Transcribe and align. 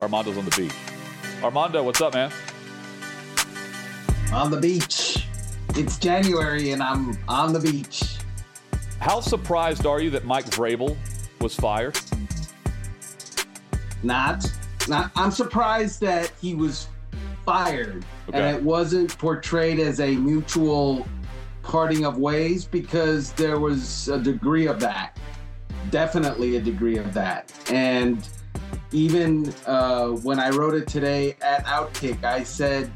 Armando's 0.00 0.36
on 0.36 0.44
the 0.44 0.50
beach. 0.56 0.74
Armando, 1.42 1.82
what's 1.82 2.00
up, 2.00 2.14
man? 2.14 2.30
On 4.32 4.50
the 4.50 4.60
beach. 4.60 5.26
It's 5.76 5.98
January 5.98 6.72
and 6.72 6.82
I'm 6.82 7.16
on 7.28 7.52
the 7.52 7.60
beach. 7.60 8.18
How 9.00 9.20
surprised 9.20 9.86
are 9.86 10.00
you 10.00 10.10
that 10.10 10.24
Mike 10.24 10.46
Vrabel 10.46 10.96
was 11.40 11.54
fired? 11.54 11.98
Not. 14.02 14.44
Not. 14.88 15.10
I'm 15.16 15.30
surprised 15.30 16.00
that 16.00 16.32
he 16.40 16.54
was 16.54 16.88
fired 17.46 18.04
Okay. 18.28 18.38
and 18.38 18.56
it 18.56 18.62
wasn't 18.62 19.16
portrayed 19.18 19.78
as 19.78 20.00
a 20.00 20.16
mutual 20.16 21.06
parting 21.62 22.04
of 22.04 22.18
ways 22.18 22.64
because 22.64 23.32
there 23.32 23.58
was 23.60 24.08
a 24.08 24.18
degree 24.18 24.66
of 24.66 24.80
that. 24.80 25.18
Definitely 25.90 26.56
a 26.56 26.60
degree 26.60 26.96
of 26.98 27.12
that. 27.14 27.52
And 27.70 28.26
even 28.94 29.52
uh, 29.66 30.06
when 30.08 30.38
I 30.38 30.50
wrote 30.50 30.74
it 30.74 30.86
today 30.86 31.36
at 31.42 31.64
Outkick, 31.66 32.22
I 32.22 32.44
said 32.44 32.90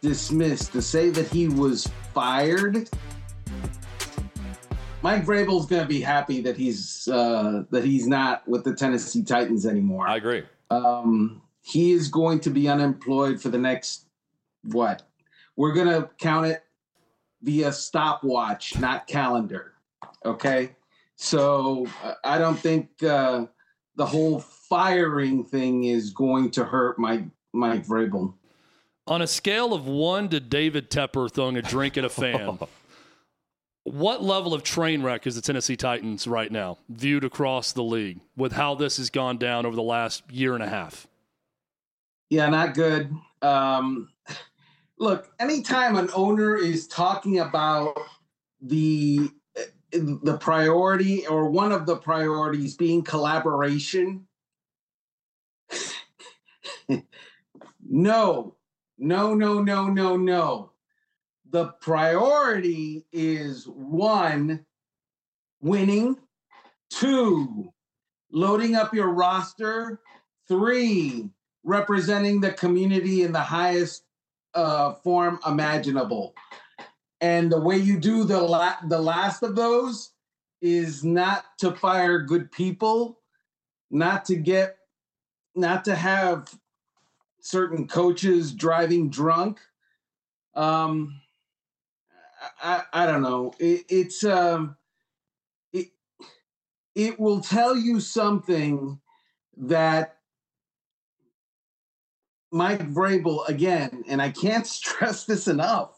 dismissed. 0.00 0.72
To 0.72 0.82
say 0.82 1.10
that 1.10 1.28
he 1.28 1.48
was 1.48 1.86
fired, 2.14 2.88
Mike 5.02 5.24
Vrabel's 5.24 5.66
going 5.66 5.82
to 5.82 5.88
be 5.88 6.00
happy 6.00 6.40
that 6.40 6.56
he's 6.56 7.06
uh, 7.08 7.64
that 7.70 7.84
he's 7.84 8.06
not 8.06 8.48
with 8.48 8.64
the 8.64 8.74
Tennessee 8.74 9.22
Titans 9.22 9.66
anymore. 9.66 10.08
I 10.08 10.16
agree. 10.16 10.44
Um, 10.70 11.42
he 11.60 11.92
is 11.92 12.08
going 12.08 12.40
to 12.40 12.50
be 12.50 12.66
unemployed 12.68 13.40
for 13.40 13.50
the 13.50 13.58
next 13.58 14.06
what? 14.62 15.02
We're 15.56 15.74
going 15.74 15.88
to 15.88 16.08
count 16.18 16.46
it 16.46 16.64
via 17.42 17.72
stopwatch, 17.72 18.78
not 18.78 19.06
calendar. 19.06 19.74
Okay, 20.24 20.70
so 21.16 21.86
I 22.24 22.38
don't 22.38 22.58
think 22.58 23.02
uh, 23.02 23.46
the 23.96 24.06
whole 24.06 24.42
firing 24.68 25.44
thing 25.44 25.84
is 25.84 26.10
going 26.10 26.50
to 26.52 26.64
hurt 26.64 26.98
Mike 26.98 27.24
Mike 27.52 27.86
Vrabel. 27.86 28.34
On 29.06 29.22
a 29.22 29.26
scale 29.26 29.72
of 29.72 29.86
one 29.86 30.28
to 30.28 30.40
David 30.40 30.90
Tepper 30.90 31.32
throwing 31.32 31.56
a 31.56 31.62
drink 31.62 31.96
at 31.96 32.04
a 32.04 32.10
fan, 32.10 32.58
what 33.84 34.22
level 34.22 34.52
of 34.52 34.62
train 34.62 35.02
wreck 35.02 35.26
is 35.26 35.34
the 35.34 35.40
Tennessee 35.40 35.76
Titans 35.76 36.26
right 36.26 36.52
now, 36.52 36.78
viewed 36.90 37.24
across 37.24 37.72
the 37.72 37.82
league, 37.82 38.20
with 38.36 38.52
how 38.52 38.74
this 38.74 38.98
has 38.98 39.08
gone 39.08 39.38
down 39.38 39.64
over 39.64 39.74
the 39.74 39.82
last 39.82 40.30
year 40.30 40.54
and 40.54 40.62
a 40.62 40.68
half? 40.68 41.06
Yeah, 42.28 42.50
not 42.50 42.74
good. 42.74 43.10
Um, 43.40 44.10
look, 44.98 45.32
anytime 45.40 45.96
an 45.96 46.10
owner 46.14 46.56
is 46.56 46.86
talking 46.86 47.38
about 47.38 47.98
the 48.60 49.30
the 49.90 50.36
priority 50.38 51.26
or 51.26 51.48
one 51.48 51.72
of 51.72 51.86
the 51.86 51.96
priorities 51.96 52.76
being 52.76 53.02
collaboration, 53.02 54.27
no, 57.80 58.56
no, 58.98 59.34
no, 59.34 59.62
no, 59.62 59.86
no, 59.86 60.16
no. 60.16 60.72
The 61.50 61.68
priority 61.80 63.06
is 63.12 63.66
one, 63.66 64.66
winning, 65.60 66.16
two, 66.90 67.72
loading 68.30 68.74
up 68.74 68.92
your 68.92 69.08
roster, 69.08 70.00
three, 70.46 71.30
representing 71.64 72.40
the 72.40 72.52
community 72.52 73.22
in 73.22 73.32
the 73.32 73.40
highest 73.40 74.04
uh, 74.54 74.94
form 74.94 75.38
imaginable. 75.46 76.34
And 77.20 77.50
the 77.50 77.60
way 77.60 77.76
you 77.76 77.98
do 77.98 78.24
the 78.24 78.40
la- 78.40 78.76
the 78.88 79.00
last 79.00 79.42
of 79.42 79.56
those 79.56 80.12
is 80.60 81.04
not 81.04 81.44
to 81.58 81.72
fire 81.72 82.20
good 82.20 82.50
people, 82.50 83.20
not 83.90 84.24
to 84.26 84.36
get, 84.36 84.77
not 85.58 85.84
to 85.86 85.94
have 85.94 86.48
certain 87.40 87.86
coaches 87.86 88.52
driving 88.52 89.10
drunk. 89.10 89.60
Um, 90.54 91.20
I, 92.62 92.82
I, 92.92 93.06
don't 93.06 93.22
know. 93.22 93.52
It, 93.58 93.84
it's 93.88 94.24
um, 94.24 94.76
it 95.72 95.88
it 96.94 97.18
will 97.18 97.40
tell 97.40 97.76
you 97.76 98.00
something 98.00 99.00
that 99.56 100.18
Mike 102.50 102.88
Vrabel 102.90 103.48
again, 103.48 104.04
and 104.08 104.22
I 104.22 104.30
can't 104.30 104.66
stress 104.78 105.24
this 105.24 105.48
enough. 105.48 105.94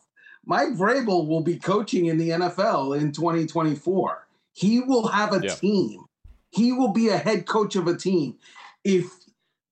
Mike 0.47 0.71
Vrabel 0.71 1.27
will 1.27 1.43
be 1.43 1.59
coaching 1.59 2.07
in 2.07 2.17
the 2.17 2.31
NFL 2.31 2.99
in 2.99 3.13
2024. 3.13 4.27
He 4.53 4.81
will 4.81 5.07
have 5.09 5.33
a 5.33 5.45
Yeah. 5.45 5.55
team. 5.55 6.05
He 6.51 6.73
will 6.73 6.93
be 6.93 7.09
a 7.09 7.17
head 7.19 7.47
coach 7.47 7.77
of 7.77 7.87
a 7.87 7.97
team. 7.97 8.37
If 8.83 9.07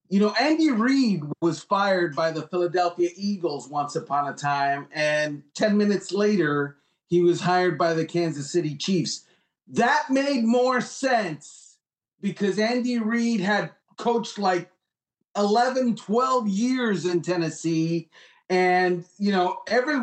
you 0.09 0.21
know, 0.21 0.35
Andy 0.41 0.71
Reid 0.71 1.23
was 1.41 1.63
fired 1.63 2.17
by 2.17 2.31
the 2.31 2.43
Philadelphia 2.43 3.11
Eagles 3.17 3.69
once 3.69 3.95
upon 3.95 4.29
a 4.29 4.35
time, 4.35 4.87
and 4.93 5.43
10 5.55 5.77
minutes 5.77 6.13
later, 6.13 6.77
he 7.09 7.23
was 7.23 7.41
hired 7.41 7.79
by 7.79 7.95
the 7.95 8.05
Kansas 8.05 8.51
City 8.51 8.77
Chiefs. 8.77 9.25
That 9.69 10.07
made 10.11 10.45
more 10.45 10.81
sense 10.81 11.77
because 12.21 12.59
Andy 12.59 12.99
Reid 12.99 13.41
had 13.41 13.71
coached 13.97 14.39
like 14.39 14.71
11, 15.37 15.97
12 15.97 16.49
years 16.49 17.05
in 17.05 17.23
Tennessee. 17.23 18.09
And, 18.49 19.05
you 19.19 19.33
know, 19.33 19.59
every 19.69 20.01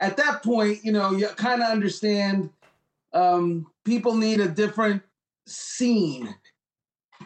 at 0.00 0.16
that 0.18 0.42
point, 0.42 0.84
you 0.84 0.92
know, 0.92 1.12
you 1.12 1.26
kind 1.28 1.62
of 1.62 1.70
understand 1.70 2.50
um, 3.12 3.66
people 3.84 4.14
need 4.14 4.40
a 4.40 4.48
different 4.48 5.02
scene 5.46 6.34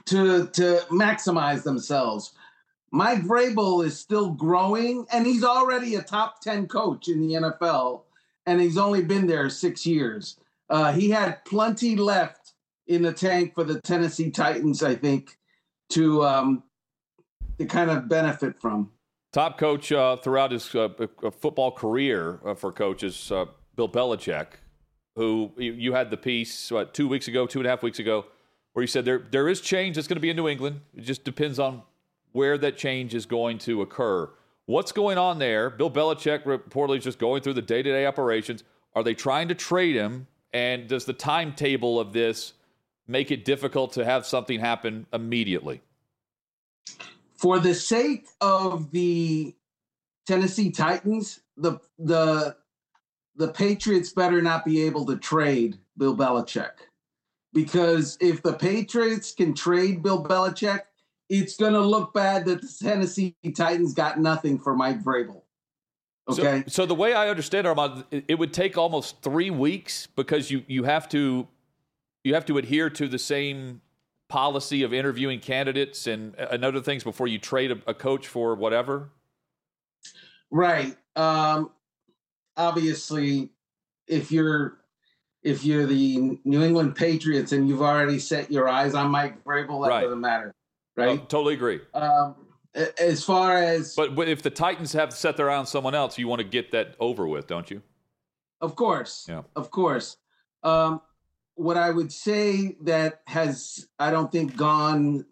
to 0.07 0.47
to 0.49 0.81
maximize 0.91 1.63
themselves. 1.63 2.33
Mike 2.91 3.23
Vrabel 3.23 3.85
is 3.85 3.99
still 3.99 4.31
growing, 4.31 5.07
and 5.11 5.27
he's 5.27 5.45
already 5.45 5.95
a 5.95 6.03
top 6.03 6.43
10 6.43 6.69
coach 6.69 7.09
in 7.09 7.27
the 7.27 7.35
NFL, 7.35 8.03
and 8.45 8.61
he's 8.61 8.77
only 8.77 9.03
been 9.03 9.27
there 9.27 9.49
six 9.49 9.87
years. 9.87 10.37
Uh, 10.69 10.93
he 10.93 11.09
had 11.09 11.43
plenty 11.47 11.97
left 11.97 12.53
in 12.87 13.03
the 13.03 13.13
tank 13.13 13.55
for 13.55 13.65
the 13.65 13.81
Tennessee 13.81 14.31
Titans, 14.31 14.83
I 14.83 14.95
think, 14.95 15.39
to 15.91 16.23
um, 16.25 16.63
to 17.59 17.67
kind 17.67 17.91
of 17.91 18.09
benefit 18.09 18.61
from. 18.61 18.91
Top 19.33 19.57
coach 19.59 19.91
uh, 19.91 20.17
throughout 20.17 20.53
his 20.53 20.75
uh, 20.75 20.89
uh, 21.23 21.31
football 21.31 21.73
career 21.73 22.41
uh, 22.45 22.55
for 22.55 22.71
coaches, 22.71 23.33
uh, 23.33 23.47
Bill 23.77 23.89
Belichick, 23.89 24.49
who 25.17 25.51
you, 25.57 25.73
you 25.73 25.93
had 25.95 26.11
the 26.11 26.19
piece 26.19 26.71
what, 26.71 26.93
two 26.93 27.09
weeks 27.09 27.29
ago, 27.29 27.47
two 27.47 27.61
and 27.61 27.67
a 27.67 27.71
half 27.71 27.83
weeks 27.83 27.99
ago, 27.99 28.27
where 28.73 28.83
you 28.83 28.87
said 28.87 29.05
there 29.05 29.23
there 29.31 29.49
is 29.49 29.61
change 29.61 29.97
that's 29.97 30.09
going 30.09 30.17
to 30.17 30.21
be 30.21 30.31
in 30.31 30.37
New 30.37 30.49
England. 30.49 30.81
It 30.97 31.03
just 31.03 31.25
depends 31.25 31.59
on 31.59 31.83
where 32.33 32.57
that 32.59 32.77
change 32.77 33.15
is 33.15 33.27
going 33.27 33.59
to 33.59 33.83
occur. 33.83 34.31
What's 34.67 34.93
going 34.93 35.19
on 35.19 35.39
there? 35.39 35.71
Bill 35.71 35.91
Belichick 35.91 36.45
reportedly 36.45 36.99
is 36.99 37.05
just 37.05 37.19
going 37.19 37.43
through 37.43 37.55
the 37.55 37.63
day 37.63 37.83
to 37.83 37.91
day 37.91 38.07
operations. 38.07 38.65
Are 38.95 39.03
they 39.03 39.15
trying 39.15 39.49
to 39.49 39.55
trade 39.55 39.97
him? 39.97 40.27
And 40.53 40.87
does 40.89 41.05
the 41.05 41.13
timetable 41.13 41.99
of 41.99 42.13
this 42.13 42.53
make 43.09 43.31
it 43.31 43.45
difficult 43.45 43.95
to 43.95 44.05
have 44.05 44.27
something 44.27 44.61
happen 44.61 45.07
immediately? 45.13 45.81
for 47.43 47.59
the 47.59 47.75
sake 47.75 48.29
of 48.41 48.93
the 48.93 49.53
Tennessee 50.29 50.71
Titans, 50.71 51.41
the 51.57 51.81
the 51.99 52.57
the 53.35 53.49
Patriots 53.49 54.13
better 54.13 54.41
not 54.41 54.65
be 54.65 54.83
able 54.83 55.05
to 55.07 55.17
trade 55.17 55.77
Bill 55.99 56.17
Belichick. 56.17 56.71
Because 57.53 58.17
if 58.21 58.43
the 58.43 58.55
Patriots 58.55 59.33
can 59.35 59.55
trade 59.55 60.03
Bill 60.03 60.25
Belichick, 60.25 60.81
it's 61.29 61.57
going 61.57 61.75
to 61.75 61.81
look 61.81 62.15
bad 62.15 62.45
that 62.47 62.63
the 62.63 62.75
Tennessee 62.83 63.35
Titans 63.55 63.95
got 63.95 64.19
nothing 64.19 64.59
for 64.59 64.75
Mike 64.75 65.03
Vrabel. 65.03 65.43
Okay? 66.29 66.63
So, 66.67 66.83
so 66.83 66.87
the 66.87 66.95
way 66.95 67.15
I 67.15 67.29
understand 67.29 67.67
it, 67.67 67.71
Armand, 67.71 68.05
it, 68.11 68.25
it 68.29 68.39
would 68.39 68.53
take 68.53 68.79
almost 68.79 69.21
three 69.23 69.51
weeks 69.51 70.07
because 70.15 70.51
you, 70.51 70.65
you 70.67 70.85
have 70.85 71.09
to 71.11 71.47
you 72.25 72.35
have 72.35 72.45
to 72.47 72.59
adhere 72.59 72.89
to 72.89 73.09
the 73.09 73.19
same 73.19 73.81
policy 74.29 74.83
of 74.83 74.95
interviewing 74.95 75.41
candidates 75.41 76.07
and, 76.07 76.35
and 76.37 76.65
other 76.65 76.81
things 76.81 77.03
before 77.03 77.27
you 77.27 77.39
trade 77.39 77.73
a, 77.73 77.79
a 77.87 77.95
coach 77.95 78.29
for 78.29 78.55
whatever. 78.55 79.11
Right. 80.51 80.97
Um, 81.17 81.71
obviously, 82.57 83.51
if 84.07 84.31
you're 84.31 84.79
if 85.43 85.65
you're 85.65 85.87
the 85.87 86.39
New 86.45 86.63
England 86.63 86.95
Patriots 86.97 87.53
and 87.53 87.69
you've 87.69 87.83
already 87.83 88.19
set 88.19 88.51
your 88.51 88.69
eyes 88.69 88.95
on 88.95 89.11
Mike 89.11 89.43
Vrabel, 89.45 89.83
that 89.85 89.89
Right. 89.91 90.01
doesn't 90.03 90.21
matter, 90.21 90.55
Oh, 90.99 91.05
right? 91.05 91.29
totally 91.29 91.55
agree. 91.55 91.81
Um, 91.95 92.37
as 92.99 93.23
far 93.25 93.59
as 93.59 93.95
but, 93.95 94.15
but 94.15 94.29
if 94.29 94.43
the 94.43 94.51
Titans 94.51 94.93
have 94.93 95.13
set 95.13 95.37
their 95.37 95.51
eye 95.51 95.57
on 95.57 95.67
someone 95.67 95.95
else, 95.95 96.19
you 96.19 96.29
want 96.29 96.41
to 96.41 96.47
get 96.49 96.71
that 96.73 96.95
over 97.01 97.27
with, 97.27 97.47
don't 97.47 97.71
you? 97.71 97.83
Of 98.61 98.77
course. 98.77 99.27
Yeah. 99.29 99.43
Of 99.57 99.71
course. 99.71 100.17
Um, 100.63 101.01
what 101.55 101.77
I 101.77 101.91
would 101.91 102.11
say 102.13 102.77
that 102.83 103.21
has 103.27 103.89
I 103.99 104.11
don't 104.11 104.31
think 104.33 104.57
gone 104.57 105.27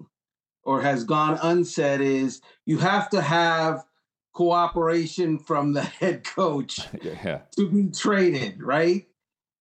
or 0.65 0.83
has 0.83 1.05
gone 1.05 1.39
unsaid 1.43 2.01
is 2.03 2.43
you 2.67 2.77
have 2.79 3.09
to 3.11 3.23
have 3.23 3.85
cooperation 4.33 5.39
from 5.39 5.73
the 5.73 5.83
head 6.01 6.25
coach 6.25 6.81
yeah. 7.03 7.43
to 7.57 7.69
be 7.71 7.91
traded, 7.91 8.63
right? 8.63 9.07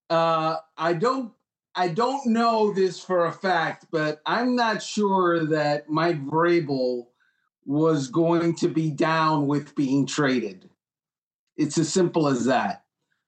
Uh, 0.10 0.58
I 0.78 0.94
don't 0.94 1.32
I 1.76 1.88
don't 1.88 2.26
know 2.28 2.74
this 2.74 3.00
for 3.00 3.26
a 3.26 3.32
fact, 3.32 3.86
but 3.92 4.22
I'm 4.26 4.56
not 4.56 4.82
sure 4.82 5.46
that 5.46 5.90
Mike 5.90 6.26
Vrabel 6.26 7.08
was 7.66 8.08
going 8.08 8.56
to 8.56 8.68
be 8.68 8.90
down 8.90 9.48
with 9.48 9.76
being 9.76 10.06
traded. 10.06 10.70
It's 11.56 11.78
as 11.78 11.94
simple 11.94 12.28
as 12.28 12.46
that. 12.46 12.84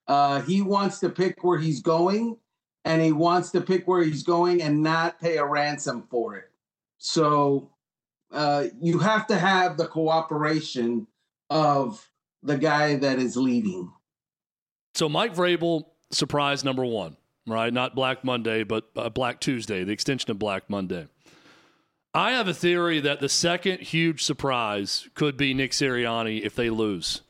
Uh, 0.07 0.41
he 0.41 0.61
wants 0.61 0.99
to 0.99 1.09
pick 1.09 1.43
where 1.43 1.59
he's 1.59 1.81
going, 1.81 2.37
and 2.83 3.01
he 3.01 3.11
wants 3.11 3.51
to 3.51 3.61
pick 3.61 3.87
where 3.87 4.03
he's 4.03 4.23
going 4.23 4.61
and 4.61 4.81
not 4.81 5.19
pay 5.19 5.37
a 5.37 5.45
ransom 5.45 6.07
for 6.09 6.35
it. 6.35 6.49
So 6.97 7.69
uh, 8.31 8.65
you 8.81 8.99
have 8.99 9.27
to 9.27 9.37
have 9.37 9.77
the 9.77 9.87
cooperation 9.87 11.07
of 11.49 12.09
the 12.41 12.57
guy 12.57 12.95
that 12.95 13.19
is 13.19 13.37
leading. 13.37 13.91
So 14.95 15.07
Mike 15.07 15.35
Vrabel, 15.35 15.85
surprise 16.11 16.63
number 16.63 16.85
one, 16.85 17.17
right? 17.47 17.71
Not 17.73 17.95
Black 17.95 18.23
Monday, 18.23 18.63
but 18.63 18.89
uh, 18.95 19.09
Black 19.09 19.39
Tuesday, 19.39 19.83
the 19.83 19.91
extension 19.91 20.31
of 20.31 20.39
Black 20.39 20.69
Monday. 20.69 21.07
I 22.13 22.31
have 22.31 22.47
a 22.47 22.53
theory 22.53 22.99
that 22.99 23.21
the 23.21 23.29
second 23.29 23.79
huge 23.79 24.23
surprise 24.23 25.07
could 25.15 25.37
be 25.37 25.53
Nick 25.53 25.71
Sirianni 25.71 26.41
if 26.41 26.55
they 26.55 26.69
lose 26.69 27.21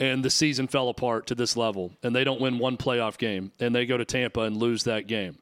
and 0.00 0.24
the 0.24 0.30
season 0.30 0.68
fell 0.68 0.88
apart 0.88 1.26
to 1.26 1.34
this 1.34 1.56
level 1.56 1.92
and 2.02 2.14
they 2.14 2.24
don't 2.24 2.40
win 2.40 2.58
one 2.58 2.76
playoff 2.76 3.18
game 3.18 3.52
and 3.58 3.74
they 3.74 3.86
go 3.86 3.96
to 3.96 4.04
Tampa 4.04 4.42
and 4.42 4.56
lose 4.56 4.84
that 4.84 5.06
game. 5.06 5.38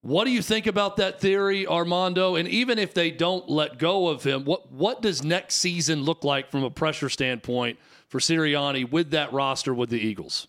What 0.00 0.24
do 0.24 0.30
you 0.30 0.42
think 0.42 0.68
about 0.68 0.96
that 0.98 1.20
theory, 1.20 1.66
Armando? 1.66 2.36
And 2.36 2.48
even 2.48 2.78
if 2.78 2.94
they 2.94 3.10
don't 3.10 3.48
let 3.48 3.78
go 3.78 4.08
of 4.08 4.22
him, 4.22 4.44
what 4.44 4.70
what 4.70 5.02
does 5.02 5.24
next 5.24 5.56
season 5.56 6.02
look 6.02 6.22
like 6.22 6.50
from 6.50 6.62
a 6.62 6.70
pressure 6.70 7.08
standpoint 7.08 7.78
for 8.06 8.20
Sirianni 8.20 8.88
with 8.88 9.10
that 9.10 9.32
roster 9.32 9.74
with 9.74 9.90
the 9.90 9.98
Eagles? 9.98 10.46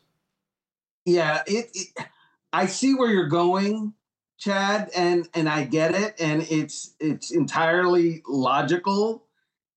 Yeah, 1.05 1.41
it, 1.47 1.69
it 1.73 2.05
I 2.53 2.65
see 2.65 2.93
where 2.93 3.11
you're 3.11 3.27
going, 3.27 3.93
Chad, 4.37 4.89
and 4.95 5.27
and 5.33 5.49
I 5.49 5.65
get 5.65 5.95
it, 5.95 6.15
and 6.19 6.45
it's 6.49 6.95
it's 6.99 7.31
entirely 7.31 8.21
logical 8.27 9.25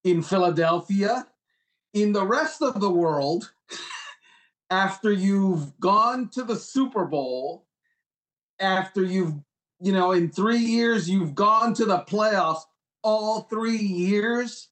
in 0.05 0.23
Philadelphia. 0.23 1.27
In 1.95 2.13
the 2.13 2.27
rest 2.27 2.63
of 2.63 2.81
the 2.81 2.91
world, 2.91 3.53
after 4.71 5.13
you've 5.13 5.79
gone 5.79 6.29
to 6.31 6.43
the 6.43 6.57
Super 6.57 7.05
Bowl, 7.05 7.67
after 8.59 9.03
you've 9.03 9.35
you 9.83 9.91
know, 9.91 10.13
in 10.13 10.31
three 10.31 10.59
years, 10.59 11.11
you've 11.11 11.35
gone 11.35 11.75
to 11.75 11.85
the 11.85 11.99
playoffs 11.99 12.63
all 13.03 13.43
three 13.43 13.77
years. 13.77 14.69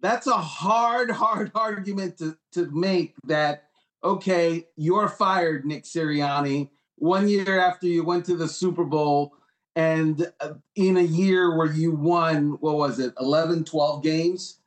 That's 0.00 0.26
a 0.26 0.38
hard, 0.38 1.10
hard 1.10 1.52
argument 1.54 2.16
to, 2.18 2.38
to 2.52 2.70
make 2.70 3.14
that, 3.26 3.65
okay, 4.06 4.66
you're 4.76 5.08
fired, 5.08 5.64
Nick 5.66 5.84
Sirianni, 5.84 6.70
one 6.96 7.28
year 7.28 7.58
after 7.58 7.86
you 7.86 8.04
went 8.04 8.24
to 8.26 8.36
the 8.36 8.48
Super 8.48 8.84
Bowl 8.84 9.34
and 9.74 10.32
uh, 10.40 10.54
in 10.74 10.96
a 10.96 11.02
year 11.02 11.56
where 11.56 11.70
you 11.70 11.92
won, 11.92 12.56
what 12.60 12.76
was 12.76 12.98
it, 12.98 13.12
11, 13.20 13.64
12 13.64 14.02
games? 14.02 14.58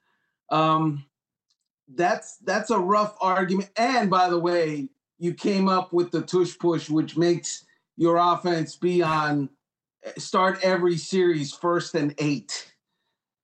Um, 0.51 1.05
that's 1.95 2.37
that's 2.37 2.69
a 2.69 2.77
rough 2.77 3.15
argument. 3.19 3.71
And 3.75 4.09
by 4.09 4.29
the 4.29 4.37
way, 4.37 4.89
you 5.17 5.33
came 5.33 5.67
up 5.67 5.91
with 5.91 6.11
the 6.11 6.21
tush 6.21 6.57
push, 6.59 6.89
which 6.89 7.17
makes 7.17 7.65
your 7.97 8.17
offense 8.17 8.75
be 8.75 9.01
on 9.01 9.49
start 10.17 10.59
every 10.63 10.97
series 10.97 11.51
first 11.51 11.95
and 11.95 12.13
eight. 12.19 12.73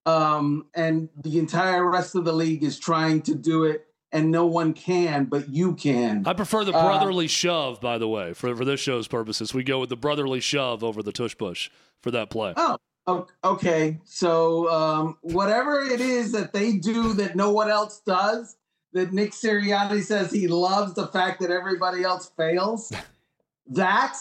Um, 0.05 0.67
and 0.75 1.09
the 1.23 1.39
entire 1.39 1.89
rest 1.89 2.13
of 2.13 2.25
the 2.25 2.33
league 2.33 2.63
is 2.63 2.77
trying 2.77 3.23
to 3.23 3.33
do 3.33 3.63
it, 3.63 3.87
and 4.15 4.31
no 4.31 4.45
one 4.45 4.73
can, 4.73 5.25
but 5.25 5.49
you 5.49 5.75
can. 5.75 6.23
I 6.25 6.31
prefer 6.31 6.63
the 6.63 6.73
Uh, 6.73 6.85
brotherly 6.85 7.27
shove, 7.27 7.81
by 7.81 7.97
the 7.97 8.07
way, 8.07 8.31
for, 8.31 8.55
for 8.55 8.63
this 8.63 8.79
show's 8.79 9.09
purposes. 9.09 9.53
We 9.53 9.61
go 9.61 9.81
with 9.81 9.89
the 9.89 9.97
brotherly 9.97 10.39
shove 10.39 10.85
over 10.85 11.03
the 11.03 11.11
tush 11.11 11.37
push 11.37 11.69
for 12.01 12.11
that 12.11 12.29
play. 12.29 12.53
Oh, 12.55 13.27
okay. 13.43 13.99
So 14.05 14.71
um, 14.71 15.17
whatever 15.21 15.81
it 15.81 15.99
is 15.99 16.31
that 16.31 16.53
they 16.53 16.77
do 16.77 17.11
that 17.15 17.35
no 17.35 17.51
one 17.51 17.69
else 17.69 17.99
does, 18.05 18.55
that 18.93 19.11
Nick 19.11 19.31
Sirianni 19.31 20.01
says 20.01 20.31
he 20.31 20.47
loves 20.47 20.93
the 20.93 21.07
fact 21.07 21.41
that 21.41 21.51
everybody 21.51 22.03
else 22.03 22.31
fails. 22.37 22.93
that 23.67 24.15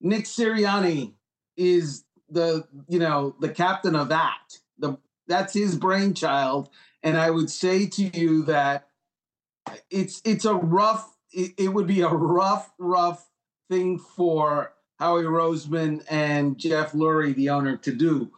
Nick 0.00 0.24
Sirianni 0.24 1.12
is 1.58 2.04
the 2.30 2.66
you 2.88 2.98
know 2.98 3.36
the 3.40 3.50
captain 3.50 3.94
of 3.94 4.08
that. 4.08 4.58
The 4.78 4.96
that's 5.28 5.52
his 5.52 5.76
brainchild, 5.76 6.70
and 7.02 7.18
I 7.18 7.30
would 7.30 7.50
say 7.50 7.86
to 7.86 8.04
you 8.18 8.42
that 8.44 8.88
it's 9.90 10.20
it's 10.24 10.44
a 10.44 10.54
rough. 10.54 11.16
It, 11.32 11.52
it 11.58 11.68
would 11.68 11.86
be 11.86 12.02
a 12.02 12.08
rough, 12.08 12.70
rough 12.78 13.28
thing 13.68 13.98
for 13.98 14.72
Howie 14.98 15.24
Roseman 15.24 16.04
and 16.08 16.56
Jeff 16.58 16.92
Lurie, 16.92 17.34
the 17.34 17.50
owner, 17.50 17.76
to 17.78 17.92
do. 17.92 18.30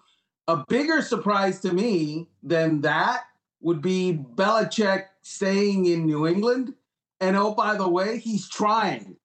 A 0.49 0.64
bigger 0.69 1.02
surprise 1.02 1.61
to 1.61 1.73
me 1.73 2.28
than 2.43 2.81
that 2.82 3.25
would 3.61 3.82
be 3.82 4.19
Belichick 4.34 5.06
staying 5.23 5.87
in 5.87 6.06
New 6.06 6.26
England. 6.26 6.75
And 7.20 7.37
oh, 7.37 7.52
by 7.52 7.76
the 7.76 7.88
way, 7.88 8.19
he's 8.19 8.49
trying. 8.49 9.17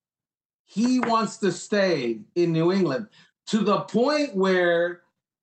He 0.66 1.00
wants 1.00 1.38
to 1.38 1.52
stay 1.52 2.22
in 2.36 2.54
New 2.54 2.72
England 2.72 3.08
to 3.48 3.60
the 3.60 3.82
point 3.82 4.36
where 4.36 5.02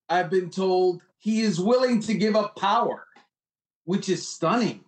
I've 0.08 0.30
been 0.30 0.50
told 0.50 1.02
he 1.18 1.42
is 1.42 1.60
willing 1.60 2.00
to 2.00 2.14
give 2.14 2.34
up 2.34 2.56
power, 2.56 3.06
which 3.84 4.08
is 4.08 4.26
stunning 4.26 4.84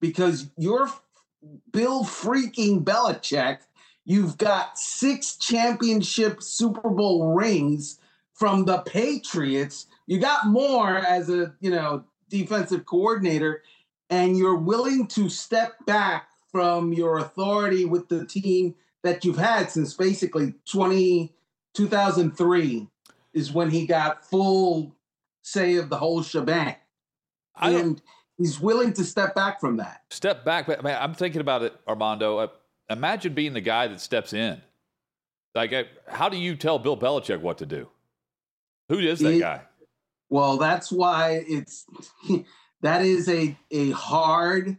because 0.00 0.50
you're 0.58 0.90
Bill 1.72 2.04
freaking 2.04 2.84
Belichick. 2.84 3.58
You've 4.04 4.36
got 4.38 4.78
six 4.78 5.36
championship 5.36 6.42
Super 6.42 6.90
Bowl 6.90 7.32
rings 7.34 7.98
from 8.34 8.64
the 8.64 8.78
Patriots. 8.78 9.86
You 10.06 10.18
got 10.18 10.46
more 10.46 10.96
as 10.96 11.30
a, 11.30 11.54
you 11.60 11.70
know, 11.70 12.04
defensive 12.28 12.84
coordinator 12.84 13.62
and 14.10 14.36
you're 14.36 14.56
willing 14.56 15.06
to 15.08 15.28
step 15.28 15.72
back 15.86 16.28
from 16.50 16.92
your 16.92 17.18
authority 17.18 17.84
with 17.84 18.08
the 18.08 18.26
team 18.26 18.74
that 19.02 19.24
you've 19.24 19.38
had 19.38 19.70
since 19.70 19.94
basically 19.94 20.54
20 20.66 21.32
2003 21.74 22.88
is 23.32 23.52
when 23.52 23.70
he 23.70 23.86
got 23.86 24.24
full 24.24 24.94
say 25.42 25.76
of 25.76 25.90
the 25.90 25.96
whole 25.96 26.22
shebang. 26.22 26.76
I 27.56 27.70
and 27.70 28.00
he's 28.38 28.60
willing 28.60 28.92
to 28.94 29.04
step 29.04 29.34
back 29.34 29.60
from 29.60 29.76
that. 29.78 30.02
Step 30.10 30.44
back, 30.44 30.66
but 30.66 30.82
man, 30.82 30.98
I'm 31.00 31.14
thinking 31.14 31.40
about 31.40 31.62
it, 31.62 31.74
Armando. 31.88 32.38
Uh, 32.38 32.46
imagine 32.90 33.34
being 33.34 33.52
the 33.52 33.60
guy 33.60 33.86
that 33.88 34.00
steps 34.00 34.32
in. 34.32 34.60
Like, 35.54 35.72
uh, 35.72 35.84
how 36.08 36.28
do 36.28 36.36
you 36.36 36.56
tell 36.56 36.78
Bill 36.78 36.96
Belichick 36.96 37.40
what 37.40 37.58
to 37.58 37.66
do? 37.66 37.88
Who 38.88 38.98
is 38.98 39.20
that 39.20 39.34
It- 39.34 39.40
guy? 39.40 39.62
Well, 40.30 40.56
that's 40.56 40.90
why 40.90 41.44
it's 41.46 41.84
that 42.82 43.02
is 43.02 43.28
a 43.28 43.56
a 43.70 43.90
hard. 43.90 44.76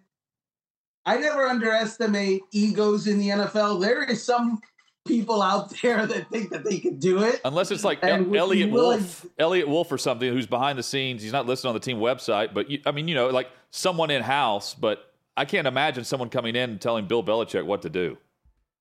I 1.05 1.17
never 1.17 1.45
underestimate 1.47 2.41
egos 2.51 3.05
in 3.07 3.19
the 3.19 3.29
NFL. 3.29 3.79
There 3.79 4.03
is 4.03 4.23
some 4.23 4.59
people 5.05 5.41
out 5.41 5.73
there 5.81 6.05
that 6.05 6.29
think 6.29 6.49
that 6.49 6.63
they 6.63 6.79
can 6.79 6.97
do 6.97 7.23
it. 7.23 7.39
Unless 7.45 7.71
it's 7.71 7.83
like 7.83 7.99
El- 8.03 8.35
Eliot 8.35 8.71
willing- 8.71 8.71
Wolf, 8.71 9.25
Eliot 9.39 9.67
Wolf 9.67 9.91
or 9.91 9.97
something, 9.97 10.31
who's 10.31 10.47
behind 10.47 10.77
the 10.77 10.83
scenes. 10.83 11.21
He's 11.21 11.31
not 11.31 11.45
listed 11.45 11.67
on 11.69 11.73
the 11.73 11.79
team 11.79 11.97
website, 11.97 12.53
but 12.53 12.69
you, 12.69 12.81
I 12.85 12.91
mean, 12.91 13.07
you 13.07 13.15
know, 13.15 13.29
like 13.29 13.49
someone 13.71 14.11
in 14.11 14.21
house. 14.23 14.73
But 14.73 15.11
I 15.37 15.45
can't 15.45 15.67
imagine 15.67 16.03
someone 16.03 16.29
coming 16.29 16.55
in 16.55 16.71
and 16.71 16.81
telling 16.81 17.07
Bill 17.07 17.23
Belichick 17.23 17.65
what 17.65 17.81
to 17.83 17.89
do. 17.89 18.17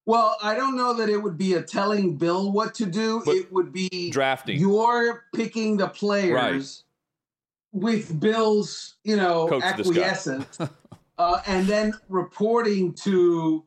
Well, 0.07 0.37
I 0.43 0.54
don't 0.54 0.76
know 0.76 0.93
that 0.95 1.09
it 1.09 1.16
would 1.16 1.38
be 1.38 1.54
a 1.54 1.62
telling 1.62 2.16
Bill 2.16 2.52
what 2.52 2.75
to 2.76 2.87
do. 2.87 3.23
But 3.25 3.37
it 3.37 3.52
would 3.52 3.73
be 3.73 4.11
Drafting. 4.11 4.59
You're 4.59 5.25
picking 5.35 5.76
the 5.78 5.88
players 5.88 6.85
with 7.73 8.19
Bill's, 8.21 8.95
you 9.02 9.16
know, 9.16 9.49
Coach 9.49 9.62
acquiescence, 9.62 10.59
uh, 11.19 11.40
and 11.47 11.66
then 11.66 11.95
reporting 12.09 12.93
to 12.95 13.64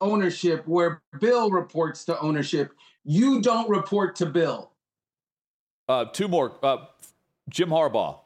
ownership 0.00 0.66
where 0.66 1.02
Bill 1.20 1.50
reports 1.50 2.04
to 2.06 2.18
ownership. 2.20 2.72
You 3.04 3.40
don't 3.40 3.68
report 3.68 4.16
to 4.16 4.26
Bill. 4.26 4.72
Uh, 5.88 6.06
two 6.06 6.28
more. 6.28 6.52
Uh, 6.62 6.86
Jim 7.48 7.70
Harbaugh. 7.70 8.18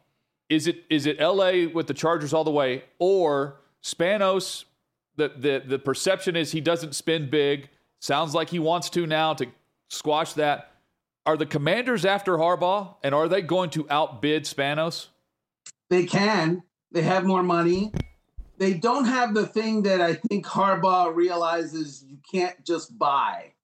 Is 0.48 0.66
it 0.66 0.84
is 0.90 1.06
it 1.06 1.16
L.A. 1.20 1.66
with 1.66 1.86
the 1.86 1.94
Chargers 1.94 2.34
all 2.34 2.42
the 2.44 2.50
way, 2.50 2.84
or 2.98 3.60
Spanos? 3.84 4.64
The 5.16 5.28
the 5.36 5.62
the 5.64 5.78
perception 5.78 6.34
is 6.34 6.50
he 6.50 6.60
doesn't 6.60 6.94
spin 6.94 7.30
big. 7.30 7.68
Sounds 8.00 8.34
like 8.34 8.48
he 8.48 8.58
wants 8.58 8.90
to 8.90 9.06
now 9.06 9.34
to 9.34 9.46
squash 9.88 10.32
that. 10.34 10.72
Are 11.26 11.36
the 11.36 11.46
Commanders 11.46 12.04
after 12.04 12.38
Harbaugh, 12.38 12.96
and 13.04 13.14
are 13.14 13.28
they 13.28 13.42
going 13.42 13.70
to 13.70 13.86
outbid 13.90 14.44
Spanos? 14.44 15.08
They 15.90 16.04
can. 16.04 16.62
They 16.90 17.02
have 17.02 17.24
more 17.24 17.42
money. 17.42 17.92
They 18.60 18.74
don't 18.74 19.06
have 19.06 19.32
the 19.32 19.46
thing 19.46 19.84
that 19.84 20.02
I 20.02 20.14
think 20.14 20.44
Harbaugh 20.44 21.14
realizes 21.14 22.04
you 22.06 22.18
can't 22.30 22.62
just 22.62 22.96
buy, 22.98 23.54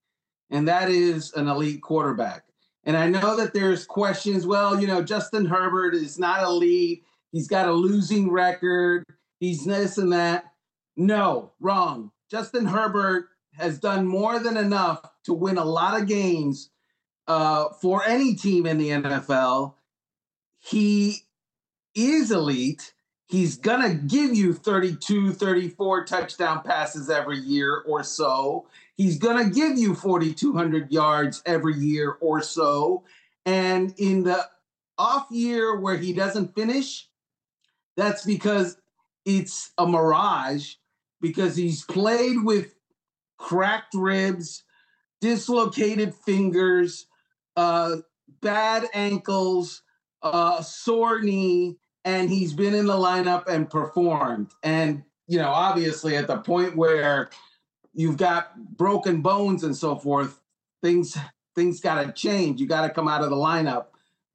and 0.48 0.66
that 0.68 0.88
is 0.88 1.34
an 1.34 1.48
elite 1.48 1.82
quarterback. 1.82 2.44
And 2.82 2.96
I 2.96 3.10
know 3.10 3.36
that 3.36 3.52
there's 3.52 3.84
questions. 3.84 4.46
Well, 4.46 4.80
you 4.80 4.86
know, 4.86 5.02
Justin 5.02 5.44
Herbert 5.44 5.94
is 5.94 6.18
not 6.18 6.42
elite. 6.42 7.04
He's 7.30 7.46
got 7.46 7.68
a 7.68 7.72
losing 7.72 8.30
record. 8.30 9.04
He's 9.38 9.66
this 9.66 9.98
and 9.98 10.14
that. 10.14 10.44
No, 10.96 11.52
wrong. 11.60 12.10
Justin 12.30 12.64
Herbert 12.64 13.26
has 13.52 13.78
done 13.78 14.06
more 14.06 14.38
than 14.38 14.56
enough 14.56 15.02
to 15.24 15.34
win 15.34 15.58
a 15.58 15.64
lot 15.64 16.00
of 16.00 16.08
games 16.08 16.70
uh, 17.28 17.68
for 17.82 18.02
any 18.06 18.34
team 18.34 18.64
in 18.64 18.78
the 18.78 18.88
NFL. 18.88 19.74
He 20.58 21.18
is 21.94 22.30
elite. 22.30 22.94
He's 23.28 23.56
going 23.56 23.82
to 23.82 23.94
give 23.94 24.34
you 24.34 24.52
32, 24.54 25.32
34 25.32 26.04
touchdown 26.04 26.62
passes 26.62 27.10
every 27.10 27.38
year 27.38 27.82
or 27.86 28.04
so. 28.04 28.68
He's 28.94 29.18
going 29.18 29.44
to 29.44 29.52
give 29.52 29.76
you 29.76 29.94
4,200 29.94 30.92
yards 30.92 31.42
every 31.44 31.74
year 31.74 32.16
or 32.20 32.40
so. 32.40 33.02
And 33.44 33.92
in 33.98 34.22
the 34.22 34.46
off 34.96 35.26
year 35.30 35.78
where 35.78 35.96
he 35.96 36.12
doesn't 36.12 36.54
finish, 36.54 37.08
that's 37.96 38.24
because 38.24 38.78
it's 39.24 39.72
a 39.76 39.86
mirage 39.86 40.74
because 41.20 41.56
he's 41.56 41.84
played 41.84 42.44
with 42.44 42.74
cracked 43.38 43.94
ribs, 43.94 44.62
dislocated 45.20 46.14
fingers, 46.14 47.06
uh, 47.56 47.96
bad 48.40 48.86
ankles, 48.94 49.82
uh, 50.22 50.62
sore 50.62 51.20
knee, 51.22 51.76
and 52.06 52.30
he's 52.30 52.54
been 52.54 52.72
in 52.72 52.86
the 52.86 52.94
lineup 52.94 53.48
and 53.48 53.68
performed. 53.68 54.52
And, 54.62 55.02
you 55.26 55.38
know, 55.38 55.50
obviously 55.50 56.16
at 56.16 56.28
the 56.28 56.38
point 56.38 56.76
where 56.76 57.30
you've 57.92 58.16
got 58.16 58.56
broken 58.76 59.22
bones 59.22 59.64
and 59.64 59.76
so 59.76 59.96
forth, 59.96 60.40
things 60.82 61.18
things 61.56 61.80
got 61.80 62.04
to 62.04 62.12
change. 62.12 62.60
You 62.60 62.68
got 62.68 62.86
to 62.86 62.90
come 62.90 63.08
out 63.08 63.22
of 63.22 63.30
the 63.30 63.36
lineup. 63.36 63.86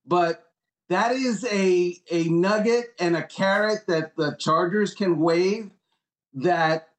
But 0.06 0.44
that 0.90 1.14
is 1.14 1.46
a 1.46 1.96
a 2.12 2.26
nugget 2.26 2.94
and 3.00 3.16
a 3.16 3.24
carrot 3.24 3.88
that 3.88 4.18
the 4.18 4.36
Chargers 4.38 4.94
can 4.94 5.18
wave 5.20 5.72
that 6.34 6.90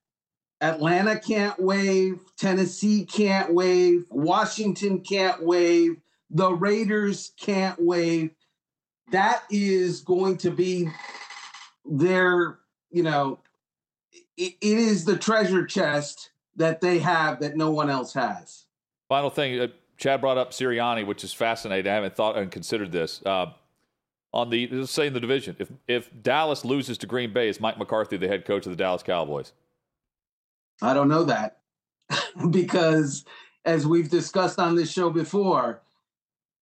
Atlanta 0.63 1.19
can't 1.19 1.59
wave, 1.61 2.21
Tennessee 2.39 3.05
can't 3.05 3.53
wave, 3.53 4.07
Washington 4.11 5.01
can't 5.01 5.45
wave, 5.45 5.97
the 6.31 6.53
Raiders 6.55 7.33
can't 7.39 7.79
wave. 7.79 8.31
That 9.11 9.43
is 9.51 10.01
going 10.01 10.39
to 10.39 10.51
be 10.51 10.89
their, 11.85 12.59
you 12.91 13.03
know, 13.03 13.39
it, 14.37 14.55
it 14.61 14.79
is 14.79 15.05
the 15.05 15.17
treasure 15.17 15.67
chest 15.67 16.31
that 16.57 16.81
they 16.81 16.99
have 16.99 17.41
that 17.41 17.57
no 17.57 17.71
one 17.71 17.91
else 17.91 18.13
has. 18.15 18.67
Final 19.09 19.31
thing, 19.31 19.61
uh, 19.61 19.69
Chad 19.99 20.21
brought 20.21 20.39
up 20.39 20.53
Sirianni, 20.53 21.07
which 21.07 21.25
is 21.25 21.33
fascinating. 21.33 21.91
I 21.91 21.95
haven't 21.95 22.17
thought 22.17 22.37
and 22.37 22.51
considered 22.51 22.93
this. 22.93 23.23
Uh, 23.25 23.53
on 24.33 24.51
the 24.51 24.67
let's 24.69 24.91
say 24.91 25.07
in 25.07 25.13
the 25.13 25.21
division, 25.21 25.57
if 25.59 25.71
if 25.87 26.11
Dallas 26.23 26.65
loses 26.65 26.97
to 26.99 27.07
Green 27.07 27.33
Bay, 27.33 27.49
is 27.49 27.61
Mike 27.61 27.79
McCarthy 27.79 28.17
the 28.17 28.29
head 28.29 28.45
coach 28.45 28.65
of 28.67 28.73
the 28.73 28.77
Dallas 28.77 29.03
Cowboys? 29.03 29.53
I 30.81 30.95
don't 30.95 31.09
know 31.09 31.25
that 31.25 31.59
because, 32.51 33.25
as 33.65 33.87
we've 33.87 34.09
discussed 34.09 34.59
on 34.59 34.75
this 34.75 34.91
show 34.91 35.11
before, 35.11 35.83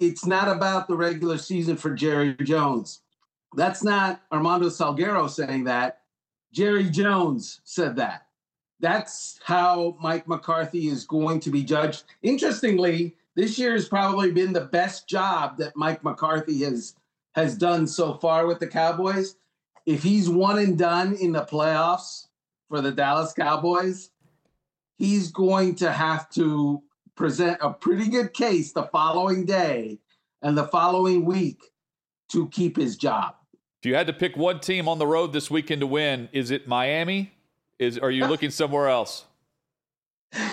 it's 0.00 0.26
not 0.26 0.48
about 0.48 0.88
the 0.88 0.96
regular 0.96 1.38
season 1.38 1.76
for 1.76 1.94
Jerry 1.94 2.34
Jones. 2.42 3.02
That's 3.54 3.84
not 3.84 4.22
Armando 4.32 4.68
Salguero 4.68 5.28
saying 5.28 5.64
that. 5.64 6.00
Jerry 6.52 6.88
Jones 6.88 7.60
said 7.64 7.96
that. 7.96 8.26
That's 8.80 9.38
how 9.44 9.96
Mike 10.00 10.26
McCarthy 10.26 10.88
is 10.88 11.04
going 11.04 11.40
to 11.40 11.50
be 11.50 11.62
judged. 11.62 12.04
Interestingly, 12.22 13.14
this 13.36 13.58
year 13.58 13.72
has 13.72 13.88
probably 13.88 14.32
been 14.32 14.52
the 14.52 14.62
best 14.62 15.08
job 15.08 15.58
that 15.58 15.76
Mike 15.76 16.02
McCarthy 16.02 16.64
has 16.64 16.94
has 17.34 17.56
done 17.56 17.86
so 17.86 18.14
far 18.14 18.46
with 18.46 18.58
the 18.58 18.66
Cowboys. 18.66 19.36
If 19.86 20.02
he's 20.02 20.28
one 20.28 20.58
and 20.58 20.76
done 20.76 21.14
in 21.14 21.30
the 21.30 21.44
playoffs 21.44 22.26
for 22.68 22.80
the 22.80 22.90
Dallas 22.90 23.32
Cowboys, 23.32 24.10
he's 24.96 25.30
going 25.30 25.76
to 25.76 25.92
have 25.92 26.28
to 26.30 26.82
present 27.20 27.58
a 27.60 27.70
pretty 27.70 28.08
good 28.08 28.32
case 28.32 28.72
the 28.72 28.84
following 28.84 29.44
day 29.44 29.98
and 30.40 30.56
the 30.56 30.66
following 30.66 31.26
week 31.26 31.60
to 32.30 32.48
keep 32.48 32.78
his 32.78 32.96
job. 32.96 33.34
If 33.82 33.86
you 33.86 33.94
had 33.94 34.06
to 34.06 34.14
pick 34.14 34.38
one 34.38 34.58
team 34.58 34.88
on 34.88 34.98
the 34.98 35.06
road 35.06 35.34
this 35.34 35.50
weekend 35.50 35.82
to 35.82 35.86
win, 35.86 36.30
is 36.32 36.50
it 36.50 36.66
Miami? 36.66 37.30
Is 37.78 37.98
are 37.98 38.10
you 38.10 38.24
looking 38.24 38.50
somewhere 38.50 38.88
else? 38.88 39.26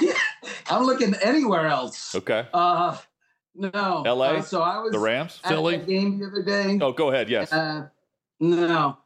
yeah, 0.01 0.11
I'm 0.69 0.83
looking 0.83 1.15
anywhere 1.23 1.67
else. 1.67 2.13
Okay. 2.13 2.45
Uh 2.53 2.97
no. 3.55 4.03
LA? 4.05 4.25
Uh, 4.25 4.41
so 4.41 4.61
I 4.61 4.79
was 4.79 4.91
the 4.91 4.99
Rams? 4.99 5.39
Philly? 5.47 5.77
game 5.77 6.19
the 6.19 6.27
other 6.27 6.43
day. 6.43 6.77
Oh, 6.81 6.91
go 6.91 7.11
ahead. 7.11 7.29
Yes. 7.29 7.51
Uh, 7.51 7.87
no. 8.41 8.97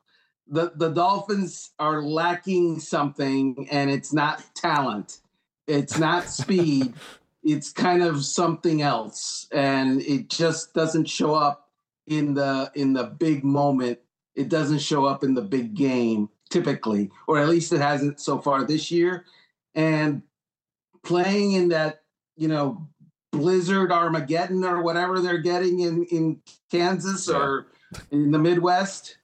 The 0.47 0.71
the 0.75 0.89
Dolphins 0.89 1.71
are 1.77 2.01
lacking 2.01 2.79
something 2.79 3.67
and 3.69 3.91
it's 3.91 4.11
not 4.11 4.43
talent. 4.55 5.19
It's 5.67 5.99
not 5.99 6.27
speed. 6.27 6.95
it's 7.43 7.71
kind 7.71 8.03
of 8.03 8.23
something 8.23 8.81
else 8.81 9.47
and 9.51 10.01
it 10.01 10.29
just 10.29 10.73
doesn't 10.73 11.05
show 11.09 11.33
up 11.33 11.69
in 12.07 12.33
the 12.33 12.71
in 12.75 12.93
the 12.93 13.03
big 13.05 13.43
moment. 13.43 13.99
It 14.35 14.49
doesn't 14.49 14.79
show 14.79 15.05
up 15.05 15.23
in 15.23 15.33
the 15.33 15.41
big 15.41 15.73
game 15.73 16.29
typically, 16.49 17.09
or 17.27 17.39
at 17.39 17.47
least 17.49 17.71
it 17.73 17.79
hasn't 17.81 18.19
so 18.19 18.37
far 18.39 18.63
this 18.65 18.91
year. 18.91 19.25
And 19.75 20.21
playing 21.03 21.53
in 21.53 21.69
that, 21.69 22.01
you 22.35 22.47
know, 22.47 22.87
blizzard 23.31 23.91
Armageddon 23.91 24.63
or 24.65 24.81
whatever 24.81 25.19
they're 25.19 25.37
getting 25.37 25.79
in 25.79 26.03
in 26.05 26.41
Kansas 26.69 27.27
Yeah. 27.27 27.37
or 27.37 27.67
in 28.11 28.31
the 28.31 28.39
Midwest, 28.39 29.17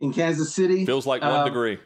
in 0.00 0.12
Kansas 0.12 0.52
City. 0.52 0.84
Feels 0.84 1.06
like 1.06 1.22
one 1.22 1.30
Um, 1.32 1.44
degree. 1.46 1.78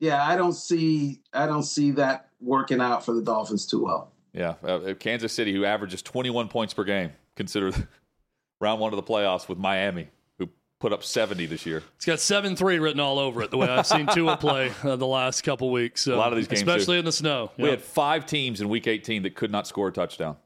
Yeah, 0.00 0.26
I 0.26 0.36
don't 0.36 0.54
see 0.54 1.20
I 1.32 1.46
don't 1.46 1.62
see 1.62 1.90
that 1.92 2.30
working 2.40 2.80
out 2.80 3.04
for 3.04 3.12
the 3.14 3.22
Dolphins 3.22 3.66
too 3.66 3.82
well. 3.84 4.12
Yeah. 4.36 4.54
Uh, 4.62 4.94
Kansas 4.94 5.32
City, 5.32 5.52
who 5.52 5.64
averages 5.64 6.02
21 6.02 6.48
points 6.48 6.74
per 6.74 6.84
game, 6.84 7.10
consider 7.36 7.72
round 8.60 8.80
one 8.80 8.92
of 8.92 8.96
the 8.96 9.02
playoffs 9.02 9.48
with 9.48 9.56
Miami, 9.58 10.08
who 10.38 10.48
put 10.78 10.92
up 10.92 11.02
70 11.02 11.46
this 11.46 11.64
year. 11.64 11.82
It's 11.96 12.04
got 12.04 12.20
seven 12.20 12.54
three 12.54 12.78
written 12.78 13.00
all 13.00 13.18
over 13.18 13.42
it. 13.42 13.50
The 13.50 13.56
way 13.56 13.66
I've 13.68 13.86
seen 13.86 14.06
Tua 14.06 14.36
play 14.36 14.70
uh, 14.84 14.96
the 14.96 15.06
last 15.06 15.40
couple 15.42 15.70
weeks. 15.72 16.02
So, 16.02 16.14
A 16.14 16.16
lot 16.16 16.32
of 16.32 16.36
these 16.36 16.48
games, 16.48 16.60
especially 16.60 16.96
too. 16.96 17.00
in 17.00 17.04
the 17.06 17.12
snow. 17.12 17.50
We 17.56 17.64
Yep. 17.64 17.70
had 17.70 17.82
five 17.82 18.26
teams 18.26 18.60
in 18.60 18.68
Week 18.68 18.86
18 18.86 19.22
that 19.22 19.34
could 19.34 19.50
not 19.50 19.66
score 19.66 19.88
a 19.88 19.92
touchdown. 19.92 20.36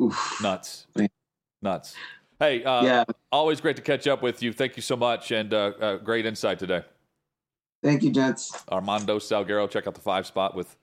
Oof. 0.00 0.38
Nuts. 0.42 0.86
Man. 0.96 1.08
Nuts. 1.60 1.94
Hey, 2.40 2.64
uh, 2.64 2.82
Yeah. 2.82 3.04
always 3.30 3.60
great 3.60 3.76
to 3.76 3.82
catch 3.82 4.06
up 4.08 4.22
with 4.22 4.42
you. 4.42 4.52
Thank 4.52 4.76
you 4.76 4.82
so 4.82 4.96
much, 4.96 5.30
and 5.30 5.52
uh, 5.54 5.72
uh, 5.78 5.96
great 5.98 6.24
insight 6.26 6.58
today. 6.58 6.82
Thank 7.82 8.02
you, 8.02 8.10
gents. 8.10 8.64
Armando 8.70 9.18
Salguero. 9.18 9.68
Check 9.68 9.86
out 9.86 9.94
the 9.94 10.00
five 10.00 10.26
spot 10.26 10.54
with 10.56 10.74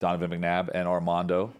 Donovan 0.00 0.30
McNabb 0.30 0.70
and 0.74 0.86
Armando. 0.86 1.52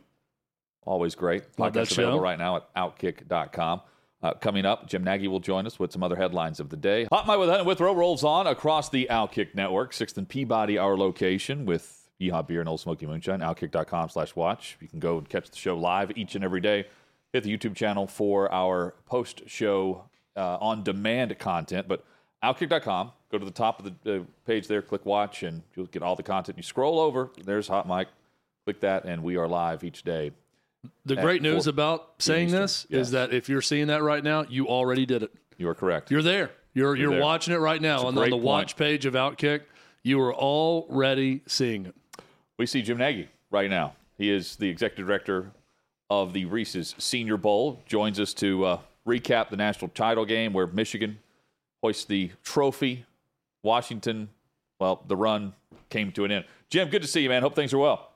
Always 0.85 1.15
great. 1.15 1.43
Love 1.59 1.73
Podcast 1.73 1.93
available 1.93 2.21
right 2.21 2.39
now 2.39 2.57
at 2.57 2.75
outkick.com. 2.75 3.81
Uh, 4.23 4.33
coming 4.35 4.65
up, 4.65 4.89
Jim 4.89 5.05
Nagy 5.05 5.29
will 5.29 5.41
join 5.41 5.67
us 5.67 5.79
with 5.79 5.93
some 5.93 6.03
other 6.03 6.17
headlines 6.17 6.59
of 6.59 6.71
the 6.71 6.77
day. 6.77 7.07
Hot 7.13 7.27
Mic 7.27 7.39
with 7.39 7.49
Hunt 7.49 7.61
and 7.61 7.67
Withrow 7.67 7.95
rolls 7.95 8.25
on 8.25 8.47
across 8.47 8.89
the 8.89 9.07
Outkick 9.11 9.55
network. 9.55 9.93
6th 9.93 10.17
and 10.17 10.29
Peabody, 10.29 10.79
our 10.79 10.97
location, 10.97 11.67
with 11.67 12.09
Yeehaw 12.21 12.47
Beer 12.47 12.61
and 12.61 12.69
Old 12.69 12.81
Smoky 12.81 13.07
Moonshine. 13.07 13.41
Outkick.com 13.41 14.09
slash 14.09 14.35
watch. 14.35 14.79
You 14.81 14.89
can 14.89 15.01
go 15.01 15.19
and 15.19 15.29
catch 15.29 15.51
the 15.51 15.57
show 15.57 15.77
live 15.77 16.17
each 16.17 16.35
and 16.35 16.43
every 16.43 16.61
day. 16.61 16.87
Hit 17.33 17.45
the 17.45 17.57
YouTube 17.57 17.75
channel 17.75 18.07
for 18.07 18.51
our 18.53 18.95
post 19.05 19.43
show 19.47 20.05
uh, 20.35 20.57
on 20.61 20.83
demand 20.83 21.39
content. 21.39 21.87
But 21.87 22.05
Outkick.com, 22.43 23.13
go 23.31 23.39
to 23.39 23.45
the 23.45 23.51
top 23.51 23.85
of 23.85 23.93
the 24.03 24.21
uh, 24.21 24.25
page 24.47 24.69
there, 24.69 24.83
click 24.83 25.05
watch, 25.05 25.43
and 25.43 25.63
you'll 25.75 25.87
get 25.87 26.03
all 26.03 26.17
the 26.17 26.23
content. 26.23 26.57
You 26.57 26.63
scroll 26.63 27.01
over, 27.01 27.31
there's 27.45 27.69
Hot 27.69 27.89
Mic. 27.89 28.09
Click 28.67 28.81
that, 28.81 29.05
and 29.05 29.23
we 29.23 29.37
are 29.37 29.47
live 29.47 29.85
each 29.85 30.03
day. 30.03 30.33
The 31.05 31.15
great 31.15 31.41
news 31.41 31.67
four 31.67 31.71
about 31.71 32.15
saying 32.19 32.49
Eastern. 32.49 32.63
this 32.63 32.87
Yes. 32.91 33.01
is 33.07 33.11
that 33.13 33.33
if 33.33 33.49
you're 33.49 33.63
seeing 33.63 33.87
that 33.87 34.03
right 34.03 34.25
now, 34.25 34.45
you 34.49 34.67
already 34.67 35.07
did 35.07 35.23
it. 35.23 35.33
You 35.57 35.69
are 35.69 35.75
correct. 35.75 36.11
You're 36.11 36.21
there. 36.21 36.51
You're 36.75 36.97
you're, 36.97 37.13
there. 37.13 37.23
watching 37.23 37.55
it 37.55 37.59
right 37.59 37.81
now 37.81 38.05
on, 38.07 38.19
on 38.19 38.29
the 38.29 38.37
watch 38.37 38.77
page 38.77 39.07
of 39.07 39.15
Outkick. 39.15 39.63
You 40.03 40.21
are 40.21 40.35
already 40.35 41.43
seeing 41.47 41.87
it. 41.87 41.95
We 42.59 42.67
see 42.67 42.83
Jim 42.83 42.99
Nagy 42.99 43.29
right 43.53 43.71
now. 43.71 43.95
He 44.19 44.31
is 44.31 44.57
the 44.57 44.69
executive 44.69 45.07
director 45.07 45.53
of 46.11 46.33
the 46.33 46.45
Reese's 46.47 46.97
Senior 46.99 47.37
Bowl. 47.37 47.81
Joins 47.87 48.19
us 48.19 48.35
to 48.35 48.65
uh, 48.65 48.79
recap 49.07 49.49
the 49.51 49.57
national 49.57 49.91
title 49.91 50.25
game 50.25 50.53
where 50.53 50.67
Michigan 50.67 51.21
hoists 51.85 52.05
the 52.05 52.33
trophy. 52.43 53.07
Washington, 53.63 54.29
well, 54.81 55.05
the 55.07 55.17
run 55.17 55.53
came 55.89 56.11
to 56.13 56.25
an 56.25 56.33
end. 56.33 56.45
Jim, 56.69 56.89
good 56.89 57.03
to 57.03 57.09
see 57.09 57.21
you, 57.21 57.29
man. 57.29 57.43
Hope 57.43 57.55
things 57.55 57.73
are 57.73 57.79
well. 57.79 58.11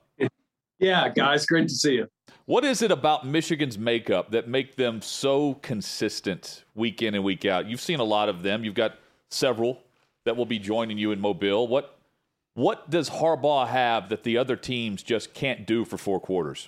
Yeah, 0.81 1.09
guys, 1.09 1.45
great 1.45 1.67
to 1.67 1.75
see 1.75 1.93
you. 1.93 2.07
What 2.45 2.65
is 2.65 2.81
it 2.81 2.89
about 2.89 3.25
Michigan's 3.25 3.77
makeup 3.77 4.31
that 4.31 4.47
make 4.47 4.75
them 4.75 4.99
so 4.99 5.53
consistent 5.61 6.65
week 6.73 7.03
in 7.03 7.13
and 7.13 7.23
week 7.23 7.45
out? 7.45 7.67
You've 7.67 7.79
seen 7.79 7.99
a 7.99 8.03
lot 8.03 8.29
of 8.29 8.41
them. 8.41 8.63
You've 8.63 8.73
got 8.73 8.95
several 9.29 9.83
that 10.25 10.35
will 10.35 10.47
be 10.47 10.57
joining 10.57 10.97
you 10.97 11.11
in 11.11 11.21
Mobile. 11.21 11.67
What 11.67 11.99
what 12.55 12.89
does 12.89 13.11
Harbaugh 13.11 13.67
have 13.67 14.09
that 14.09 14.23
the 14.23 14.37
other 14.37 14.55
teams 14.55 15.03
just 15.03 15.35
can't 15.35 15.67
do 15.67 15.85
for 15.85 15.97
four 15.97 16.19
quarters? 16.19 16.67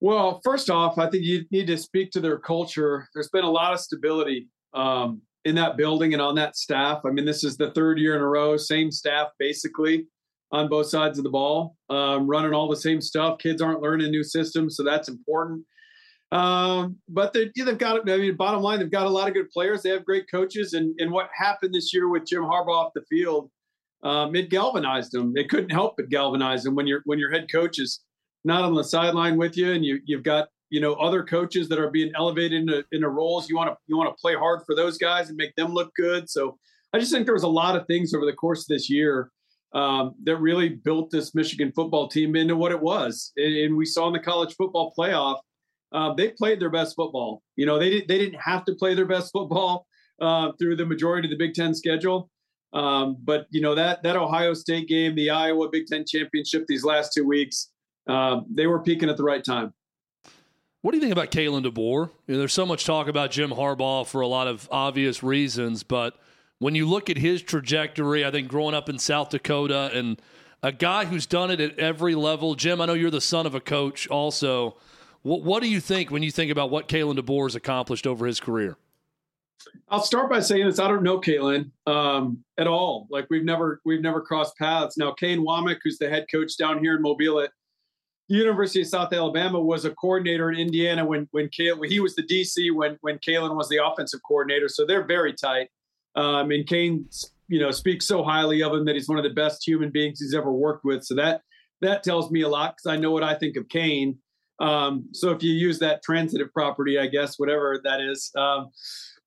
Well, 0.00 0.40
first 0.42 0.70
off, 0.70 0.98
I 0.98 1.10
think 1.10 1.24
you 1.24 1.44
need 1.50 1.66
to 1.66 1.76
speak 1.76 2.10
to 2.12 2.20
their 2.20 2.38
culture. 2.38 3.06
There's 3.14 3.28
been 3.28 3.44
a 3.44 3.50
lot 3.50 3.74
of 3.74 3.80
stability 3.80 4.48
um, 4.72 5.20
in 5.44 5.54
that 5.56 5.76
building 5.76 6.14
and 6.14 6.22
on 6.22 6.34
that 6.36 6.56
staff. 6.56 7.02
I 7.04 7.10
mean, 7.10 7.26
this 7.26 7.44
is 7.44 7.56
the 7.58 7.70
third 7.72 7.98
year 7.98 8.16
in 8.16 8.22
a 8.22 8.26
row, 8.26 8.56
same 8.56 8.90
staff 8.90 9.28
basically 9.38 10.06
on 10.50 10.68
both 10.68 10.86
sides 10.86 11.18
of 11.18 11.24
the 11.24 11.30
ball, 11.30 11.76
um, 11.90 12.26
running 12.26 12.54
all 12.54 12.68
the 12.68 12.76
same 12.76 13.00
stuff. 13.00 13.38
Kids 13.38 13.60
aren't 13.60 13.82
learning 13.82 14.10
new 14.10 14.24
systems, 14.24 14.76
so 14.76 14.82
that's 14.82 15.08
important. 15.08 15.64
Um, 16.30 16.96
but 17.08 17.32
they, 17.32 17.50
they've 17.56 17.78
got, 17.78 18.08
I 18.08 18.16
mean, 18.16 18.36
bottom 18.36 18.62
line, 18.62 18.78
they've 18.78 18.90
got 18.90 19.06
a 19.06 19.10
lot 19.10 19.28
of 19.28 19.34
good 19.34 19.50
players. 19.50 19.82
They 19.82 19.90
have 19.90 20.04
great 20.04 20.30
coaches. 20.30 20.74
And, 20.74 20.94
and 21.00 21.10
what 21.10 21.30
happened 21.34 21.74
this 21.74 21.92
year 21.92 22.08
with 22.08 22.26
Jim 22.26 22.42
Harbaugh 22.42 22.86
off 22.86 22.92
the 22.94 23.04
field, 23.08 23.50
um, 24.02 24.34
it 24.36 24.50
galvanized 24.50 25.12
them. 25.12 25.32
It 25.36 25.48
couldn't 25.48 25.70
help 25.70 25.96
but 25.96 26.08
galvanize 26.08 26.62
them 26.62 26.74
when 26.74 26.86
your 26.86 27.02
when 27.04 27.18
your 27.18 27.32
head 27.32 27.50
coach 27.50 27.78
is 27.78 28.00
not 28.44 28.62
on 28.62 28.74
the 28.74 28.84
sideline 28.84 29.36
with 29.36 29.56
you, 29.56 29.72
and 29.72 29.84
you 29.84 30.00
you've 30.04 30.22
got 30.22 30.48
you 30.70 30.80
know 30.80 30.94
other 30.94 31.24
coaches 31.24 31.68
that 31.68 31.80
are 31.80 31.90
being 31.90 32.12
elevated 32.14 32.60
into, 32.60 32.84
into 32.92 33.08
roles. 33.08 33.48
You 33.48 33.56
want 33.56 33.70
to 33.70 33.76
you 33.88 33.96
want 33.96 34.16
to 34.16 34.20
play 34.20 34.34
hard 34.36 34.60
for 34.66 34.76
those 34.76 34.98
guys 34.98 35.28
and 35.28 35.36
make 35.36 35.54
them 35.56 35.72
look 35.72 35.92
good. 35.96 36.30
So 36.30 36.58
I 36.92 37.00
just 37.00 37.10
think 37.10 37.24
there 37.24 37.34
was 37.34 37.42
a 37.42 37.48
lot 37.48 37.74
of 37.74 37.86
things 37.86 38.14
over 38.14 38.24
the 38.24 38.32
course 38.32 38.60
of 38.60 38.68
this 38.68 38.88
year 38.88 39.30
um, 39.74 40.14
that 40.24 40.36
really 40.36 40.70
built 40.70 41.10
this 41.10 41.34
Michigan 41.34 41.72
football 41.74 42.08
team 42.08 42.36
into 42.36 42.56
what 42.56 42.72
it 42.72 42.80
was. 42.80 43.32
And, 43.36 43.54
and 43.54 43.76
we 43.76 43.84
saw 43.84 44.06
in 44.06 44.12
the 44.12 44.18
college 44.18 44.54
football 44.56 44.94
playoff, 44.98 45.38
uh, 45.92 46.14
they 46.14 46.28
played 46.30 46.60
their 46.60 46.70
best 46.70 46.96
football. 46.96 47.42
You 47.56 47.66
know, 47.66 47.78
they 47.78 48.00
they 48.02 48.18
didn't 48.18 48.40
have 48.40 48.64
to 48.66 48.74
play 48.74 48.94
their 48.94 49.06
best 49.06 49.32
football 49.32 49.86
uh, 50.20 50.52
through 50.58 50.76
the 50.76 50.86
majority 50.86 51.26
of 51.26 51.30
the 51.30 51.44
Big 51.44 51.54
Ten 51.54 51.74
schedule. 51.74 52.30
Um, 52.72 53.16
but 53.22 53.46
you 53.50 53.62
know 53.62 53.74
that 53.74 54.02
that 54.02 54.16
Ohio 54.16 54.52
State 54.52 54.88
game, 54.88 55.14
the 55.14 55.30
Iowa 55.30 55.68
Big 55.70 55.86
Ten 55.86 56.04
championship, 56.06 56.64
these 56.68 56.84
last 56.84 57.12
two 57.14 57.26
weeks, 57.26 57.70
uh, 58.06 58.40
they 58.52 58.66
were 58.66 58.82
peaking 58.82 59.08
at 59.08 59.16
the 59.16 59.24
right 59.24 59.42
time. 59.42 59.72
What 60.82 60.92
do 60.92 60.98
you 60.98 61.00
think 61.00 61.12
about 61.12 61.30
Kalen 61.30 61.64
DeBoer? 61.64 62.10
You 62.26 62.34
know, 62.34 62.38
there's 62.38 62.52
so 62.52 62.66
much 62.66 62.84
talk 62.84 63.08
about 63.08 63.30
Jim 63.30 63.50
Harbaugh 63.50 64.06
for 64.06 64.20
a 64.20 64.28
lot 64.28 64.46
of 64.46 64.68
obvious 64.70 65.22
reasons, 65.22 65.82
but 65.82 66.16
when 66.58 66.74
you 66.74 66.86
look 66.86 67.08
at 67.08 67.16
his 67.16 67.42
trajectory, 67.42 68.24
I 68.24 68.30
think 68.30 68.48
growing 68.48 68.74
up 68.74 68.88
in 68.88 68.98
South 68.98 69.30
Dakota 69.30 69.90
and 69.94 70.20
a 70.62 70.72
guy 70.72 71.04
who's 71.04 71.26
done 71.26 71.50
it 71.50 71.60
at 71.60 71.78
every 71.78 72.14
level, 72.14 72.54
Jim, 72.54 72.80
I 72.80 72.86
know 72.86 72.94
you're 72.94 73.10
the 73.10 73.20
son 73.20 73.46
of 73.46 73.54
a 73.54 73.60
coach 73.60 74.08
also. 74.08 74.76
What, 75.22 75.42
what 75.42 75.62
do 75.62 75.68
you 75.68 75.80
think 75.80 76.10
when 76.10 76.22
you 76.22 76.30
think 76.30 76.50
about 76.50 76.70
what 76.70 76.88
Kalen 76.88 77.18
DeBoer 77.18 77.46
has 77.46 77.54
accomplished 77.54 78.06
over 78.06 78.26
his 78.26 78.40
career? 78.40 78.76
I'll 79.88 80.02
start 80.02 80.30
by 80.30 80.40
saying 80.40 80.66
this: 80.66 80.78
I 80.78 80.88
don't 80.88 81.02
know 81.02 81.20
Kalen 81.20 81.70
um, 81.86 82.44
at 82.58 82.66
all. 82.66 83.08
Like 83.10 83.26
we've 83.28 83.44
never 83.44 83.80
we've 83.84 84.00
never 84.00 84.20
crossed 84.20 84.56
paths. 84.56 84.96
Now, 84.96 85.12
Kane 85.12 85.40
Wommack, 85.40 85.78
who's 85.82 85.98
the 85.98 86.08
head 86.08 86.26
coach 86.30 86.56
down 86.56 86.78
here 86.78 86.96
in 86.96 87.02
Mobile 87.02 87.40
at 87.40 87.50
the 88.28 88.36
University 88.36 88.82
of 88.82 88.86
South 88.86 89.12
Alabama, 89.12 89.60
was 89.60 89.84
a 89.84 89.90
coordinator 89.90 90.52
in 90.52 90.58
Indiana 90.58 91.04
when 91.04 91.28
when 91.32 91.48
Kalen, 91.48 91.86
he 91.88 91.98
was 91.98 92.14
the 92.14 92.22
DC 92.22 92.72
when 92.72 92.98
when 93.00 93.18
Kalen 93.18 93.56
was 93.56 93.68
the 93.68 93.84
offensive 93.84 94.20
coordinator. 94.26 94.68
So 94.68 94.86
they're 94.86 95.04
very 95.04 95.32
tight. 95.32 95.68
Um, 96.18 96.50
and 96.50 96.66
Kane, 96.66 97.08
you 97.46 97.60
know, 97.60 97.70
speaks 97.70 98.06
so 98.06 98.24
highly 98.24 98.62
of 98.62 98.72
him 98.72 98.84
that 98.86 98.96
he's 98.96 99.08
one 99.08 99.18
of 99.18 99.24
the 99.24 99.30
best 99.30 99.66
human 99.66 99.90
beings 99.90 100.20
he's 100.20 100.34
ever 100.34 100.52
worked 100.52 100.84
with. 100.84 101.04
So 101.04 101.14
that 101.14 101.42
that 101.80 102.02
tells 102.02 102.30
me 102.30 102.42
a 102.42 102.48
lot 102.48 102.74
because 102.76 102.92
I 102.92 103.00
know 103.00 103.12
what 103.12 103.22
I 103.22 103.34
think 103.34 103.56
of 103.56 103.68
Kane. 103.68 104.18
Um, 104.58 105.08
so 105.12 105.30
if 105.30 105.44
you 105.44 105.52
use 105.52 105.78
that 105.78 106.02
transitive 106.02 106.52
property, 106.52 106.98
I 106.98 107.06
guess 107.06 107.38
whatever 107.38 107.80
that 107.84 108.00
is. 108.00 108.32
Um, 108.36 108.70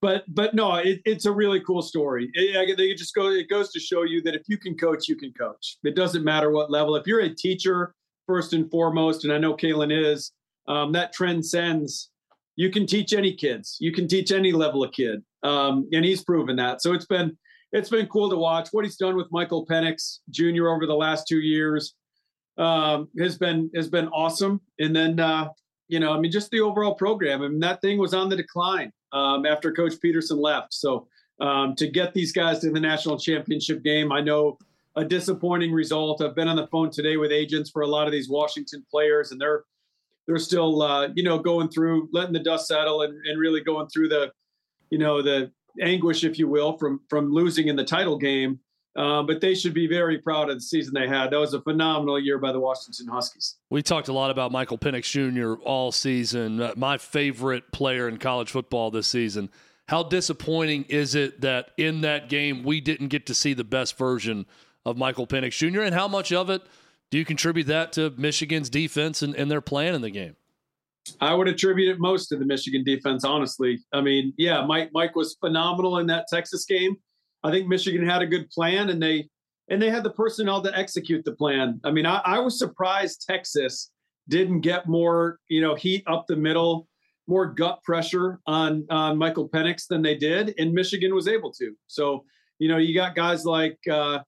but 0.02 0.26
but 0.28 0.54
no, 0.54 0.76
it, 0.76 1.00
it's 1.06 1.26
a 1.26 1.32
really 1.32 1.62
cool 1.62 1.82
story. 1.82 2.30
It, 2.34 2.78
they 2.78 2.94
just 2.94 3.16
go. 3.16 3.30
It 3.30 3.50
goes 3.50 3.72
to 3.72 3.80
show 3.80 4.04
you 4.04 4.22
that 4.24 4.36
if 4.36 4.42
you 4.48 4.58
can 4.58 4.76
coach, 4.76 5.08
you 5.08 5.16
can 5.16 5.32
coach. 5.32 5.78
It 5.84 5.96
doesn't 5.96 6.26
matter 6.26 6.52
what 6.52 6.70
level. 6.70 6.96
If 6.98 7.08
you're 7.08 7.22
a 7.22 7.34
teacher 7.34 7.96
first 8.28 8.52
and 8.52 8.70
foremost, 8.70 9.24
and 9.24 9.32
I 9.32 9.38
know 9.38 9.56
Kalen 9.56 9.92
is, 9.92 10.34
um, 10.68 10.92
that 10.92 11.14
transcends. 11.14 12.10
You 12.58 12.70
can 12.70 12.86
teach 12.86 13.14
any 13.14 13.34
kids. 13.34 13.78
You 13.80 13.94
can 13.94 14.08
teach 14.08 14.32
any 14.32 14.52
level 14.52 14.84
of 14.84 14.92
kid, 14.92 15.24
um, 15.44 15.88
and 15.94 16.06
he's 16.06 16.24
proven 16.24 16.56
that. 16.58 16.82
So 16.82 16.94
it's 16.94 17.06
been 17.06 17.38
it's 17.72 17.90
been 17.90 18.08
cool 18.08 18.30
to 18.30 18.36
watch 18.36 18.70
what 18.72 18.84
he's 18.84 18.98
done 18.98 19.16
with 19.16 19.28
Michael 19.32 19.66
Penix 19.66 20.20
Jr. 20.30 20.68
over 20.68 20.86
the 20.86 20.96
last 20.96 21.28
two 21.28 21.40
years. 21.40 21.96
Um, 22.58 23.08
has 23.18 23.38
been 23.38 23.70
has 23.76 23.90
been 23.90 24.08
awesome. 24.10 24.62
And 24.80 24.96
then 24.96 25.20
uh, 25.20 25.50
you 25.88 26.00
know, 26.00 26.14
I 26.14 26.20
mean, 26.20 26.32
just 26.32 26.52
the 26.52 26.62
overall 26.62 26.96
program. 26.96 27.42
I 27.42 27.48
mean, 27.48 27.60
that 27.60 27.82
thing 27.82 27.98
was 27.98 28.14
on 28.14 28.30
the 28.30 28.36
decline 28.36 28.92
um, 29.12 29.46
after 29.46 29.72
Coach 29.72 29.94
Peterson 30.02 30.40
left. 30.40 30.74
So 30.74 31.08
um, 31.42 31.76
to 31.76 31.88
get 31.88 32.14
these 32.14 32.32
guys 32.32 32.60
to 32.60 32.72
the 32.72 32.80
national 32.80 33.20
championship 33.20 33.84
game, 33.84 34.12
I 34.12 34.22
know 34.22 34.58
a 34.96 35.04
disappointing 35.04 35.72
result. 35.72 36.22
I've 36.22 36.36
been 36.36 36.48
on 36.48 36.56
the 36.56 36.68
phone 36.68 36.92
today 36.92 37.18
with 37.18 37.32
agents 37.32 37.70
for 37.70 37.82
a 37.82 37.88
lot 37.88 38.08
of 38.08 38.12
these 38.12 38.30
Washington 38.30 38.86
players, 38.90 39.32
and 39.32 39.40
they're 39.40 39.64
they're 40.28 40.38
still 40.38 40.82
uh, 40.82 41.10
you 41.16 41.24
know 41.24 41.40
going 41.40 41.70
through 41.70 42.10
letting 42.12 42.34
the 42.34 42.40
dust 42.40 42.68
settle 42.68 43.02
and, 43.02 43.14
and 43.26 43.40
really 43.40 43.62
going 43.62 43.88
through 43.88 44.10
the 44.10 44.32
you 44.92 45.00
know 45.00 45.22
the 45.22 45.52
anguish, 45.82 46.24
if 46.24 46.38
you 46.38 46.48
will, 46.48 46.78
from 46.78 47.02
from 47.10 47.32
losing 47.32 47.68
in 47.68 47.76
the 47.76 47.84
title 47.84 48.18
game. 48.18 48.60
Uh, 48.94 49.24
but 49.24 49.40
they 49.40 49.56
should 49.56 49.74
be 49.74 49.88
very 49.88 50.18
proud 50.18 50.50
of 50.50 50.58
the 50.58 50.62
season 50.62 50.94
they 50.94 51.08
had. 51.08 51.32
That 51.32 51.40
was 51.40 51.54
a 51.54 51.62
phenomenal 51.62 52.20
year 52.20 52.38
by 52.38 52.52
the 52.52 52.60
Washington 52.60 53.08
Huskies. 53.08 53.56
We 53.70 53.82
talked 53.82 54.10
a 54.10 54.14
lot 54.14 54.32
about 54.32 54.52
Michael 54.52 54.78
Penix 54.78 55.10
Jr. 55.10 55.54
all 55.64 55.94
season. 55.94 56.62
Uh, 56.62 56.74
my 56.76 56.98
favorite 56.98 57.72
player 57.72 58.10
in 58.10 58.18
college 58.18 58.52
football 58.52 58.92
this 58.92 59.08
season. 59.08 59.50
How 59.88 60.04
disappointing 60.04 60.84
is 60.90 61.16
it 61.16 61.40
that 61.40 61.72
in 61.78 62.02
that 62.02 62.28
game 62.28 62.64
we 62.64 62.82
didn't 62.82 63.08
get 63.08 63.26
to 63.28 63.36
see 63.36 63.54
the 63.54 63.64
best 63.64 63.98
version 63.98 64.46
of 64.86 64.98
Michael 64.98 65.28
Penix 65.28 65.52
Jr. 65.54 65.84
and 65.84 65.96
how 65.96 66.08
much 66.10 66.34
of 66.34 66.50
it 66.50 66.62
do 67.12 67.18
you 67.18 67.26
contribute 67.26 67.68
that 67.68 67.94
to 67.94 68.10
Michigan's 68.18 68.70
defense 68.70 69.22
and, 69.22 69.36
and 69.36 69.50
their 69.50 69.62
plan 69.62 69.94
in 69.96 70.02
the 70.02 70.10
game? 70.10 70.36
I 71.20 71.34
would 71.34 71.48
attribute 71.48 71.90
it 71.90 72.00
most 72.00 72.28
to 72.28 72.38
the 72.38 72.46
Michigan 72.46 72.84
defense, 72.84 73.24
honestly. 73.24 73.80
I 73.92 74.02
mean, 74.02 74.34
yeah, 74.38 74.66
Mike 74.66 74.92
Mike 74.94 75.16
was 75.16 75.36
phenomenal 75.40 75.98
in 75.98 76.08
that 76.08 76.28
Texas 76.28 76.66
game. 76.66 76.96
I 77.44 77.52
think 77.52 77.68
Michigan 77.68 78.08
had 78.08 78.22
a 78.22 78.28
good 78.28 78.50
plan 78.50 78.90
and 78.90 79.02
they 79.02 79.28
and 79.70 79.82
they 79.82 79.90
had 79.90 80.04
the 80.04 80.12
personnel 80.12 80.62
to 80.62 80.78
execute 80.78 81.24
the 81.24 81.32
plan. 81.32 81.80
I 81.84 81.92
mean, 81.92 82.06
I, 82.06 82.22
I 82.26 82.40
was 82.40 82.60
surprised 82.60 83.26
Texas 83.28 83.90
didn't 84.28 84.62
get 84.62 84.88
more, 84.88 85.40
you 85.48 85.62
know, 85.62 85.76
heat 85.76 86.04
up 86.08 86.26
the 86.28 86.36
middle, 86.36 86.88
more 87.28 87.48
gut 87.48 87.82
pressure 87.84 88.40
on 88.46 88.86
on 88.90 89.18
Michael 89.18 89.50
Penix 89.50 89.88
than 89.88 90.02
they 90.02 90.16
did, 90.16 90.54
and 90.60 90.74
Michigan 90.74 91.16
was 91.16 91.28
able 91.28 91.52
to. 91.54 91.74
So, 91.88 92.26
you 92.60 92.68
know, 92.68 92.78
you 92.78 92.94
got 92.94 93.16
guys 93.16 93.46
like 93.46 93.78
uh, 93.92 94.20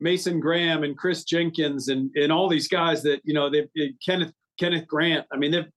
Mason 0.00 0.40
Graham 0.40 0.84
and 0.84 0.96
Chris 0.96 1.24
Jenkins 1.24 1.88
and 1.88 2.10
and 2.16 2.30
all 2.30 2.48
these 2.48 2.68
guys 2.68 3.02
that 3.04 3.20
you 3.24 3.34
know 3.34 3.48
they 3.48 3.68
Kenneth 4.04 4.32
Kenneth 4.58 4.86
Grant. 4.86 5.26
I 5.32 5.36
mean, 5.36 5.52
they've 5.52 5.70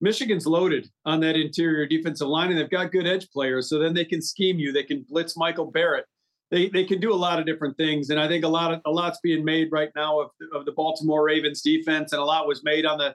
Michigan's 0.00 0.46
loaded 0.46 0.90
on 1.04 1.20
that 1.20 1.36
interior 1.36 1.86
defensive 1.86 2.28
line, 2.28 2.50
and 2.50 2.58
they've 2.58 2.70
got 2.70 2.92
good 2.92 3.06
edge 3.06 3.30
players. 3.30 3.68
So 3.68 3.78
then 3.78 3.94
they 3.94 4.04
can 4.04 4.20
scheme 4.20 4.58
you. 4.58 4.72
They 4.72 4.82
can 4.82 5.04
blitz 5.08 5.36
Michael 5.36 5.70
Barrett. 5.70 6.04
They 6.50 6.68
they 6.68 6.84
can 6.84 7.00
do 7.00 7.12
a 7.12 7.16
lot 7.16 7.40
of 7.40 7.46
different 7.46 7.76
things, 7.76 8.10
and 8.10 8.20
I 8.20 8.28
think 8.28 8.44
a 8.44 8.48
lot 8.48 8.72
of 8.72 8.80
a 8.86 8.90
lot's 8.90 9.18
being 9.22 9.44
made 9.44 9.72
right 9.72 9.90
now 9.96 10.20
of 10.20 10.30
of 10.52 10.64
the 10.64 10.72
Baltimore 10.72 11.24
Ravens 11.24 11.60
defense, 11.60 12.12
and 12.12 12.20
a 12.20 12.24
lot 12.24 12.46
was 12.46 12.62
made 12.62 12.86
on 12.86 12.98
the 12.98 13.14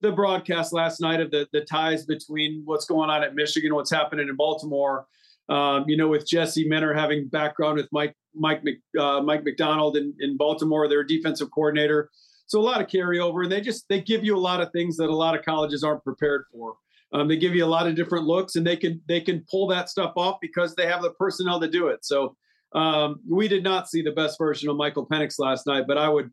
the 0.00 0.12
broadcast 0.12 0.72
last 0.72 1.00
night 1.00 1.20
of 1.20 1.30
the 1.30 1.48
the 1.52 1.62
ties 1.62 2.04
between 2.04 2.62
what's 2.64 2.84
going 2.84 3.10
on 3.10 3.24
at 3.24 3.34
Michigan, 3.34 3.74
what's 3.74 3.90
happening 3.90 4.28
in 4.28 4.36
Baltimore. 4.36 5.06
Um, 5.48 5.86
you 5.88 5.96
know, 5.96 6.08
with 6.08 6.28
Jesse 6.28 6.68
Minter 6.68 6.92
having 6.92 7.26
background 7.26 7.78
with 7.78 7.88
Mike 7.90 8.14
Mike 8.34 8.62
uh, 8.98 9.22
Mike 9.22 9.44
Macdonald 9.44 9.96
in, 9.96 10.14
in 10.20 10.36
Baltimore, 10.36 10.88
their 10.88 11.02
defensive 11.02 11.50
coordinator. 11.50 12.10
So 12.48 12.60
a 12.60 12.62
lot 12.62 12.80
of 12.80 12.88
carryover, 12.88 13.42
and 13.42 13.52
they 13.52 13.60
just 13.60 13.86
they 13.88 14.00
give 14.00 14.24
you 14.24 14.36
a 14.36 14.40
lot 14.40 14.60
of 14.60 14.72
things 14.72 14.96
that 14.96 15.10
a 15.10 15.14
lot 15.14 15.38
of 15.38 15.44
colleges 15.44 15.84
aren't 15.84 16.02
prepared 16.02 16.46
for. 16.50 16.74
Um, 17.12 17.28
they 17.28 17.36
give 17.36 17.54
you 17.54 17.64
a 17.64 17.66
lot 17.66 17.86
of 17.86 17.94
different 17.94 18.26
looks, 18.26 18.56
and 18.56 18.66
they 18.66 18.76
can 18.76 19.00
they 19.06 19.20
can 19.20 19.44
pull 19.50 19.66
that 19.68 19.88
stuff 19.88 20.12
off 20.16 20.38
because 20.40 20.74
they 20.74 20.86
have 20.86 21.02
the 21.02 21.12
personnel 21.12 21.60
to 21.60 21.68
do 21.68 21.88
it. 21.88 22.04
So 22.04 22.36
um, 22.74 23.20
we 23.28 23.48
did 23.48 23.62
not 23.62 23.88
see 23.88 24.02
the 24.02 24.12
best 24.12 24.38
version 24.38 24.68
of 24.70 24.76
Michael 24.76 25.06
Penix 25.06 25.38
last 25.38 25.66
night, 25.66 25.84
but 25.86 25.98
I 25.98 26.08
would 26.08 26.30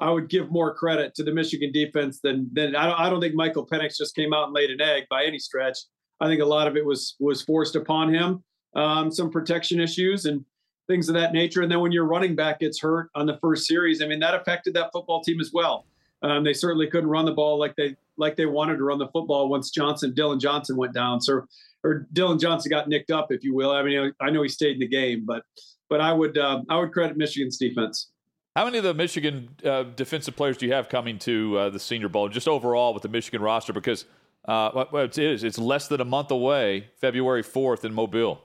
I 0.00 0.10
would 0.10 0.30
give 0.30 0.50
more 0.50 0.74
credit 0.74 1.14
to 1.16 1.22
the 1.22 1.32
Michigan 1.32 1.70
defense 1.70 2.20
than 2.22 2.48
than 2.52 2.74
I 2.74 2.86
don't, 2.86 3.00
I 3.00 3.10
don't 3.10 3.20
think 3.20 3.34
Michael 3.34 3.66
Penix 3.66 3.98
just 3.98 4.16
came 4.16 4.32
out 4.32 4.44
and 4.44 4.54
laid 4.54 4.70
an 4.70 4.80
egg 4.80 5.04
by 5.10 5.24
any 5.24 5.38
stretch. 5.38 5.78
I 6.20 6.28
think 6.28 6.40
a 6.40 6.46
lot 6.46 6.66
of 6.66 6.76
it 6.76 6.84
was 6.84 7.14
was 7.20 7.42
forced 7.42 7.76
upon 7.76 8.12
him, 8.12 8.42
um, 8.74 9.10
some 9.10 9.30
protection 9.30 9.80
issues 9.80 10.24
and 10.24 10.44
things 10.88 11.08
of 11.08 11.14
that 11.14 11.32
nature. 11.32 11.62
And 11.62 11.70
then 11.70 11.80
when 11.80 11.92
your 11.92 12.04
running 12.04 12.34
back 12.34 12.60
gets 12.60 12.80
hurt 12.80 13.10
on 13.14 13.26
the 13.26 13.38
first 13.38 13.66
series, 13.66 14.02
I 14.02 14.06
mean 14.06 14.18
that 14.20 14.34
affected 14.34 14.74
that 14.74 14.90
football 14.92 15.22
team 15.22 15.40
as 15.40 15.52
well. 15.52 15.86
Um, 16.22 16.42
they 16.42 16.52
certainly 16.52 16.88
couldn't 16.88 17.08
run 17.08 17.24
the 17.24 17.32
ball 17.32 17.58
like 17.58 17.76
they 17.76 17.94
like 18.16 18.34
they 18.34 18.46
wanted 18.46 18.78
to 18.78 18.84
run 18.84 18.98
the 18.98 19.08
football 19.08 19.48
once 19.48 19.70
Johnson 19.70 20.12
Dillon 20.14 20.40
Johnson 20.40 20.76
went 20.76 20.92
down. 20.92 21.20
So 21.20 21.46
or 21.84 22.06
Dillon 22.12 22.38
Johnson 22.38 22.70
got 22.70 22.88
nicked 22.88 23.12
up, 23.12 23.30
if 23.30 23.44
you 23.44 23.54
will. 23.54 23.70
I 23.70 23.82
mean 23.82 24.12
I 24.20 24.30
know 24.30 24.42
he 24.42 24.48
stayed 24.48 24.72
in 24.72 24.80
the 24.80 24.88
game, 24.88 25.24
but 25.24 25.44
but 25.88 26.00
I 26.00 26.12
would 26.12 26.36
um, 26.38 26.66
I 26.68 26.78
would 26.78 26.92
credit 26.92 27.16
Michigan's 27.16 27.58
defense. 27.58 28.08
How 28.56 28.64
many 28.64 28.78
of 28.78 28.84
the 28.84 28.94
Michigan 28.94 29.50
uh, 29.64 29.84
defensive 29.84 30.34
players 30.34 30.56
do 30.56 30.66
you 30.66 30.72
have 30.72 30.88
coming 30.88 31.18
to 31.20 31.56
uh, 31.56 31.70
the 31.70 31.78
Senior 31.78 32.08
Bowl, 32.08 32.28
just 32.28 32.48
overall 32.48 32.92
with 32.92 33.04
the 33.04 33.08
Michigan 33.08 33.40
roster? 33.40 33.72
Because 33.72 34.04
uh, 34.48 34.84
it 34.92 35.16
is 35.16 35.44
it's 35.44 35.58
less 35.58 35.86
than 35.86 36.00
a 36.00 36.04
month 36.04 36.32
away, 36.32 36.88
February 37.00 37.44
fourth 37.44 37.84
in 37.84 37.94
Mobile. 37.94 38.42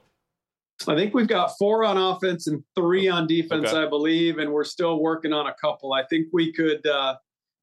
I 0.87 0.95
think 0.95 1.13
we've 1.13 1.27
got 1.27 1.57
four 1.57 1.83
on 1.83 1.97
offense 1.97 2.47
and 2.47 2.63
three 2.75 3.07
on 3.07 3.27
defense, 3.27 3.69
okay. 3.69 3.83
I 3.83 3.87
believe, 3.87 4.37
and 4.37 4.51
we're 4.51 4.63
still 4.63 4.99
working 4.99 5.33
on 5.33 5.47
a 5.47 5.53
couple. 5.53 5.93
I 5.93 6.03
think 6.09 6.27
we 6.33 6.51
could 6.51 6.85
uh, 6.85 7.15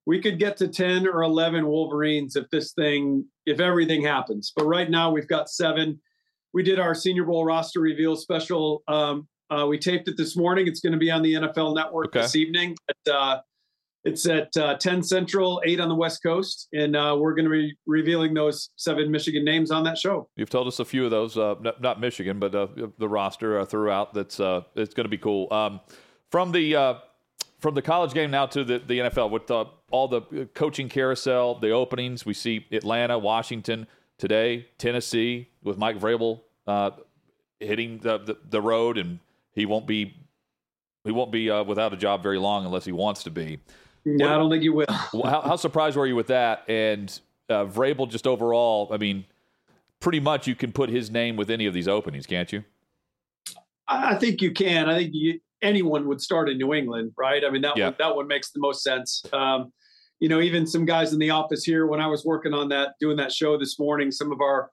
we 0.07 0.21
could 0.21 0.39
get 0.39 0.57
to 0.59 0.69
ten 0.69 1.07
or 1.07 1.23
eleven 1.23 1.67
Wolverines 1.67 2.37
if 2.37 2.49
this 2.51 2.73
thing 2.73 3.25
if 3.47 3.61
everything 3.61 4.03
happens. 4.03 4.53
But 4.55 4.67
right 4.67 4.91
now 4.91 5.11
we've 5.11 5.29
got 5.29 5.51
seven. 5.51 6.01
We 6.53 6.63
did 6.63 6.79
our 6.79 6.95
Senior 6.95 7.25
Bowl 7.25 7.45
roster 7.45 7.81
reveal 7.81 8.17
special. 8.17 8.83
Um, 8.89 9.29
uh, 9.51 9.67
we 9.67 9.79
taped 9.79 10.09
it 10.09 10.17
this 10.17 10.37
morning. 10.37 10.67
It's 10.67 10.81
going 10.81 10.93
to 10.93 10.99
be 10.99 11.11
on 11.11 11.23
the 11.23 11.35
NFL 11.35 11.75
Network 11.75 12.09
okay. 12.09 12.21
this 12.23 12.37
evening. 12.37 12.77
At, 12.89 13.13
uh, 13.13 13.41
it's 14.05 14.27
at 14.27 14.57
uh, 14.57 14.77
10 14.77 15.03
Central, 15.03 15.61
8 15.65 15.81
on 15.81 15.89
the 15.89 15.95
West 15.95 16.23
Coast, 16.23 16.69
and 16.73 16.97
uh, 16.97 17.17
we're 17.19 17.35
going 17.35 17.45
to 17.45 17.51
be 17.51 17.75
revealing 17.87 18.33
those 18.33 18.71
seven 18.77 19.11
Michigan 19.11 19.45
names 19.45 19.71
on 19.71 19.85
that 19.85 19.99
show. 19.99 20.29
You've 20.37 20.51
told 20.51 20.67
us 20.69 20.79
a 20.81 20.85
few 20.85 21.05
of 21.05 21.11
those, 21.11 21.37
uh, 21.37 21.57
not, 21.61 21.81
not, 21.83 22.01
Michigan, 22.01 22.39
but 22.39 22.55
uh, 22.55 22.69
the 22.99 23.09
roster 23.09 23.61
uh, 23.61 23.65
throughout. 23.67 24.15
That's 24.15 24.41
uh, 24.41 24.63
it's 24.75 24.95
going 24.95 25.05
to 25.05 25.11
be 25.11 25.19
cool. 25.19 25.53
Um, 25.53 25.81
from 26.31 26.53
the 26.53 26.99
from 27.59 27.75
the 27.75 27.83
college 27.83 28.15
game 28.15 28.31
now 28.31 28.47
to 28.47 28.65
the, 28.65 28.79
the 28.79 29.01
NFL, 29.01 29.31
with 29.31 29.51
all 29.51 30.09
the 30.09 30.49
coaching 30.55 30.89
carousel, 30.89 31.57
the 31.57 31.71
openings, 31.71 32.25
we 32.25 32.33
see 32.33 32.67
Atlanta, 32.73 33.19
Washington 33.19 33.87
today, 34.17 34.67
Tennessee 34.79 35.49
with 35.63 35.77
Mike 35.77 35.99
Vrabel 35.99 36.41
hitting 37.59 37.99
the, 37.99 38.17
the, 38.17 38.39
the 38.49 38.63
road, 38.63 38.97
and 38.97 39.19
he 39.53 39.67
won't 39.67 39.87
be 39.87 40.17
he 41.05 41.13
won't 41.13 41.33
be 41.33 41.51
without 41.51 41.93
a 41.93 41.97
job 41.97 42.23
very 42.23 42.39
long 42.39 42.65
unless 42.65 42.87
he 42.87 42.93
wants 42.93 43.25
to 43.25 43.31
be. 43.31 43.59
No, 44.05 44.27
what, 44.27 44.35
I 44.35 44.39
don't 44.39 44.51
think 44.51 44.63
you 44.63 44.73
will. 44.73 44.87
how, 44.89 45.41
how, 45.43 45.57
surprised 45.57 45.97
were 45.97 46.07
you 46.07 46.17
with 46.17 46.29
that? 46.29 46.65
And 46.69 47.21
uh, 47.49 47.67
Vrabel, 47.67 48.09
just 48.09 48.27
overall, 48.27 48.89
I 48.93 48.97
mean, 48.97 49.27
pretty 50.01 50.21
much 50.21 50.47
you 50.47 50.55
can 50.55 50.73
put 50.73 50.89
his 50.89 51.11
name 51.11 51.37
with 51.37 51.51
any 51.51 51.67
of 51.67 51.75
these 51.75 51.89
openings, 51.89 52.27
can't 52.27 52.53
you? 52.53 52.65
I 53.87 54.15
think 54.15 54.41
you 54.41 54.53
can. 54.53 54.89
I 54.89 54.99
think 54.99 55.11
you, 55.13 55.41
anyone 55.63 56.07
would 56.07 56.21
start 56.21 56.49
in 56.49 56.59
New 56.59 56.73
England, 56.73 57.13
right? 57.19 57.45
I 57.45 57.51
mean, 57.51 57.63
that 57.63 57.77
yeah. 57.77 57.87
one, 57.87 57.97
that 57.99 58.17
one 58.17 58.27
makes 58.29 58.51
the 58.51 58.61
most 58.61 58.83
sense. 58.83 59.23
Um, 59.33 59.73
you 60.21 60.29
know, 60.29 60.41
even 60.41 60.67
some 60.67 60.85
guys 60.85 61.13
in 61.13 61.19
the 61.19 61.31
office 61.31 61.65
here, 61.65 61.87
when 61.87 62.01
I 62.01 62.07
was 62.07 62.25
working 62.25 62.55
on 62.55 62.69
that, 62.69 62.95
doing 63.01 63.17
that 63.17 63.33
show 63.33 63.59
this 63.59 63.79
morning, 63.79 64.11
some 64.11 64.33
of 64.33 64.41
our 64.41 64.71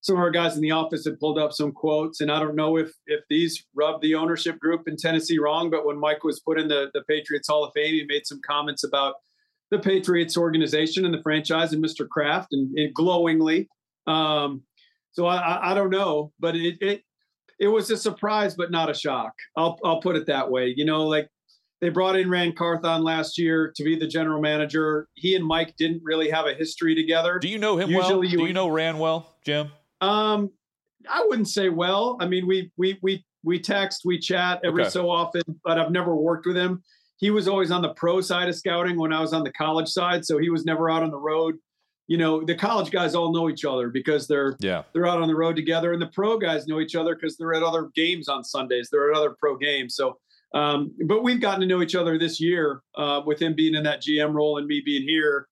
some 0.00 0.16
of 0.16 0.20
our 0.20 0.30
guys 0.30 0.56
in 0.56 0.62
the 0.62 0.70
office 0.70 1.04
had 1.04 1.18
pulled 1.18 1.38
up 1.38 1.52
some 1.52 1.72
quotes, 1.72 2.20
and 2.20 2.30
I 2.30 2.38
don't 2.38 2.54
know 2.54 2.76
if 2.76 2.92
if 3.06 3.20
these 3.28 3.64
rubbed 3.74 4.02
the 4.02 4.14
ownership 4.14 4.58
group 4.58 4.86
in 4.86 4.96
Tennessee 4.96 5.38
wrong, 5.38 5.70
but 5.70 5.84
when 5.84 5.98
Mike 5.98 6.24
was 6.24 6.40
put 6.40 6.58
in 6.58 6.68
the, 6.68 6.90
the 6.94 7.02
Patriots 7.02 7.48
Hall 7.48 7.64
of 7.64 7.72
Fame, 7.74 7.94
he 7.94 8.04
made 8.08 8.26
some 8.26 8.40
comments 8.46 8.84
about 8.84 9.16
the 9.70 9.78
Patriots 9.78 10.36
organization 10.36 11.04
and 11.04 11.12
the 11.12 11.22
franchise 11.22 11.72
and 11.72 11.84
Mr. 11.84 12.08
Kraft, 12.08 12.52
and, 12.52 12.76
and 12.78 12.94
glowingly. 12.94 13.68
Um, 14.06 14.62
so 15.12 15.26
I, 15.26 15.72
I, 15.72 15.74
don't 15.74 15.90
know, 15.90 16.32
but 16.38 16.56
it, 16.56 16.76
it 16.80 17.02
it 17.58 17.68
was 17.68 17.90
a 17.90 17.96
surprise, 17.96 18.54
but 18.54 18.70
not 18.70 18.88
a 18.88 18.94
shock. 18.94 19.32
I'll 19.56 19.78
I'll 19.84 20.00
put 20.00 20.16
it 20.16 20.26
that 20.26 20.50
way. 20.50 20.72
You 20.76 20.84
know, 20.84 21.06
like 21.06 21.28
they 21.80 21.88
brought 21.88 22.16
in 22.16 22.30
Ran 22.30 22.54
Carthon 22.54 23.02
last 23.02 23.36
year 23.36 23.72
to 23.76 23.84
be 23.84 23.96
the 23.96 24.06
general 24.06 24.40
manager. 24.40 25.08
He 25.14 25.34
and 25.34 25.44
Mike 25.44 25.74
didn't 25.76 26.02
really 26.04 26.30
have 26.30 26.46
a 26.46 26.54
history 26.54 26.94
together. 26.94 27.38
Do 27.40 27.48
you 27.48 27.58
know 27.58 27.76
him 27.76 27.90
Usually 27.90 28.14
well? 28.14 28.24
You 28.24 28.38
Do 28.38 28.46
you 28.46 28.52
know 28.52 28.68
Ran 28.68 28.98
well, 28.98 29.34
Jim? 29.44 29.70
Um, 30.00 30.50
I 31.08 31.24
wouldn't 31.26 31.48
say 31.48 31.68
well. 31.68 32.16
I 32.20 32.26
mean, 32.26 32.46
we 32.46 32.70
we 32.76 32.98
we 33.02 33.24
we 33.44 33.58
text, 33.58 34.02
we 34.04 34.18
chat 34.18 34.60
every 34.64 34.82
okay. 34.82 34.90
so 34.90 35.10
often, 35.10 35.42
but 35.64 35.78
I've 35.78 35.90
never 35.90 36.14
worked 36.14 36.46
with 36.46 36.56
him. 36.56 36.82
He 37.18 37.30
was 37.30 37.48
always 37.48 37.70
on 37.70 37.82
the 37.82 37.94
pro 37.94 38.20
side 38.20 38.48
of 38.48 38.54
scouting 38.54 38.98
when 38.98 39.12
I 39.12 39.20
was 39.20 39.32
on 39.32 39.42
the 39.42 39.52
college 39.52 39.88
side, 39.88 40.24
so 40.24 40.38
he 40.38 40.50
was 40.50 40.64
never 40.64 40.90
out 40.90 41.02
on 41.02 41.10
the 41.10 41.18
road. 41.18 41.56
You 42.06 42.16
know, 42.16 42.42
the 42.42 42.54
college 42.54 42.90
guys 42.90 43.14
all 43.14 43.32
know 43.32 43.50
each 43.50 43.64
other 43.64 43.90
because 43.90 44.26
they're 44.26 44.56
yeah 44.60 44.82
they're 44.92 45.06
out 45.06 45.20
on 45.20 45.28
the 45.28 45.34
road 45.34 45.56
together, 45.56 45.92
and 45.92 46.00
the 46.00 46.08
pro 46.08 46.38
guys 46.38 46.66
know 46.66 46.80
each 46.80 46.94
other 46.94 47.14
because 47.14 47.36
they're 47.36 47.54
at 47.54 47.62
other 47.62 47.90
games 47.94 48.28
on 48.28 48.44
Sundays. 48.44 48.88
They're 48.90 49.10
at 49.10 49.16
other 49.16 49.36
pro 49.38 49.56
games. 49.56 49.94
So, 49.94 50.18
um, 50.54 50.94
but 51.06 51.22
we've 51.22 51.40
gotten 51.40 51.60
to 51.60 51.66
know 51.66 51.82
each 51.82 51.94
other 51.94 52.18
this 52.18 52.40
year 52.40 52.82
uh, 52.96 53.22
with 53.24 53.40
him 53.40 53.54
being 53.54 53.74
in 53.74 53.82
that 53.84 54.02
GM 54.02 54.32
role 54.32 54.58
and 54.58 54.66
me 54.66 54.82
being 54.84 55.02
here. 55.02 55.48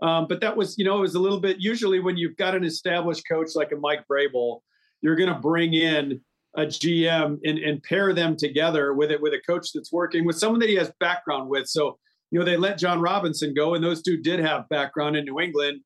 Um, 0.00 0.26
but 0.28 0.40
that 0.40 0.56
was, 0.56 0.76
you 0.78 0.84
know, 0.84 0.98
it 0.98 1.02
was 1.02 1.14
a 1.14 1.20
little 1.20 1.40
bit. 1.40 1.56
Usually, 1.58 2.00
when 2.00 2.16
you've 2.16 2.36
got 2.36 2.54
an 2.54 2.64
established 2.64 3.24
coach 3.28 3.50
like 3.54 3.72
a 3.72 3.76
Mike 3.76 4.04
Vrabel, 4.10 4.60
you're 5.00 5.16
going 5.16 5.32
to 5.32 5.38
bring 5.38 5.74
in 5.74 6.20
a 6.56 6.62
GM 6.62 7.38
and, 7.44 7.58
and 7.58 7.82
pair 7.82 8.12
them 8.12 8.36
together 8.36 8.94
with 8.94 9.10
it 9.10 9.20
with 9.20 9.34
a 9.34 9.40
coach 9.46 9.72
that's 9.72 9.92
working 9.92 10.24
with 10.24 10.38
someone 10.38 10.60
that 10.60 10.68
he 10.68 10.76
has 10.76 10.90
background 11.00 11.48
with. 11.48 11.68
So, 11.68 11.98
you 12.30 12.38
know, 12.38 12.44
they 12.44 12.56
let 12.56 12.78
Jon 12.78 13.00
Robinson 13.00 13.54
go, 13.54 13.74
and 13.74 13.82
those 13.82 14.02
two 14.02 14.18
did 14.18 14.40
have 14.40 14.68
background 14.68 15.16
in 15.16 15.24
New 15.24 15.40
England. 15.40 15.80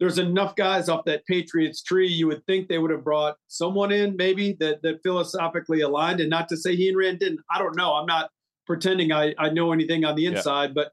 There's 0.00 0.18
enough 0.18 0.56
guys 0.56 0.88
off 0.88 1.04
that 1.04 1.24
Patriots 1.26 1.82
tree. 1.82 2.08
You 2.08 2.26
would 2.26 2.44
think 2.46 2.68
they 2.68 2.78
would 2.78 2.90
have 2.90 3.04
brought 3.04 3.36
someone 3.46 3.92
in, 3.92 4.16
maybe 4.16 4.56
that 4.58 4.82
that 4.82 5.00
philosophically 5.04 5.82
aligned. 5.82 6.20
And 6.20 6.30
not 6.30 6.48
to 6.48 6.56
say 6.56 6.74
he 6.74 6.88
and 6.88 6.96
Ran 6.96 7.18
didn't. 7.18 7.40
I 7.50 7.58
don't 7.58 7.76
know. 7.76 7.94
I'm 7.94 8.06
not 8.06 8.30
pretending 8.66 9.12
I, 9.12 9.34
I 9.38 9.50
know 9.50 9.72
anything 9.72 10.04
on 10.04 10.16
the 10.16 10.26
inside, 10.26 10.70
yeah. 10.70 10.74
but 10.74 10.92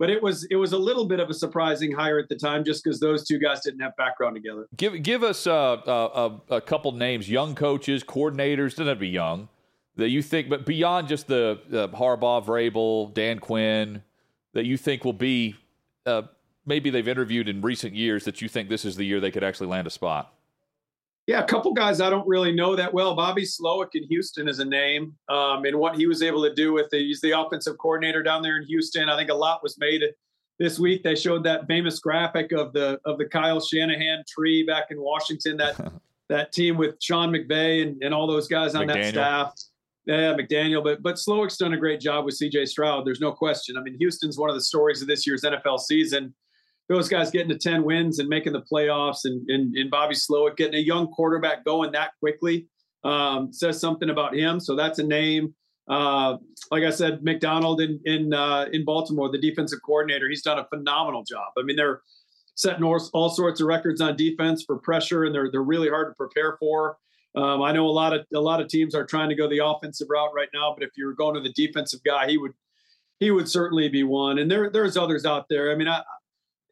but 0.00 0.08
it 0.08 0.20
was 0.20 0.44
it 0.44 0.56
was 0.56 0.72
a 0.72 0.78
little 0.78 1.04
bit 1.04 1.20
of 1.20 1.28
a 1.28 1.34
surprising 1.34 1.92
hire 1.92 2.18
at 2.18 2.30
the 2.30 2.34
time 2.34 2.64
just 2.64 2.82
because 2.82 2.98
those 2.98 3.22
two 3.22 3.38
guys 3.38 3.60
didn't 3.60 3.80
have 3.80 3.94
background 3.96 4.34
together. 4.34 4.66
Give 4.76 5.00
give 5.02 5.22
us 5.22 5.46
uh, 5.46 5.74
uh, 5.74 6.38
a, 6.48 6.56
a 6.56 6.60
couple 6.62 6.90
names, 6.92 7.28
young 7.28 7.54
coaches, 7.54 8.02
coordinators. 8.02 8.70
Doesn't 8.70 8.86
have 8.86 8.96
to 8.96 9.00
be 9.00 9.08
young 9.08 9.50
that 9.96 10.08
you 10.08 10.22
think, 10.22 10.48
but 10.48 10.64
beyond 10.64 11.06
just 11.06 11.26
the 11.26 11.60
uh, 11.70 11.88
Harbaugh, 11.88 12.42
Vrabel, 12.42 13.12
Dan 13.12 13.38
Quinn, 13.38 14.02
that 14.54 14.64
you 14.64 14.78
think 14.78 15.04
will 15.04 15.12
be 15.12 15.54
uh, 16.06 16.22
maybe 16.64 16.88
they've 16.88 17.06
interviewed 17.06 17.46
in 17.46 17.60
recent 17.60 17.94
years 17.94 18.24
that 18.24 18.40
you 18.40 18.48
think 18.48 18.70
this 18.70 18.86
is 18.86 18.96
the 18.96 19.04
year 19.04 19.20
they 19.20 19.30
could 19.30 19.44
actually 19.44 19.66
land 19.66 19.86
a 19.86 19.90
spot. 19.90 20.32
Yeah, 21.26 21.40
a 21.40 21.46
couple 21.46 21.72
guys 21.72 22.00
I 22.00 22.10
don't 22.10 22.26
really 22.26 22.52
know 22.52 22.74
that 22.74 22.92
well. 22.92 23.14
Bobby 23.14 23.42
Slowik 23.42 23.90
in 23.94 24.04
Houston 24.04 24.48
is 24.48 24.58
a 24.58 24.64
name, 24.64 25.14
um, 25.28 25.64
and 25.64 25.78
what 25.78 25.96
he 25.96 26.06
was 26.06 26.22
able 26.22 26.42
to 26.42 26.52
do 26.52 26.72
with 26.72 26.90
the, 26.90 26.98
he's 26.98 27.20
the 27.20 27.38
offensive 27.38 27.78
coordinator 27.78 28.22
down 28.22 28.42
there 28.42 28.56
in 28.56 28.66
Houston. 28.66 29.08
I 29.08 29.16
think 29.16 29.30
a 29.30 29.34
lot 29.34 29.62
was 29.62 29.78
made 29.78 30.02
this 30.58 30.78
week. 30.78 31.02
They 31.02 31.14
showed 31.14 31.44
that 31.44 31.66
famous 31.66 32.00
graphic 32.00 32.52
of 32.52 32.72
the 32.72 32.98
of 33.04 33.18
the 33.18 33.26
Kyle 33.26 33.60
Shanahan 33.60 34.24
tree 34.28 34.64
back 34.64 34.86
in 34.90 35.00
Washington. 35.00 35.56
That 35.56 35.92
that 36.28 36.52
team 36.52 36.76
with 36.76 36.96
Sean 37.00 37.30
McVay 37.30 37.82
and, 37.82 38.02
and 38.02 38.14
all 38.14 38.26
those 38.26 38.48
guys 38.48 38.74
on 38.74 38.86
McDaniel. 38.86 38.94
that 38.94 39.08
staff. 39.08 39.54
Yeah, 40.06 40.34
McDaniel, 40.34 40.82
but 40.82 41.02
but 41.02 41.16
Slowik's 41.16 41.56
done 41.56 41.74
a 41.74 41.78
great 41.78 42.00
job 42.00 42.24
with 42.24 42.34
C.J. 42.34 42.66
Stroud. 42.66 43.06
There's 43.06 43.20
no 43.20 43.32
question. 43.32 43.76
I 43.76 43.82
mean, 43.82 43.96
Houston's 43.98 44.38
one 44.38 44.48
of 44.48 44.56
the 44.56 44.62
stories 44.62 45.02
of 45.02 45.08
this 45.08 45.26
year's 45.26 45.42
NFL 45.42 45.80
season 45.80 46.34
those 46.90 47.08
guys 47.08 47.30
getting 47.30 47.48
to 47.48 47.56
10 47.56 47.84
wins 47.84 48.18
and 48.18 48.28
making 48.28 48.52
the 48.52 48.62
playoffs 48.62 49.20
and, 49.24 49.48
and, 49.48 49.76
and 49.76 49.90
Bobby 49.92 50.16
Slowik 50.16 50.56
getting 50.56 50.74
a 50.74 50.82
young 50.82 51.06
quarterback 51.06 51.64
going 51.64 51.92
that 51.92 52.10
quickly 52.18 52.66
um, 53.04 53.52
says 53.52 53.80
something 53.80 54.10
about 54.10 54.34
him. 54.34 54.58
So 54.58 54.74
that's 54.74 54.98
a 54.98 55.04
name. 55.04 55.54
Uh, 55.88 56.38
like 56.72 56.82
I 56.82 56.90
said, 56.90 57.22
Macdonald 57.22 57.80
in 57.80 58.00
in 58.04 58.34
uh, 58.34 58.66
in 58.72 58.84
Baltimore, 58.84 59.30
the 59.30 59.40
defensive 59.40 59.78
coordinator, 59.86 60.28
he's 60.28 60.42
done 60.42 60.58
a 60.58 60.66
phenomenal 60.66 61.22
job. 61.22 61.52
I 61.56 61.62
mean, 61.62 61.76
they're 61.76 62.02
setting 62.56 62.82
all, 62.82 63.00
all 63.12 63.28
sorts 63.28 63.60
of 63.60 63.68
records 63.68 64.00
on 64.00 64.16
defense 64.16 64.64
for 64.64 64.78
pressure, 64.78 65.24
and 65.24 65.34
they're 65.34 65.50
they're 65.50 65.62
really 65.62 65.88
hard 65.88 66.10
to 66.10 66.14
prepare 66.16 66.56
for. 66.58 66.98
Um, 67.36 67.62
I 67.62 67.72
know 67.72 67.86
a 67.86 67.88
lot 67.90 68.12
of 68.12 68.26
a 68.34 68.40
lot 68.40 68.60
of 68.60 68.68
teams 68.68 68.94
are 68.96 69.06
trying 69.06 69.28
to 69.28 69.36
go 69.36 69.48
the 69.48 69.64
offensive 69.64 70.08
route 70.10 70.30
right 70.34 70.48
now, 70.52 70.74
but 70.76 70.84
if 70.84 70.90
you 70.96 71.06
were 71.06 71.14
going 71.14 71.34
to 71.34 71.40
the 71.40 71.52
defensive 71.54 72.00
guy, 72.04 72.28
he 72.28 72.36
would 72.36 72.52
he 73.20 73.30
would 73.30 73.48
certainly 73.48 73.88
be 73.88 74.02
one. 74.02 74.38
And 74.38 74.50
there 74.50 74.70
there's 74.70 74.96
others 74.96 75.24
out 75.24 75.46
there. 75.48 75.72
I 75.72 75.76
mean, 75.76 75.88
I, 75.88 76.02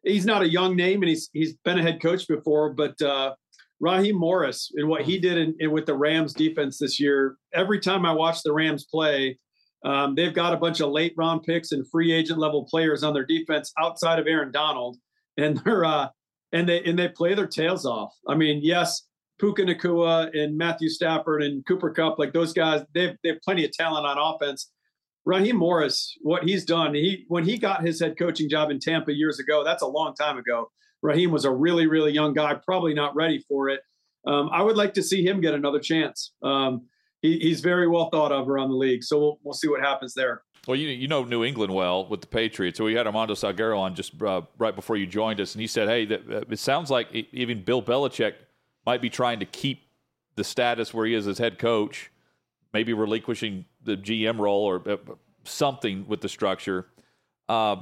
he's 0.03 0.25
not 0.25 0.41
a 0.41 0.49
young 0.49 0.75
name 0.75 1.01
and 1.01 1.09
he's 1.09 1.29
he's 1.33 1.53
been 1.65 1.79
a 1.79 1.81
head 1.81 2.01
coach 2.01 2.27
before, 2.27 2.73
but 2.73 2.99
uh, 3.01 3.33
Raheem 3.79 4.17
Morris 4.17 4.71
and 4.75 4.87
what 4.87 5.03
he 5.03 5.19
did 5.19 5.37
in, 5.37 5.55
in, 5.59 5.71
with 5.71 5.85
the 5.85 5.95
Rams 5.95 6.33
defense 6.33 6.77
this 6.77 6.99
year. 6.99 7.37
Every 7.53 7.79
time 7.79 8.05
I 8.05 8.13
watch 8.13 8.43
the 8.43 8.53
Rams 8.53 8.85
play, 8.85 9.37
um, 9.85 10.15
they've 10.15 10.33
got 10.33 10.53
a 10.53 10.57
bunch 10.57 10.81
of 10.81 10.89
late 10.89 11.13
round 11.17 11.43
picks 11.43 11.71
and 11.71 11.89
free 11.89 12.11
agent 12.11 12.39
level 12.39 12.65
players 12.65 13.03
on 13.03 13.13
their 13.13 13.25
defense 13.25 13.71
outside 13.79 14.19
of 14.19 14.27
Aaron 14.27 14.51
Donald, 14.51 14.97
and 15.37 15.57
they're 15.65 15.85
uh, 15.85 16.09
and 16.51 16.67
they 16.67 16.83
and 16.83 16.97
they 16.97 17.07
play 17.07 17.33
their 17.33 17.47
tails 17.47 17.85
off. 17.85 18.13
I 18.27 18.35
mean, 18.35 18.59
yes, 18.63 19.03
Puka 19.39 19.63
Nacua 19.63 20.37
and 20.37 20.57
Matthew 20.57 20.89
Stafford 20.89 21.43
and 21.43 21.65
Cooper 21.65 21.91
Kupp, 21.91 22.19
like 22.19 22.33
those 22.33 22.53
guys, 22.53 22.83
they've 22.93 23.15
they 23.23 23.29
have 23.29 23.41
plenty 23.43 23.65
of 23.65 23.71
talent 23.71 24.05
on 24.05 24.17
offense. 24.17 24.71
Raheem 25.29 25.57
Morris, 25.57 26.17
what 26.21 26.43
he's 26.43 26.65
done, 26.65 26.95
he 26.95 27.25
when 27.27 27.43
he 27.43 27.59
got 27.59 27.83
his 27.83 27.99
head 27.99 28.17
coaching 28.17 28.49
job 28.49 28.71
in 28.71 28.79
Tampa 28.79 29.13
years 29.13 29.37
ago, 29.37 29.63
that's 29.63 29.83
a 29.83 29.87
long 29.87 30.15
time 30.15 30.39
ago. 30.39 30.71
Raheem 31.03 31.29
was 31.29 31.45
a 31.45 31.51
really, 31.51 31.85
really 31.85 32.11
young 32.11 32.33
guy, 32.33 32.55
probably 32.55 32.95
not 32.95 33.15
ready 33.15 33.37
for 33.47 33.69
it. 33.69 33.81
Um, 34.25 34.49
I 34.51 34.63
would 34.63 34.75
like 34.75 34.95
to 34.95 35.03
see 35.03 35.23
him 35.23 35.39
get 35.39 35.53
another 35.53 35.79
chance. 35.79 36.33
Um, 36.41 36.87
he, 37.21 37.37
he's 37.37 37.61
very 37.61 37.87
well 37.87 38.09
thought 38.09 38.31
of 38.31 38.49
around 38.49 38.69
the 38.69 38.75
league, 38.75 39.03
so 39.03 39.19
we'll, 39.19 39.39
we'll 39.43 39.53
see 39.53 39.67
what 39.67 39.81
happens 39.81 40.15
there. 40.15 40.41
Well, 40.67 40.75
you 40.75 40.87
you 40.87 41.07
know 41.07 41.23
New 41.23 41.43
England 41.43 41.75
well 41.75 42.07
with 42.07 42.21
the 42.21 42.27
Patriots. 42.27 42.79
So 42.79 42.85
we 42.85 42.95
had 42.95 43.05
Armando 43.05 43.35
Salguero 43.35 43.77
on 43.77 43.93
just 43.93 44.19
uh, 44.23 44.41
right 44.57 44.75
before 44.75 44.97
you 44.97 45.05
joined 45.05 45.39
us, 45.39 45.53
and 45.53 45.61
he 45.61 45.67
said, 45.67 45.87
"Hey, 45.87 46.05
that, 46.05 46.47
it 46.49 46.59
sounds 46.59 46.89
like 46.89 47.13
even 47.13 47.61
Bill 47.63 47.83
Belichick 47.83 48.33
might 48.83 49.01
be 49.01 49.11
trying 49.11 49.39
to 49.41 49.45
keep 49.45 49.83
the 50.35 50.43
status 50.43 50.91
where 50.91 51.05
he 51.05 51.13
is 51.13 51.27
as 51.27 51.37
head 51.37 51.59
coach." 51.59 52.09
Maybe 52.73 52.93
relinquishing 52.93 53.65
the 53.83 53.95
GM 53.97 54.39
role 54.39 54.63
or 54.63 54.89
uh, 54.89 54.97
something 55.43 56.05
with 56.07 56.21
the 56.21 56.29
structure. 56.29 56.87
Uh, 57.47 57.77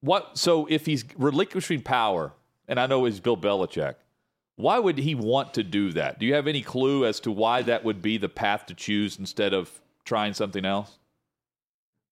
what? 0.00 0.38
So 0.38 0.66
if 0.70 0.86
he's 0.86 1.04
relinquishing 1.16 1.82
power, 1.82 2.32
and 2.68 2.80
I 2.80 2.86
know 2.86 3.04
he's 3.04 3.20
Bill 3.20 3.36
Belichick, 3.36 3.94
Why 4.56 4.78
would 4.78 4.98
he 4.98 5.14
want 5.14 5.54
to 5.54 5.62
do 5.62 5.92
that? 5.92 6.18
Do 6.18 6.26
you 6.26 6.34
have 6.34 6.46
any 6.46 6.60
clue 6.62 7.06
as 7.06 7.18
to 7.20 7.30
why 7.32 7.62
that 7.62 7.82
would 7.84 8.02
be 8.02 8.18
the 8.18 8.28
path 8.28 8.66
to 8.66 8.74
choose 8.74 9.18
instead 9.18 9.54
of 9.54 9.80
trying 10.04 10.34
something 10.34 10.64
else? 10.66 10.98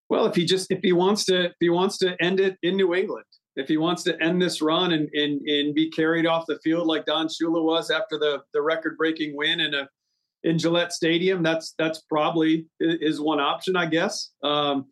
Well, 0.08 0.24
if 0.26 0.34
he 0.34 0.46
just 0.46 0.70
if 0.70 0.80
he 0.82 0.92
wants 0.92 1.26
to 1.26 1.46
if 1.46 1.56
he 1.60 1.68
wants 1.68 1.98
to 1.98 2.16
end 2.22 2.40
it 2.40 2.56
in 2.62 2.76
New 2.76 2.94
England, 2.94 3.26
if 3.56 3.68
he 3.68 3.76
wants 3.76 4.02
to 4.04 4.22
end 4.22 4.40
this 4.40 4.62
run 4.62 4.92
and 4.92 5.10
and, 5.12 5.42
and 5.42 5.74
be 5.74 5.90
carried 5.90 6.26
off 6.26 6.46
the 6.46 6.58
field 6.64 6.86
like 6.86 7.04
Don 7.04 7.28
Shula 7.28 7.62
was 7.62 7.90
after 7.90 8.18
the 8.18 8.42
the 8.54 8.62
record 8.62 8.96
breaking 8.96 9.36
win 9.36 9.60
and 9.60 9.74
a 9.74 9.88
in 10.44 10.58
Gillette 10.58 10.92
Stadium, 10.92 11.42
that's 11.42 11.74
that's 11.78 12.02
probably 12.02 12.66
is 12.80 13.20
one 13.20 13.40
option, 13.40 13.76
I 13.76 13.86
guess. 13.86 14.30
Um, 14.42 14.86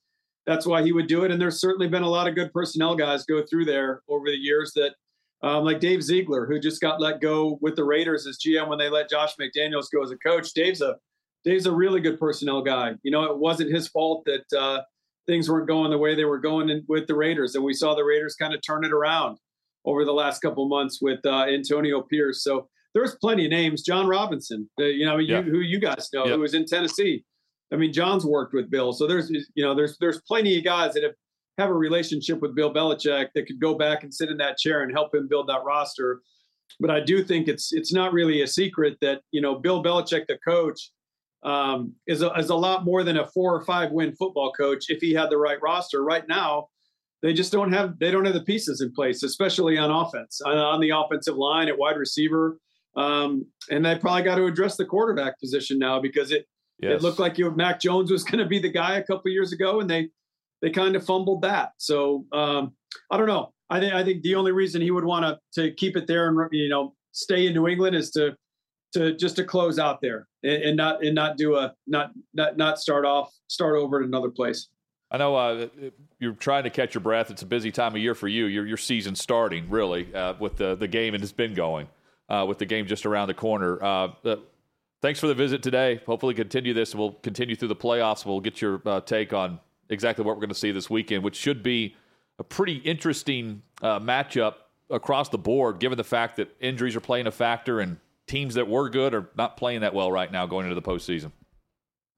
that's 0.46 0.66
why 0.66 0.82
he 0.82 0.92
would 0.92 1.09
do 1.09 1.24
it. 1.24 1.30
And 1.30 1.40
there's 1.40 1.61
certainly 1.61 1.88
been 1.88 2.02
a 2.02 2.09
lot 2.09 2.28
of 2.28 2.35
good 2.35 2.52
personnel 2.52 2.94
guys 2.94 3.24
go 3.24 3.42
through 3.42 3.64
there 3.64 4.02
over 4.09 4.26
the 4.26 4.37
years 4.37 4.72
that, 4.76 4.94
um, 5.42 5.64
like 5.64 5.80
Dave 5.80 6.02
Ziegler, 6.02 6.46
who 6.46 6.61
just 6.61 6.80
got 6.80 7.00
let 7.00 7.20
go 7.20 7.59
with 7.61 7.74
the 7.74 7.85
Raiders 7.85 8.26
as 8.26 8.38
GM 8.38 8.68
when 8.68 8.78
they 8.78 8.88
let 8.88 9.11
Josh 9.11 9.35
McDaniels 9.40 9.87
go 9.92 10.02
as 10.02 10.12
a 10.12 10.16
coach. 10.18 10.52
Dave's 10.54 10.80
a 10.80 10.96
Dave's 11.44 11.66
a 11.66 11.72
really 11.72 12.00
good 12.00 12.18
personnel 12.18 12.62
guy. 12.62 12.94
You 13.02 13.11
know, 13.11 13.24
it 13.24 13.38
wasn't 13.38 13.72
his 13.72 13.88
fault 13.88 14.24
that 14.26 14.59
uh, 14.59 14.82
things 15.26 15.48
weren't 15.48 15.68
going 15.68 15.90
the 15.90 15.98
way 15.98 16.14
they 16.14 16.24
were 16.24 16.40
going 16.40 16.70
in, 16.70 16.85
with 16.88 17.06
the 17.06 17.14
Raiders, 17.14 17.54
and 17.54 17.64
we 17.64 17.74
saw 17.74 17.94
the 17.94 18.04
Raiders 18.04 18.35
kind 18.35 18.54
of 18.54 18.61
turn 18.66 18.85
it 18.85 18.92
around 18.92 19.38
over 19.85 20.04
the 20.04 20.12
last 20.12 20.40
couple 20.40 20.66
months 20.68 21.00
with 21.00 21.24
uh, 21.24 21.44
Antonio 21.44 22.02
Pierce. 22.02 22.42
So 22.42 22.68
there's 22.96 23.14
plenty 23.16 23.44
of 23.44 23.50
names. 23.50 23.82
Jon 23.82 24.06
Robinson, 24.06 24.70
uh, 24.80 24.85
you 24.85 25.04
know, 25.04 25.18
yeah. 25.18 25.40
you, 25.40 25.50
who 25.50 25.59
you 25.59 25.78
guys 25.78 26.09
know, 26.14 26.26
who 26.26 26.40
was 26.40 26.54
in 26.54 26.64
Tennessee. 26.64 27.22
I 27.70 27.76
mean, 27.76 27.92
John's 27.92 28.24
worked 28.24 28.54
with 28.54 28.70
Bill, 28.70 28.94
so 28.94 29.06
there's 29.06 29.30
you 29.30 29.62
know 29.62 29.74
there's 29.74 29.98
there's 29.98 30.22
plenty 30.22 30.56
of 30.56 30.64
guys 30.64 30.94
that 30.94 31.02
have 31.02 31.12
have 31.59 31.68
a 31.68 31.74
relationship 31.74 32.40
with 32.40 32.54
Bill 32.54 32.72
Belichick 32.72 33.28
that 33.35 33.46
could 33.46 33.61
go 33.61 33.74
back 33.74 34.02
and 34.02 34.12
sit 34.12 34.30
in 34.30 34.38
that 34.38 34.56
chair 34.56 34.82
and 34.82 34.92
help 34.92 35.14
him 35.14 35.28
build 35.28 35.46
that 35.48 35.62
roster. 35.64 36.22
But 36.80 36.90
I 36.90 37.00
do 37.00 37.22
think 37.22 37.48
it's 37.48 37.70
it's 37.74 37.92
not 37.92 38.14
really 38.14 38.40
a 38.40 38.46
secret 38.46 38.96
that 39.02 39.20
you 39.30 39.42
know 39.42 39.56
Bill 39.56 39.85
Belichick, 39.85 40.26
the 40.26 40.38
coach, 40.38 40.90
um, 41.42 41.92
is 42.06 42.22
a, 42.22 42.32
is 42.32 42.48
a 42.48 42.54
lot 42.54 42.87
more 42.87 43.04
than 43.04 43.18
a 43.18 43.26
four 43.26 43.54
or 43.54 43.62
five 43.66 43.90
win 43.92 44.16
football 44.16 44.52
coach 44.52 44.87
if 44.88 45.02
he 45.02 45.12
had 45.12 45.28
the 45.28 45.37
right 45.37 45.59
roster. 45.61 46.02
Right 46.02 46.26
now, 46.26 46.68
they 47.20 47.35
just 47.35 47.52
don't 47.52 47.72
have 47.74 47.98
they 47.98 48.11
don't 48.11 48.24
have 48.24 48.32
the 48.32 48.40
pieces 48.40 48.80
in 48.80 48.90
place, 48.94 49.22
especially 49.22 49.76
on 49.76 49.90
offense, 49.90 50.40
on, 50.40 50.56
on 50.56 50.80
the 50.80 50.90
offensive 50.90 51.37
line 51.37 51.68
at 51.68 51.76
wide 51.76 51.98
receiver. 51.98 52.59
Um, 52.96 53.46
and 53.70 53.85
they 53.85 53.96
probably 53.96 54.22
got 54.22 54.37
to 54.37 54.46
address 54.46 54.76
the 54.76 54.85
quarterback 54.85 55.38
position 55.38 55.78
now 55.78 56.00
because 56.00 56.32
it 56.32 56.46
yes. 56.80 56.94
it 56.94 57.02
looked 57.02 57.18
like 57.18 57.38
you 57.38 57.50
Mac 57.50 57.80
Jones 57.80 58.11
was 58.11 58.24
going 58.24 58.38
to 58.38 58.46
be 58.46 58.59
the 58.59 58.70
guy 58.70 58.96
a 58.96 59.04
couple 59.04 59.30
years 59.30 59.52
ago, 59.52 59.80
and 59.80 59.90
they 59.90 60.09
they 60.62 60.70
kind 60.70 60.96
of 60.96 61.04
fumbled 61.04 61.42
that. 61.42 61.72
So 61.78 62.24
um, 62.32 62.72
I 63.11 63.18
don't 63.18 63.26
know. 63.26 63.52
I 63.68 63.80
think 63.80 63.94
I 63.94 64.04
think 64.04 64.22
the 64.22 64.35
only 64.35 64.52
reason 64.52 64.80
he 64.80 64.90
would 64.90 65.04
want 65.04 65.24
to 65.24 65.62
to 65.62 65.74
keep 65.74 65.96
it 65.96 66.06
there 66.06 66.28
and 66.28 66.48
you 66.52 66.68
know 66.68 66.94
stay 67.12 67.46
in 67.46 67.54
New 67.54 67.68
England 67.68 67.96
is 67.96 68.11
to 68.12 68.37
to 68.94 69.14
just 69.16 69.37
to 69.37 69.44
close 69.44 69.78
out 69.78 70.00
there 70.00 70.26
and, 70.42 70.62
and 70.62 70.76
not 70.76 71.04
and 71.04 71.14
not 71.14 71.37
do 71.37 71.56
a 71.56 71.74
not 71.87 72.12
not 72.32 72.56
not 72.56 72.78
start 72.78 73.04
off 73.04 73.32
start 73.48 73.76
over 73.76 74.00
at 74.00 74.06
another 74.06 74.30
place. 74.30 74.68
I 75.11 75.18
know 75.18 75.37
uh, 75.37 75.68
you're 76.18 76.32
trying 76.32 76.64
to 76.64 76.70
catch 76.70 76.94
your 76.94 77.00
breath. 77.00 77.30
It's 77.30 77.42
a 77.42 77.46
busy 77.46 77.70
time 77.70 77.94
of 77.94 78.00
year 78.00 78.14
for 78.14 78.28
you. 78.28 78.46
Your 78.46 78.66
your 78.66 78.76
season 78.76 79.14
starting 79.14 79.68
really 79.68 80.12
uh, 80.14 80.35
with 80.38 80.56
the 80.56 80.74
the 80.74 80.88
game 80.88 81.14
and 81.14 81.22
it's 81.22 81.32
been 81.32 81.54
going 81.54 81.88
uh, 82.28 82.44
with 82.48 82.58
the 82.58 82.66
game 82.66 82.86
just 82.86 83.06
around 83.06 83.28
the 83.28 83.34
corner. 83.34 83.82
Uh, 83.82 84.12
uh, 84.24 84.36
thanks 85.02 85.20
for 85.20 85.26
the 85.26 85.34
visit 85.34 85.62
today. 85.62 86.00
Hopefully, 86.06 86.34
continue 86.34 86.74
this. 86.74 86.94
We'll 86.94 87.12
continue 87.12 87.56
through 87.56 87.68
the 87.68 87.76
playoffs. 87.76 88.24
We'll 88.24 88.40
get 88.40 88.60
your 88.60 88.80
uh, 88.86 89.00
take 89.00 89.32
on 89.32 89.60
exactly 89.88 90.24
what 90.24 90.36
we're 90.36 90.40
going 90.40 90.48
to 90.48 90.54
see 90.54 90.72
this 90.72 90.90
weekend, 90.90 91.22
which 91.22 91.36
should 91.36 91.62
be 91.62 91.96
a 92.38 92.44
pretty 92.44 92.76
interesting 92.76 93.62
matchup 93.82 94.54
across 94.90 95.28
the 95.28 95.38
board, 95.38 95.78
given 95.78 95.96
the 95.96 96.04
fact 96.04 96.36
that 96.36 96.54
injuries 96.60 96.96
are 96.96 97.00
playing 97.00 97.26
a 97.26 97.30
factor 97.30 97.80
and 97.80 97.96
teams 98.26 98.54
that 98.54 98.66
were 98.66 98.88
good 98.88 99.14
are 99.14 99.30
not 99.36 99.56
playing 99.56 99.80
that 99.80 99.94
well 99.94 100.10
right 100.10 100.30
now 100.32 100.46
going 100.46 100.66
into 100.66 100.74
the 100.74 100.82
postseason. 100.82 101.30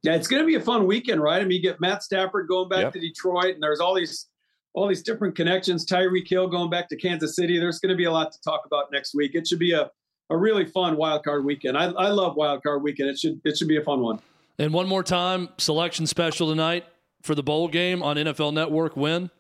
Yeah, 0.03 0.15
it's 0.15 0.29
going 0.29 0.43
to 0.43 0.47
be 0.47 0.55
a 0.55 0.61
fun 0.61 0.87
weekend, 0.87 1.21
right? 1.21 1.41
I 1.41 1.45
mean, 1.45 1.53
you 1.53 1.63
get 1.63 1.81
Matt 1.81 2.03
Stafford 2.03 2.47
going 2.49 2.69
back 2.69 2.83
yep. 2.83 2.93
to 2.93 3.01
Detroit, 3.01 3.55
and 3.55 3.63
there's 3.63 3.81
all 3.81 3.95
these 3.95 4.27
all 4.75 4.89
these 4.89 5.03
different 5.03 5.35
connections. 5.35 5.85
Tyreek 5.85 6.29
Hill 6.29 6.49
going 6.49 6.71
back 6.71 6.89
to 6.91 6.97
Kansas 6.97 7.37
City. 7.37 7.59
There's 7.59 7.79
going 7.79 7.91
to 7.91 7.97
be 7.97 8.05
a 8.05 8.13
lot 8.13 8.33
to 8.33 8.41
talk 8.41 8.63
about 8.67 8.93
next 8.93 9.15
week. 9.15 9.35
It 9.35 9.47
should 9.47 9.59
be 9.59 9.73
a, 9.73 9.91
a 10.31 10.37
really 10.37 10.65
fun 10.65 10.97
wild 10.97 11.25
card 11.25 11.45
weekend. 11.45 11.77
I, 11.77 11.87
I 11.87 12.09
love 12.09 12.37
wild 12.37 12.63
card 12.63 12.83
weekend. 12.83 13.11
It 13.11 13.19
should 13.19 13.41
it 13.45 13.57
should 13.57 13.69
be 13.69 13.77
a 13.77 13.83
fun 13.83 14.01
one. 14.01 14.21
And 14.59 14.73
one 14.73 14.89
more 14.89 15.03
time, 15.03 15.49
selection 15.59 16.07
special 16.07 16.49
tonight 16.49 16.85
for 17.23 17.35
the 17.35 17.43
bowl 17.43 17.69
game 17.69 18.03
on 18.03 18.17
NFL 18.17 18.53
Network. 18.53 18.97
When? 18.97 19.31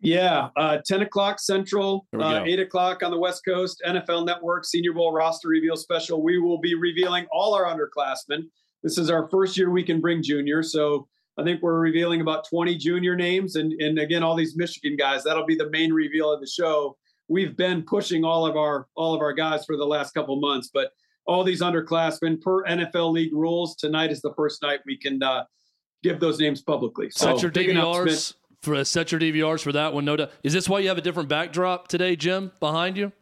Yeah, 0.00 0.50
uh, 0.56 0.78
10 0.86 1.02
o'clock 1.02 1.40
Central, 1.40 2.06
uh, 2.16 2.44
8 2.46 2.60
o'clock 2.60 3.02
on 3.02 3.10
the 3.10 3.18
West 3.18 3.44
Coast, 3.44 3.82
NFL 3.84 4.26
Network 4.26 4.64
Senior 4.64 4.92
Bowl 4.92 5.12
roster 5.12 5.48
reveal 5.48 5.76
special. 5.76 6.22
We 6.22 6.38
will 6.38 6.60
be 6.60 6.76
revealing 6.76 7.26
all 7.32 7.52
our 7.54 7.64
underclassmen. 7.64 8.44
This 8.84 8.96
is 8.96 9.10
our 9.10 9.28
first 9.28 9.56
year 9.56 9.70
we 9.70 9.82
can 9.82 10.00
bring 10.00 10.22
junior. 10.22 10.62
So 10.62 11.08
I 11.38 11.44
think 11.44 11.62
we're 11.62 11.78
revealing 11.78 12.20
about 12.20 12.48
20 12.48 12.76
junior 12.76 13.14
names. 13.14 13.54
And, 13.54 13.72
and 13.80 13.98
again, 13.98 14.24
all 14.24 14.34
these 14.34 14.56
Michigan 14.56 14.96
guys, 14.96 15.22
that'll 15.22 15.46
be 15.46 15.54
the 15.54 15.70
main 15.70 15.92
reveal 15.92 16.32
of 16.32 16.40
the 16.40 16.46
show. 16.46 16.96
We've 17.28 17.56
been 17.56 17.82
pushing 17.82 18.24
all 18.24 18.44
of 18.44 18.56
our 18.56 18.86
all 18.96 19.14
of 19.14 19.20
our 19.20 19.32
guys 19.32 19.64
for 19.64 19.76
the 19.76 19.84
last 19.84 20.14
couple 20.14 20.40
months, 20.40 20.70
but 20.72 20.92
all 21.26 21.44
these 21.44 21.60
underclassmen 21.60 22.40
per 22.40 22.64
NFL 22.64 23.12
league 23.12 23.34
rules, 23.34 23.76
tonight 23.76 24.10
is 24.10 24.22
the 24.22 24.32
first 24.34 24.62
night 24.62 24.80
we 24.86 24.96
can 24.96 25.22
uh, 25.22 25.44
give 26.02 26.20
those 26.20 26.40
names 26.40 26.62
publicly. 26.62 27.10
So 27.10 27.36
set 27.36 27.42
your 27.42 27.52
DVRs 27.52 28.34
for 28.62 28.82
set 28.84 29.12
your 29.12 29.20
DVRs 29.20 29.62
for 29.62 29.72
that 29.72 29.92
one. 29.92 30.06
No 30.06 30.16
doubt. 30.16 30.32
Is 30.42 30.54
this 30.54 30.68
why 30.68 30.80
you 30.80 30.88
have 30.88 30.98
a 30.98 31.02
different 31.02 31.28
backdrop 31.28 31.86
today, 31.88 32.16
Jim, 32.16 32.50
behind 32.60 32.96
you? 32.96 33.12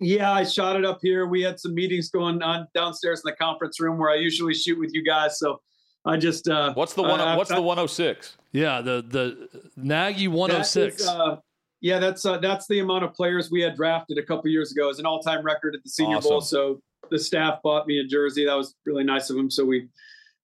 Yeah, 0.00 0.32
I 0.32 0.44
shot 0.44 0.76
it 0.76 0.84
up 0.84 0.98
here. 1.02 1.26
We 1.26 1.42
had 1.42 1.58
some 1.60 1.74
meetings 1.74 2.10
going 2.10 2.42
on 2.42 2.68
downstairs 2.74 3.22
in 3.24 3.30
the 3.30 3.36
conference 3.36 3.80
room 3.80 3.98
where 3.98 4.10
I 4.10 4.16
usually 4.16 4.54
shoot 4.54 4.78
with 4.78 4.90
you 4.94 5.04
guys. 5.04 5.38
So 5.38 5.60
I 6.04 6.16
just 6.16 6.48
uh, 6.48 6.74
what's 6.74 6.94
the 6.94 7.02
one? 7.02 7.20
Uh, 7.20 7.36
what's 7.36 7.50
I, 7.50 7.56
the 7.56 7.62
106? 7.62 8.36
Yeah, 8.52 8.80
the 8.80 9.04
the 9.06 9.48
Nagy 9.76 10.28
106. 10.28 10.74
That 10.74 11.02
is, 11.02 11.08
uh, 11.08 11.36
yeah, 11.80 11.98
that's 11.98 12.24
uh, 12.24 12.38
that's 12.38 12.66
the 12.66 12.80
amount 12.80 13.04
of 13.04 13.14
players 13.14 13.50
we 13.50 13.62
had 13.62 13.76
drafted 13.76 14.18
a 14.18 14.22
couple 14.22 14.48
years 14.50 14.72
ago 14.72 14.90
as 14.90 14.98
an 14.98 15.06
all 15.06 15.20
time 15.20 15.44
record 15.44 15.74
at 15.74 15.82
the 15.82 15.90
Senior 15.90 16.18
awesome. 16.18 16.30
Bowl. 16.30 16.40
So 16.40 16.80
the 17.10 17.18
staff 17.18 17.60
bought 17.62 17.86
me 17.86 18.00
a 18.00 18.04
jersey. 18.04 18.46
That 18.46 18.54
was 18.54 18.74
really 18.84 19.04
nice 19.04 19.30
of 19.30 19.36
them. 19.36 19.50
So 19.50 19.64
we 19.64 19.88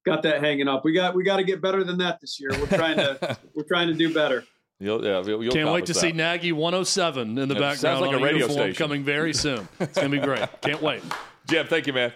got 0.05 0.23
that 0.23 0.41
hanging 0.41 0.67
up. 0.67 0.83
We 0.83 0.93
got 0.93 1.15
we 1.15 1.23
got 1.23 1.37
to 1.37 1.43
get 1.43 1.61
better 1.61 1.83
than 1.83 1.97
that 1.99 2.19
this 2.21 2.39
year. 2.39 2.51
We're 2.51 2.77
trying 2.77 2.97
to 2.97 3.37
we're 3.55 3.63
trying 3.63 3.87
to 3.87 3.93
do 3.93 4.13
better. 4.13 4.43
You'll, 4.79 5.05
yeah, 5.05 5.21
you'll 5.21 5.51
Can't 5.51 5.71
wait 5.71 5.85
to 5.85 5.93
that. 5.93 5.99
see 5.99 6.11
Nagy 6.11 6.51
107 6.51 7.37
in 7.37 7.47
the 7.47 7.53
background 7.53 8.01
like 8.01 8.15
on 8.15 8.15
a, 8.15 8.19
radio 8.23 8.47
station. 8.47 8.73
coming 8.73 9.03
very 9.03 9.31
soon. 9.31 9.67
It's 9.79 9.95
gonna 9.95 10.09
be 10.09 10.17
great. 10.17 10.47
Can't 10.61 10.81
wait. 10.81 11.03
Jim, 11.45 11.67
thank 11.67 11.85
you, 11.85 11.93
man. 11.93 12.11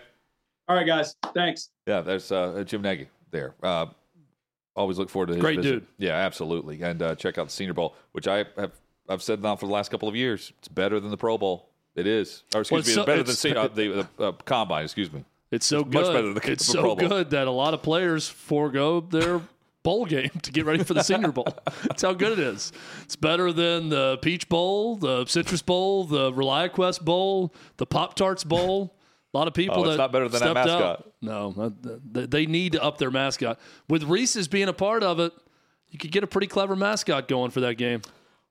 All 0.68 0.76
right, 0.76 0.88
guys. 0.88 1.16
Thanks. 1.36 1.70
Yeah, 1.86 2.02
there's 2.02 2.32
uh, 2.32 2.64
Jim 2.66 2.82
Nagy 2.82 3.08
there. 3.36 3.54
Uh, 3.62 3.88
always 4.76 4.98
look 4.98 5.10
forward 5.10 5.28
to 5.28 5.34
his 5.34 5.42
great 5.42 5.58
visit. 5.58 5.72
dude. 5.72 5.88
Yeah, 5.98 6.14
absolutely. 6.14 6.82
And 6.82 7.02
uh, 7.02 7.16
check 7.16 7.38
out 7.38 7.48
the 7.48 7.54
Senior 7.54 7.74
Bowl, 7.74 7.96
which 8.12 8.28
I 8.28 8.46
have 8.58 8.72
I've 9.08 9.22
said 9.22 9.42
now 9.42 9.56
for 9.56 9.68
the 9.68 9.74
last 9.74 9.92
couple 9.92 10.10
of 10.10 10.16
years. 10.16 10.52
It's 10.60 10.68
better 10.68 11.00
than 11.00 11.12
the 11.12 11.18
Pro 11.18 11.38
Bowl. 11.38 11.70
It 11.96 12.08
is. 12.08 12.44
Or 12.54 12.62
excuse 12.62 12.72
well, 12.72 12.78
me, 12.78 12.82
it's 12.82 12.94
so, 12.94 13.06
better 13.06 13.22
it's, 13.22 13.42
than 13.42 13.58
uh, 13.58 13.68
the, 13.68 14.08
the 14.18 14.24
uh, 14.24 14.32
combine. 14.46 14.84
Excuse 14.84 15.12
me. 15.12 15.24
It's 15.52 15.66
so 15.66 15.82
it's 15.82 15.90
good. 15.90 15.94
Much 15.94 16.14
better 16.14 16.22
than 16.24 16.34
the, 16.34 16.52
it's 16.52 16.66
the 16.68 16.74
so 16.74 16.96
good 16.96 17.30
that 17.30 17.48
a 17.48 17.52
lot 17.52 17.74
of 17.74 17.82
players 17.82 18.28
forego 18.28 19.00
their 19.00 19.42
bowl 19.84 20.06
game 20.06 20.32
to 20.42 20.52
get 20.52 20.66
ready 20.66 20.84
for 20.84 20.94
the 20.94 21.04
Senior 21.04 21.32
Bowl. 21.32 21.48
That's 21.84 22.02
how 22.02 22.14
good 22.14 22.34
it 22.34 22.40
is. 22.40 22.74
It's 23.04 23.16
better 23.16 23.54
than 23.54 23.90
the 23.90 24.18
Peach 24.22 24.50
Bowl, 24.50 24.98
the 24.98 25.26
Citrus 25.26 25.62
Bowl, 25.62 26.06
the 26.06 26.32
ReliaQuest 26.32 27.02
Bowl, 27.02 27.54
the 27.78 27.86
Pop 27.86 28.16
Tarts 28.16 28.44
Bowl. 28.44 28.96
A 29.36 29.38
lot 29.38 29.50
of 29.50 29.54
people 29.54 29.82
oh, 29.82 29.90
that 29.90 29.98
not 29.98 30.14
better 30.14 30.30
than 30.30 30.40
that 30.40 30.54
mascot. 30.54 30.82
Out. 30.82 31.12
No, 31.22 31.74
they 32.06 32.46
need 32.46 32.72
to 32.72 32.82
up 32.82 32.98
their 33.00 33.12
mascot. 33.12 33.60
With 33.90 34.04
Reese's 34.04 34.48
being 34.48 34.70
a 34.70 34.74
part 34.74 35.04
of 35.04 35.20
it, 35.20 35.34
you 35.90 36.00
could 36.00 36.14
get 36.14 36.24
a 36.24 36.28
pretty 36.28 36.48
clever 36.48 36.74
mascot 36.74 37.28
going 37.28 37.52
for 37.52 37.60
that 37.60 37.76
game. 37.76 38.02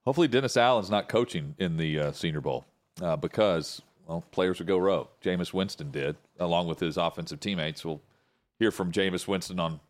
Hopefully, 0.04 0.28
Dennis 0.28 0.58
Allen's 0.58 0.90
not 0.90 1.08
coaching 1.08 1.54
in 1.58 1.78
the 1.78 1.98
uh, 1.98 2.12
Senior 2.12 2.42
Bowl 2.42 2.66
uh, 3.00 3.16
because 3.16 3.80
well, 4.06 4.24
players 4.30 4.58
would 4.58 4.68
go 4.68 4.76
rogue. 4.76 5.08
Jameis 5.24 5.54
Winston 5.54 5.90
did, 5.90 6.16
along 6.38 6.68
with 6.68 6.80
his 6.80 6.98
offensive 6.98 7.40
teammates. 7.40 7.82
We'll 7.82 8.02
hear 8.58 8.70
from 8.70 8.92
Jameis 8.92 9.26
Winston 9.26 9.58
on 9.58 9.80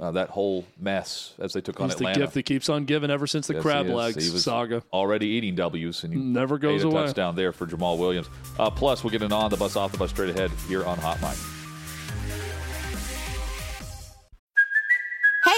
uh, 0.00 0.10
that 0.12 0.30
whole 0.30 0.64
mess 0.80 1.34
as 1.38 1.52
they 1.52 1.60
took 1.60 1.76
He's 1.78 1.84
on 1.84 1.90
Atlanta. 1.90 2.18
the 2.18 2.24
gift 2.24 2.34
that 2.34 2.42
keeps 2.44 2.68
on 2.68 2.84
giving 2.84 3.10
ever 3.10 3.26
since 3.26 3.46
the 3.46 3.54
yes, 3.54 3.62
crab 3.62 3.86
legs 3.86 4.42
saga. 4.42 4.82
Already 4.92 5.26
eating 5.26 5.54
W's 5.54 6.04
and 6.04 6.12
he 6.12 6.18
never 6.18 6.58
goes 6.58 6.84
a 6.84 6.88
away. 6.88 7.04
Touchdown 7.04 7.36
there 7.36 7.52
for 7.52 7.66
Jamaal 7.66 7.98
Williams. 7.98 8.28
Uh, 8.58 8.70
plus, 8.70 9.04
we'll 9.04 9.10
get 9.10 9.22
an 9.22 9.32
on 9.32 9.50
the 9.50 9.56
bus, 9.56 9.76
off 9.76 9.92
the 9.92 9.98
bus, 9.98 10.10
straight 10.10 10.30
ahead 10.30 10.50
here 10.68 10.84
on 10.84 10.96
Hotline. 10.98 11.61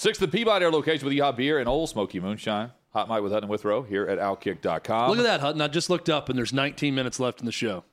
Sixth, 0.00 0.18
the 0.18 0.28
Peabody 0.28 0.64
Air 0.64 0.70
location 0.72 1.06
with 1.06 1.14
Yeehaw 1.14 1.36
Beer 1.36 1.58
and 1.58 1.68
Old 1.68 1.90
Smoky 1.90 2.20
Moonshine. 2.20 2.70
Hot 2.94 3.06
Mic 3.10 3.20
with 3.22 3.32
Hutton 3.32 3.44
and 3.44 3.50
Withrow 3.50 3.82
here 3.82 4.06
at 4.06 4.18
Outkick.com. 4.18 5.10
Look 5.10 5.18
at 5.18 5.24
that, 5.24 5.40
Hutton. 5.42 5.60
I 5.60 5.68
just 5.68 5.90
looked 5.90 6.08
up 6.08 6.30
and 6.30 6.38
there's 6.38 6.54
19 6.54 6.94
minutes 6.94 7.20
left 7.20 7.40
in 7.40 7.44
the 7.44 7.52
show. 7.52 7.84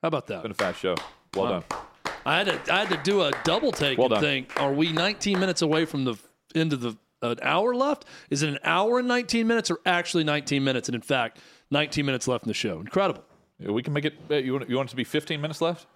How 0.00 0.06
about 0.06 0.28
that? 0.28 0.42
Been 0.42 0.52
a 0.52 0.54
fast 0.54 0.78
show. 0.78 0.94
Well 1.34 1.44
Wow. 1.46 1.64
done. 1.68 1.80
I 2.24 2.36
had 2.38 2.46
to 2.64 2.72
I 2.72 2.84
had 2.84 2.88
to 2.90 3.00
do 3.02 3.22
a 3.22 3.32
double 3.42 3.72
take 3.72 3.98
Well 3.98 4.12
and 4.12 4.20
think: 4.20 4.60
Are 4.62 4.72
we 4.72 4.92
19 4.92 5.40
minutes 5.40 5.60
away 5.60 5.86
from 5.86 6.04
the 6.04 6.14
end 6.54 6.72
of 6.72 6.82
the 6.82 6.96
an 7.22 7.38
hour 7.42 7.74
left? 7.74 8.04
Is 8.30 8.44
it 8.44 8.48
an 8.48 8.60
hour 8.62 9.00
and 9.00 9.08
19 9.08 9.44
minutes, 9.48 9.68
or 9.68 9.80
actually 9.84 10.22
19 10.22 10.62
minutes? 10.62 10.88
And 10.88 10.94
in 10.94 11.02
fact, 11.02 11.40
19 11.72 12.06
minutes 12.06 12.28
left 12.28 12.44
in 12.44 12.48
the 12.48 12.54
show. 12.54 12.78
Incredible. 12.78 13.24
Yeah, 13.58 13.72
We 13.72 13.82
can 13.82 13.92
make 13.92 14.04
it. 14.04 14.14
uh, 14.30 14.36
You 14.36 14.52
want, 14.52 14.70
you 14.70 14.76
want 14.76 14.88
it 14.88 14.90
to 14.90 14.96
be 14.96 15.02
15 15.02 15.40
minutes 15.40 15.60
left? 15.60 15.88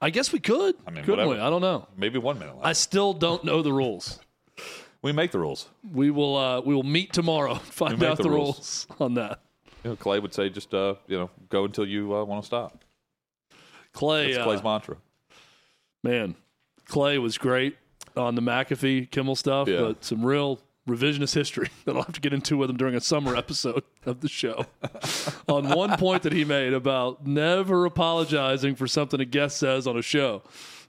I 0.00 0.10
guess 0.10 0.32
we 0.32 0.38
could. 0.38 0.76
I 0.86 0.90
mean, 0.92 1.02
couldn't 1.02 1.26
whatever. 1.26 1.40
we? 1.42 1.44
I 1.44 1.50
don't 1.50 1.62
know. 1.62 1.88
Maybe 1.96 2.20
one 2.20 2.38
minute 2.38 2.54
left. 2.54 2.64
I 2.66 2.74
still 2.74 3.12
don't 3.12 3.42
know 3.42 3.60
the 3.60 3.72
rules. 3.72 4.20
We 5.04 5.12
make 5.12 5.30
the 5.30 5.38
rules. 5.38 5.68
We 5.92 6.10
will 6.10 6.34
uh, 6.36 6.60
we 6.62 6.74
will 6.74 6.82
meet 6.82 7.12
tomorrow 7.12 7.52
and 7.52 7.60
find 7.82 8.02
out 8.02 8.16
the 8.16 8.24
the 8.24 8.30
rules. 8.30 8.86
rules 8.88 9.00
on 9.00 9.14
that. 9.14 9.40
You 9.84 9.90
know, 9.90 9.96
Clay 9.96 10.18
would 10.18 10.32
say, 10.34 10.48
just 10.48 10.72
uh, 10.74 10.94
you 11.06 11.18
know, 11.18 11.30
go 11.50 11.64
until 11.66 11.86
you 11.86 12.16
uh, 12.16 12.24
want 12.24 12.42
to 12.42 12.46
stop. 12.46 12.82
Clay, 13.92 14.32
That's 14.32 14.38
uh, 14.38 14.44
Clay's 14.44 14.62
mantra. 14.64 14.96
man, 16.02 16.34
Clay 16.86 17.18
was 17.18 17.38
great 17.38 17.76
on 18.16 18.34
the 18.34 18.42
McAfee 18.42 19.10
Kimmel 19.10 19.36
stuff, 19.36 19.68
Yeah. 19.68 19.80
but 19.80 20.04
some 20.04 20.24
real 20.24 20.58
revisionist 20.88 21.34
history 21.34 21.68
that 21.84 21.96
I'll 21.96 22.02
have 22.02 22.14
to 22.14 22.20
get 22.20 22.32
into 22.32 22.56
with 22.56 22.70
him 22.70 22.76
during 22.76 22.94
a 22.94 23.00
summer 23.00 23.36
episode 23.44 23.84
of 24.06 24.20
the 24.20 24.28
show. 24.28 24.66
on 25.48 25.68
one 25.68 25.96
point 25.98 26.22
that 26.22 26.32
he 26.32 26.44
made 26.44 26.72
about 26.72 27.26
never 27.26 27.84
apologizing 27.84 28.74
for 28.74 28.86
something 28.86 29.20
a 29.20 29.24
guest 29.24 29.58
says 29.58 29.86
on 29.86 29.96
a 29.98 30.02
show. 30.02 30.42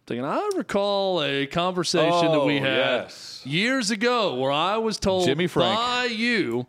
Thinking, 0.07 0.25
I 0.25 0.51
recall 0.55 1.23
a 1.23 1.47
conversation 1.47 2.31
that 2.31 2.45
we 2.45 2.57
Oh, 2.59 2.63
had 2.63 2.75
yes. 3.03 3.41
years 3.43 3.89
ago 3.89 4.35
where 4.35 4.51
I 4.51 4.77
was 4.77 4.97
told 4.99 5.25
Jimmy 5.25 5.47
Frank. 5.47 5.75
by 5.79 6.03
you, 6.05 6.67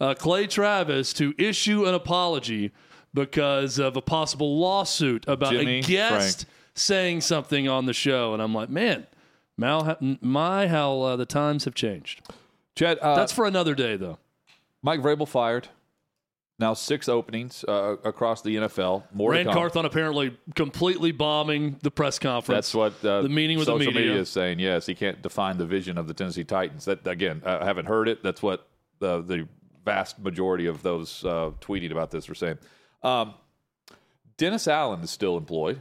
uh, 0.00 0.14
Clay 0.14 0.46
Travis, 0.46 1.12
to 1.14 1.34
issue 1.36 1.84
an 1.86 1.94
apology 1.94 2.72
because 3.12 3.78
of 3.78 3.96
a 3.96 4.00
possible 4.00 4.58
lawsuit 4.58 5.28
about 5.28 5.52
Jimmy 5.52 5.80
a 5.80 5.82
guest 5.82 6.40
Frank. 6.46 6.50
saying 6.74 7.20
something 7.20 7.68
on 7.68 7.84
the 7.84 7.92
show. 7.92 8.32
And 8.32 8.42
I'm 8.42 8.54
like, 8.54 8.70
man, 8.70 9.06
Mal, 9.58 9.98
my, 10.22 10.66
how 10.68 11.00
uh, 11.02 11.16
the 11.16 11.26
times 11.26 11.66
have 11.66 11.74
changed. 11.74 12.22
Chad, 12.76 12.98
uh, 13.00 13.14
That's 13.14 13.32
for 13.32 13.44
another 13.44 13.74
day, 13.74 13.96
though. 13.96 14.18
Mike 14.82 15.00
Vrabel 15.00 15.28
fired. 15.28 15.68
Now 16.60 16.74
six 16.74 17.08
openings 17.08 17.64
uh, 17.66 17.96
across 18.04 18.42
the 18.42 18.54
NFL. 18.56 19.04
More 19.14 19.30
Ran. 19.30 19.46
Carthon 19.46 19.86
apparently 19.86 20.36
completely 20.54 21.10
bombing 21.10 21.78
the 21.82 21.90
press 21.90 22.18
conference. 22.18 22.70
That's 22.70 22.74
what 22.74 23.02
uh, 23.02 23.22
the 23.22 23.30
meeting 23.30 23.56
with 23.56 23.66
the 23.66 23.78
social 23.78 23.92
media. 23.92 24.14
is 24.16 24.28
saying. 24.28 24.58
Yes, 24.58 24.84
he 24.84 24.94
can't 24.94 25.22
define 25.22 25.56
the 25.56 25.64
vision 25.64 25.96
of 25.96 26.06
the 26.06 26.12
Tennessee 26.12 26.44
Titans. 26.44 26.84
That 26.84 27.06
again, 27.06 27.40
I 27.46 27.64
haven't 27.64 27.86
heard 27.86 28.08
it. 28.08 28.22
That's 28.22 28.42
what 28.42 28.68
the 28.98 29.22
the 29.22 29.48
vast 29.86 30.18
majority 30.18 30.66
of 30.66 30.82
those 30.82 31.24
uh, 31.24 31.52
tweeting 31.62 31.92
about 31.92 32.10
this 32.10 32.28
are 32.28 32.34
saying. 32.34 32.58
Um, 33.02 33.32
Dennis 34.36 34.68
Allen 34.68 35.00
is 35.00 35.10
still 35.10 35.38
employed, 35.38 35.80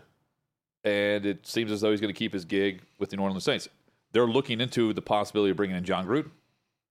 and 0.85 1.25
it 1.25 1.45
seems 1.45 1.73
as 1.73 1.81
though 1.81 1.91
he's 1.91 1.99
going 1.99 2.13
to 2.13 2.17
keep 2.17 2.31
his 2.31 2.45
gig 2.45 2.83
with 2.97 3.09
the 3.09 3.17
New 3.17 3.23
Orleans 3.23 3.43
Saints. 3.43 3.67
They're 4.13 4.25
looking 4.27 4.61
into 4.61 4.93
the 4.93 5.01
possibility 5.01 5.51
of 5.51 5.57
bringing 5.57 5.75
in 5.75 5.83
Jon 5.83 6.07
Gruden 6.07 6.31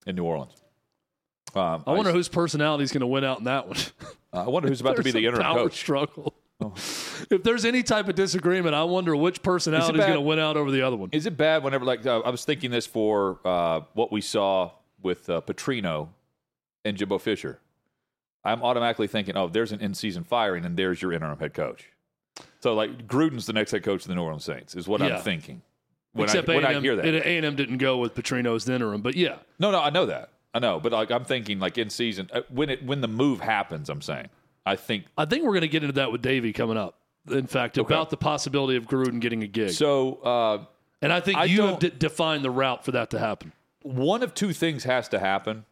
in 0.05 0.15
New 0.15 0.25
Orleans. 0.25 0.53
Um, 1.55 1.83
I 1.87 1.93
wonder 1.93 2.11
whose 2.11 2.27
personality 2.29 2.83
is 2.83 2.91
going 2.91 3.01
to 3.01 3.07
win 3.07 3.23
out 3.23 3.39
in 3.39 3.45
that 3.45 3.67
one. 3.67 3.77
I 4.31 4.43
wonder 4.47 4.69
who's 4.69 4.81
about 4.81 4.95
to 4.97 5.03
be 5.03 5.11
the 5.11 5.25
interim 5.25 5.41
power 5.43 5.55
coach. 5.55 5.71
Oh. 5.71 5.75
struggle. 5.75 6.33
If 7.31 7.43
there's 7.43 7.63
any 7.63 7.83
type 7.83 8.09
of 8.09 8.15
disagreement, 8.15 8.75
I 8.75 8.83
wonder 8.83 9.15
which 9.15 9.41
personality 9.41 9.93
is 9.93 9.99
bad- 9.99 10.07
going 10.07 10.19
to 10.19 10.25
win 10.27 10.39
out 10.39 10.57
over 10.57 10.71
the 10.71 10.81
other 10.81 10.97
one. 10.97 11.07
Is 11.13 11.25
it 11.25 11.37
bad 11.37 11.63
whenever, 11.63 11.85
like, 11.85 12.05
uh, 12.05 12.19
I 12.19 12.29
was 12.31 12.43
thinking 12.43 12.69
this 12.69 12.85
for 12.85 13.39
uh, 13.45 13.81
what 13.93 14.11
we 14.11 14.19
saw 14.19 14.71
with 15.01 15.29
uh, 15.29 15.39
Petrino 15.41 16.09
and 16.83 16.97
Jimbo 16.97 17.17
Fisher. 17.17 17.59
I'm 18.43 18.61
automatically 18.61 19.07
thinking, 19.07 19.37
oh, 19.37 19.47
there's 19.47 19.71
an 19.71 19.79
in 19.79 19.93
season 19.93 20.23
firing, 20.25 20.65
and 20.65 20.75
there's 20.75 21.01
your 21.01 21.13
interim 21.13 21.39
head 21.39 21.53
coach. 21.53 21.85
So, 22.61 22.73
like, 22.73 23.07
Gruden's 23.07 23.45
the 23.45 23.53
next 23.53 23.71
head 23.71 23.83
coach 23.83 24.01
of 24.01 24.07
the 24.09 24.15
New 24.15 24.23
Orleans 24.23 24.43
Saints, 24.43 24.75
is 24.75 24.85
what 24.87 24.99
Yeah. 24.99 25.17
I'm 25.17 25.21
thinking 25.21 25.61
when, 26.13 26.25
Except 26.25 26.49
I, 26.49 26.55
when 26.55 26.65
A&M, 26.65 26.83
hear 26.83 26.95
that. 26.97 27.05
A&M 27.05 27.55
didn't 27.55 27.77
go 27.77 27.97
with 27.97 28.15
Petrino 28.15 28.55
as 28.55 28.65
the 28.65 28.73
interim, 28.73 29.01
but 29.01 29.15
yeah. 29.15 29.37
no, 29.59 29.71
no, 29.71 29.79
I 29.81 29.91
know 29.91 30.07
that. 30.07 30.29
I 30.53 30.59
know. 30.59 30.79
But, 30.79 30.91
like, 30.91 31.11
I'm 31.11 31.25
thinking, 31.25 31.59
like, 31.59 31.77
in 31.77 31.89
season, 31.89 32.29
uh, 32.33 32.41
when, 32.49 32.69
it, 32.69 32.83
when 32.85 33.01
the 33.01 33.07
move 33.07 33.39
happens, 33.39 33.89
I'm 33.89 34.01
saying, 34.01 34.29
I 34.65 34.75
think. 34.75 35.05
I 35.17 35.25
think 35.25 35.43
we're 35.43 35.51
going 35.51 35.61
to 35.61 35.67
get 35.67 35.83
into 35.83 35.93
that 35.93 36.11
with 36.11 36.21
Davey 36.21 36.53
coming 36.53 36.77
up. 36.77 36.95
In 37.29 37.47
fact, 37.47 37.77
about 37.77 38.09
the 38.09 38.17
possibility 38.17 38.75
of 38.77 38.85
Gruden 38.87 39.19
getting 39.19 39.43
a 39.43 39.47
gig. 39.47 39.71
So, 39.71 40.15
uh, 40.23 40.65
and 41.01 41.13
I 41.13 41.19
think 41.19 41.37
I 41.37 41.45
you 41.45 41.61
have 41.61 41.69
don't- 41.71 41.79
de- 41.81 41.89
defined 41.91 42.43
the 42.43 42.49
route 42.51 42.83
for 42.83 42.91
that 42.93 43.11
to 43.11 43.19
happen. 43.19 43.51
one 43.83 44.23
of 44.23 44.33
two 44.33 44.51
things 44.53 44.83
has 44.85 45.07
to 45.09 45.19
happen, 45.19 45.65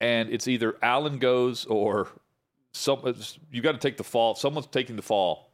and 0.00 0.28
it's 0.30 0.48
either 0.48 0.76
Allen 0.82 1.18
goes 1.18 1.64
or 1.66 2.08
some. 2.72 3.14
You 3.52 3.62
got 3.62 3.72
to 3.72 3.78
take 3.78 3.96
the 3.96 4.04
fall. 4.04 4.34
Someone's 4.34 4.66
taking 4.66 4.96
the 4.96 5.02
fall 5.02 5.50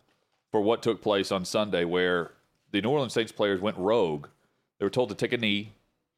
for 0.51 0.61
what 0.63 0.83
took 0.83 1.03
place 1.03 1.31
on 1.31 1.45
Sunday, 1.45 1.85
where 1.85 2.31
the 2.73 2.81
New 2.81 2.89
Orleans 2.91 3.13
Saints 3.13 3.33
players 3.33 3.61
went 3.61 3.77
rogue. 3.77 4.29
They 4.79 4.87
were 4.87 4.91
told 4.91 5.11
to 5.11 5.15
take 5.15 5.33
a 5.33 5.39
knee 5.39 5.73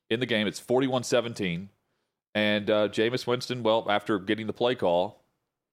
in 0.08 0.20
the 0.20 0.26
game. 0.26 0.46
It's 0.46 0.60
41-17. 0.60 1.68
And 2.34 2.70
uh, 2.70 2.88
Jameis 2.88 3.26
Winston. 3.26 3.62
Well, 3.62 3.86
after 3.90 4.18
getting 4.18 4.46
the 4.46 4.52
play 4.52 4.74
call, 4.74 5.22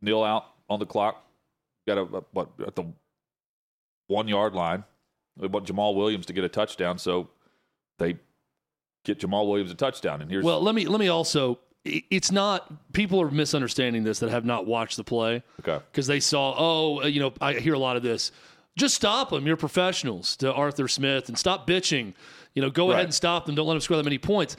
kneel 0.02 0.24
out 0.24 0.46
on 0.70 0.80
the 0.80 0.86
clock. 0.86 1.26
Got 1.88 1.98
a, 1.98 2.02
a 2.02 2.24
what 2.32 2.50
at 2.66 2.76
the 2.76 2.86
one 4.08 4.28
yard 4.28 4.54
line. 4.54 4.84
They 5.38 5.48
want 5.48 5.66
Jamaal 5.68 5.96
Williams 5.96 6.26
to 6.26 6.34
get 6.34 6.44
a 6.44 6.50
touchdown, 6.50 6.98
so 6.98 7.30
they 7.98 8.18
get 9.06 9.20
Jamaal 9.20 9.48
Williams 9.48 9.72
a 9.72 9.76
touchdown. 9.76 10.22
And 10.22 10.30
here's 10.30 10.44
Well, 10.44 10.62
let 10.62 10.76
me 10.76 10.86
let 10.86 11.00
me 11.00 11.08
also. 11.08 11.60
It's 11.86 12.30
not 12.30 12.92
people 12.92 13.22
are 13.22 13.32
misunderstanding 13.32 14.04
this 14.04 14.20
that 14.20 14.30
have 14.30 14.44
not 14.44 14.66
watched 14.66 14.98
the 14.98 15.04
play 15.06 15.42
okay. 15.62 15.84
because 15.92 16.08
they 16.08 16.20
saw. 16.20 16.54
Oh, 16.58 17.04
uh, 17.04 17.06
you 17.08 17.22
know, 17.22 17.34
I 17.40 17.54
hear 17.54 17.74
a 17.74 17.80
lot 17.80 17.96
of 17.96 18.04
this. 18.04 18.34
Just 18.78 18.96
stop 18.96 19.30
them. 19.30 19.48
You're 19.48 19.56
professionals. 19.58 20.36
To 20.38 20.54
Arthur 20.54 20.90
Smith 20.90 21.30
and 21.30 21.38
stop 21.38 21.66
bitching. 21.66 22.14
You 22.54 22.62
know, 22.62 22.70
go 22.70 22.88
Right. 22.88 22.96
ahead 22.96 23.06
and 23.06 23.14
stop 23.14 23.46
them. 23.46 23.56
Don't 23.56 23.66
let 23.68 23.76
them 23.76 23.82
score 23.82 23.96
that 23.96 24.04
many 24.04 24.18
points. 24.18 24.58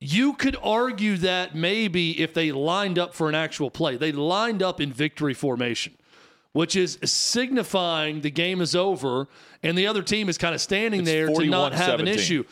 You 0.00 0.34
could 0.34 0.56
argue 0.62 1.16
that 1.18 1.54
maybe 1.54 2.20
if 2.20 2.32
they 2.32 2.52
lined 2.52 2.98
up 2.98 3.14
for 3.14 3.28
an 3.28 3.34
actual 3.34 3.70
play, 3.70 3.96
they 3.96 4.12
lined 4.12 4.62
up 4.62 4.80
in 4.80 4.92
victory 4.92 5.34
formation, 5.34 5.94
which 6.52 6.76
is 6.76 6.98
signifying 7.02 8.20
the 8.20 8.30
game 8.30 8.60
is 8.60 8.76
over 8.76 9.26
and 9.62 9.76
the 9.76 9.86
other 9.86 10.02
team 10.02 10.28
is 10.28 10.38
kind 10.38 10.54
of 10.54 10.60
standing 10.60 11.00
It's 11.00 11.10
there 11.10 11.26
to 11.28 11.46
not 11.46 11.72
have 11.72 11.98
an 11.98 12.06
issue. 12.06 12.44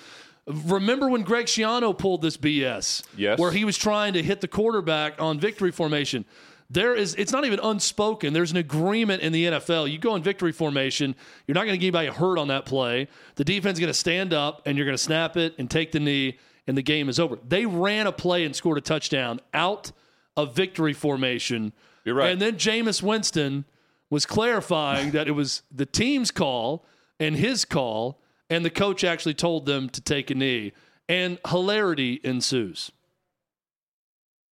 Remember 0.46 1.08
when 1.08 1.22
Greg 1.22 1.46
Schiano 1.46 1.96
pulled 1.96 2.22
this 2.22 2.36
BS? 2.36 3.04
Yes. 3.16 3.38
Where 3.38 3.50
he 3.50 3.64
was 3.64 3.76
trying 3.76 4.12
to 4.14 4.22
hit 4.22 4.40
the 4.40 4.48
quarterback 4.48 5.20
on 5.20 5.40
victory 5.40 5.72
formation. 5.72 6.24
There 6.68 6.94
is 6.94 7.14
it's 7.14 7.30
not 7.32 7.44
even 7.44 7.60
unspoken. 7.62 8.32
There's 8.32 8.50
an 8.50 8.56
agreement 8.56 9.22
in 9.22 9.32
the 9.32 9.44
NFL. 9.44 9.90
You 9.90 9.98
go 9.98 10.16
in 10.16 10.22
victory 10.22 10.52
formation, 10.52 11.14
you're 11.46 11.54
not 11.54 11.64
going 11.64 11.74
to 11.74 11.78
get 11.78 11.86
anybody 11.86 12.08
hurt 12.08 12.38
on 12.38 12.48
that 12.48 12.64
play. 12.64 13.06
The 13.36 13.44
defense 13.44 13.76
is 13.76 13.80
going 13.80 13.90
to 13.90 13.94
stand 13.94 14.32
up 14.32 14.62
and 14.66 14.76
you're 14.76 14.84
going 14.84 14.96
to 14.96 15.02
snap 15.02 15.36
it 15.36 15.54
and 15.58 15.70
take 15.70 15.92
the 15.92 16.00
knee 16.00 16.38
and 16.66 16.76
the 16.76 16.82
game 16.82 17.08
is 17.08 17.18
over. 17.18 17.38
They 17.46 17.66
ran 17.66 18.06
a 18.06 18.12
play 18.12 18.44
and 18.44 18.54
scored 18.54 18.78
a 18.78 18.80
touchdown 18.80 19.40
out 19.54 19.92
of 20.36 20.54
victory 20.54 20.92
formation. 20.92 21.72
You're 22.04 22.14
right. 22.14 22.30
And 22.30 22.40
then 22.40 22.56
Jameis 22.56 23.02
Winston 23.02 23.64
was 24.10 24.26
clarifying 24.26 25.10
that 25.12 25.28
it 25.28 25.32
was 25.32 25.62
the 25.74 25.86
team's 25.86 26.30
call 26.30 26.84
and 27.18 27.36
his 27.36 27.64
call, 27.64 28.20
and 28.48 28.64
the 28.64 28.70
coach 28.70 29.02
actually 29.02 29.34
told 29.34 29.66
them 29.66 29.88
to 29.90 30.00
take 30.00 30.30
a 30.30 30.34
knee. 30.34 30.72
And 31.08 31.38
hilarity 31.48 32.20
ensues. 32.24 32.90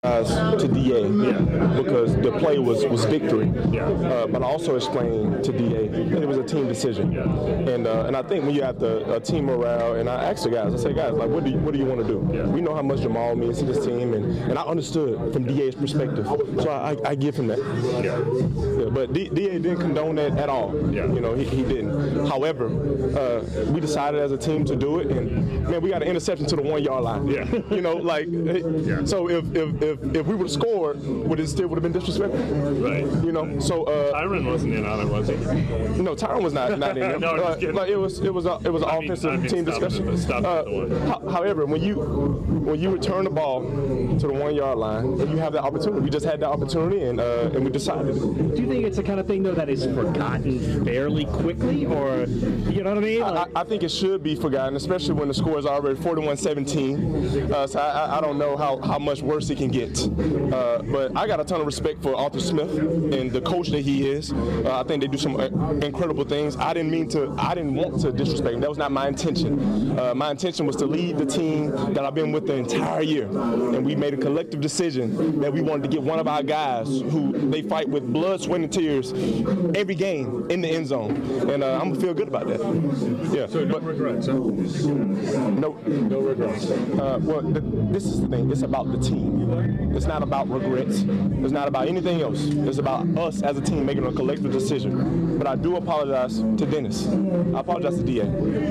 Guys 0.05 0.29
to 0.61 0.69
DA 0.69 1.09
because 1.83 2.15
the 2.17 2.31
play 2.39 2.59
was, 2.59 2.85
was 2.85 3.07
victory. 3.07 3.49
Uh, 3.81 4.27
but 4.27 4.43
I 4.43 4.45
also 4.45 4.77
explained 4.77 5.43
to 5.43 5.51
DA 5.51 5.89
that 5.89 6.23
it 6.23 6.29
was 6.29 6.37
a 6.37 6.45
team 6.45 6.69
decision. 6.69 7.17
And 7.17 7.87
uh, 7.87 8.05
and 8.05 8.15
I 8.15 8.23
think 8.23 8.45
when 8.45 8.55
you 8.55 8.63
have 8.63 8.79
the 8.79 9.07
uh, 9.07 9.21
team 9.21 9.47
morale, 9.47 9.95
and 9.95 10.11
I 10.11 10.25
asked 10.25 10.45
the 10.45 10.51
guys, 10.51 10.75
I 10.75 10.77
say, 10.77 10.93
guys, 10.93 11.15
like, 11.15 11.31
what 11.31 11.45
do 11.45 11.53
you, 11.53 11.57
what 11.57 11.73
do 11.73 11.79
you 11.79 11.87
want 11.87 12.03
to 12.03 12.07
do? 12.07 12.19
We 12.19 12.61
know 12.61 12.75
how 12.75 12.83
much 12.83 13.01
Jamaal 13.01 13.35
means 13.35 13.61
to 13.61 13.65
this 13.65 13.83
team, 13.83 14.13
and, 14.13 14.27
and 14.51 14.59
I 14.59 14.63
understood 14.65 15.33
from 15.33 15.45
DA's 15.45 15.75
perspective. 15.75 16.27
So 16.27 16.69
I, 16.69 16.93
I, 16.93 16.97
I 17.07 17.15
give 17.15 17.37
him 17.37 17.47
that. 17.47 17.59
Yeah, 18.05 18.91
but 18.91 19.15
D, 19.15 19.31
DA 19.31 19.59
didn't 19.59 19.79
condone 19.79 20.17
that 20.17 20.37
at 20.37 20.51
all. 20.51 20.75
You 20.93 21.21
know, 21.21 21.35
he, 21.35 21.45
he 21.45 21.63
didn't. 21.63 22.27
However, 22.27 22.67
uh, 23.19 23.43
we 23.73 23.81
decided 23.81 24.21
as 24.21 24.33
a 24.33 24.39
team 24.39 24.67
to 24.67 24.77
do 24.77 24.99
it, 24.99 25.07
and 25.07 25.67
man, 25.67 25.81
we 25.81 25.89
got 25.89 26.03
an 26.03 26.09
interception 26.09 26.47
to 26.49 26.57
the 26.57 26.63
one 26.63 26.83
yard 26.83 27.05
line. 27.05 27.27
Yeah. 27.27 27.45
You 27.75 27.81
know, 27.81 27.97
like, 27.97 28.27
so 29.07 29.29
if 29.29 29.45
if, 29.55 29.83
if 29.83 29.94
if, 30.03 30.17
if 30.17 30.27
we 30.27 30.35
would 30.35 30.47
have 30.47 30.51
scored, 30.51 31.03
would 31.05 31.41
it 31.41 31.49
still 31.49 31.69
would 31.69 31.77
have 31.77 31.83
been 31.83 31.93
disrespectful? 31.93 32.41
Right. 32.41 33.05
You 33.25 33.33
know. 33.33 33.59
So 33.61 33.85
uh, 33.85 34.13
Tyron 34.13 34.45
wasn't 34.47 34.75
in 34.75 34.85
on 34.87 35.01
it, 35.01 35.09
was 35.11 35.29
he? 35.29 35.35
no, 36.03 36.15
Tyron 36.15 36.43
was 36.43 36.53
not 36.53 36.79
not 36.79 36.97
in 36.97 37.01
there. 37.01 37.19
No, 37.25 37.31
I'm 37.45 37.61
just 37.61 37.73
Uh, 37.75 37.81
like, 37.81 37.91
it 37.91 37.97
was 37.97 38.19
it 38.21 38.33
was 38.35 38.47
a, 38.47 38.59
it 38.65 38.73
was 38.73 38.83
an 38.83 38.89
I 38.91 38.95
mean- 38.99 39.05
offensive 39.05 39.31
I 39.33 39.37
mean, 39.37 39.49
team 39.51 39.65
stop 39.67 39.81
discussion. 39.81 40.17
stop 40.19 40.45
Uh, 40.45 40.63
the 40.65 40.71
one. 40.71 40.91
ho- 41.09 41.31
however, 41.31 41.65
when 41.67 41.83
you 41.83 41.95
when 42.65 42.81
you 42.81 42.91
return 42.91 43.25
the 43.25 43.31
ball 43.31 43.61
to 43.63 44.27
the 44.27 44.33
one 44.33 44.55
yard 44.55 44.79
line, 44.79 45.05
and 45.21 45.31
you 45.31 45.37
have 45.39 45.53
that 45.53 45.63
opportunity, 45.63 46.01
we 46.03 46.11
just 46.11 46.25
had 46.27 46.41
that 46.41 46.49
opportunity, 46.49 47.03
and 47.03 47.21
uh, 47.21 47.51
and 47.55 47.65
we 47.65 47.71
decided. 47.71 48.15
Do 48.15 48.61
you 48.63 48.69
think 48.69 48.85
it's 48.85 48.97
the 48.97 49.03
kind 49.03 49.21
of 49.21 49.27
thing 49.27 49.43
though 49.43 49.55
that 49.55 49.69
is 49.69 49.85
forgotten 49.85 50.85
fairly 50.85 51.25
quickly, 51.27 51.87
or 51.87 52.25
you 52.75 52.83
know 52.83 52.91
what 52.95 52.99
I 52.99 53.07
mean? 53.07 53.23
I, 53.23 53.31
Like, 53.31 53.51
I 53.57 53.65
think 53.65 53.83
it 53.83 53.91
should 53.91 54.23
be 54.23 54.35
forgotten, 54.35 54.77
especially 54.77 55.15
when 55.15 55.29
the 55.29 55.35
score 55.35 55.59
is 55.59 55.67
already 55.67 55.99
41-17. 56.01 57.51
Uh, 57.51 57.67
so 57.67 57.79
I, 57.81 57.85
I- 57.89 58.19
I 58.19 58.21
don't 58.21 58.39
know 58.39 58.57
how, 58.57 58.79
how 58.81 58.99
much 58.99 59.23
worse 59.23 59.51
it 59.51 59.59
can 59.59 59.69
get. 59.69 59.84
Uh, 59.93 60.83
but 60.83 61.17
I 61.17 61.27
got 61.27 61.41
a 61.41 61.45
ton 61.45 61.61
of 61.61 61.67
respect 61.67 62.03
for 62.03 62.15
Arthur 62.17 62.41
Smith 62.41 62.71
and 62.79 63.31
the 63.31 63.41
coach 63.41 63.69
that 63.71 63.81
he 63.83 64.09
is. 64.09 64.33
Uh, 64.33 64.81
I 64.81 64.83
think 64.85 65.03
they 65.03 65.09
do 65.09 65.19
some 65.19 65.37
uh, 65.37 65.47
incredible 65.83 66.25
things. 66.25 66.57
I 66.57 66.73
didn't 66.75 66.91
mean 66.91 67.09
to. 67.11 67.35
I 67.39 67.55
didn't 67.55 67.75
want 67.75 68.01
to 68.03 68.13
disrespect 68.13 68.55
him. 68.55 68.61
That 68.61 68.69
was 68.69 68.79
not 68.79 68.93
my 68.93 69.09
intention. 69.09 69.99
Uh, 69.99 70.15
my 70.15 70.31
intention 70.31 70.67
was 70.67 70.77
to 70.77 70.87
lead 70.87 71.19
the 71.19 71.27
team 71.27 71.71
that 71.95 72.05
I've 72.05 72.15
been 72.15 72.33
with 72.33 72.47
the 72.47 72.55
entire 72.55 73.03
year, 73.03 73.27
and 73.27 73.85
we 73.85 73.95
made 73.95 74.15
a 74.15 74.17
collective 74.17 74.61
decision 74.61 75.41
that 75.41 75.53
we 75.53 75.61
wanted 75.61 75.83
to 75.83 75.89
get 75.89 76.03
one 76.03 76.19
of 76.19 76.27
our 76.29 76.43
guys 76.43 76.87
who 76.89 77.33
they 77.51 77.63
fight 77.63 77.89
with 77.89 78.11
blood, 78.13 78.41
sweat, 78.41 78.61
and 78.61 78.73
tears 78.73 79.13
every 79.75 79.95
game 79.95 80.47
in 80.51 80.61
the 80.61 80.69
end 80.69 80.87
zone, 80.89 81.13
and 81.51 81.63
uh, 81.63 81.79
I'm 81.81 81.91
gonna 81.91 82.01
feel 82.01 82.15
good 82.15 82.29
about 82.29 82.47
that. 82.49 82.61
Yeah. 83.33 83.47
So 83.47 83.65
no 83.65 83.75
but- 83.75 83.83
regrets, 83.85 84.27
huh? 84.27 84.33
no, 84.35 85.73
No 85.85 86.21
regrets. 86.21 86.71
uh, 86.71 87.19
well, 87.23 87.43
th- 87.43 87.63
this 87.93 88.05
is 88.05 88.21
the 88.21 88.29
thing. 88.29 88.51
It's 88.51 88.63
about 88.63 88.91
the 88.93 88.99
team. 88.99 89.51
It's 89.65 90.07
not 90.07 90.23
about 90.23 90.49
regrets. 90.49 91.05
It's 91.07 91.53
not 91.53 91.69
about 91.69 91.89
anything 91.89 92.21
else. 92.21 92.45
It's 92.45 92.79
about 92.79 93.07
us 93.17 93.43
as 93.43 93.57
a 93.57 93.61
team 93.61 93.87
making 93.87 94.05
a 94.07 94.13
collective 94.13 94.53
decision. 94.53 95.39
But 95.39 95.47
I 95.47 95.57
do 95.57 95.77
apologize 95.77 96.39
to 96.39 96.67
Dennis. 96.67 97.07
I 97.09 97.61
apologize 97.61 97.97
to 97.97 98.03
DA 98.03 98.25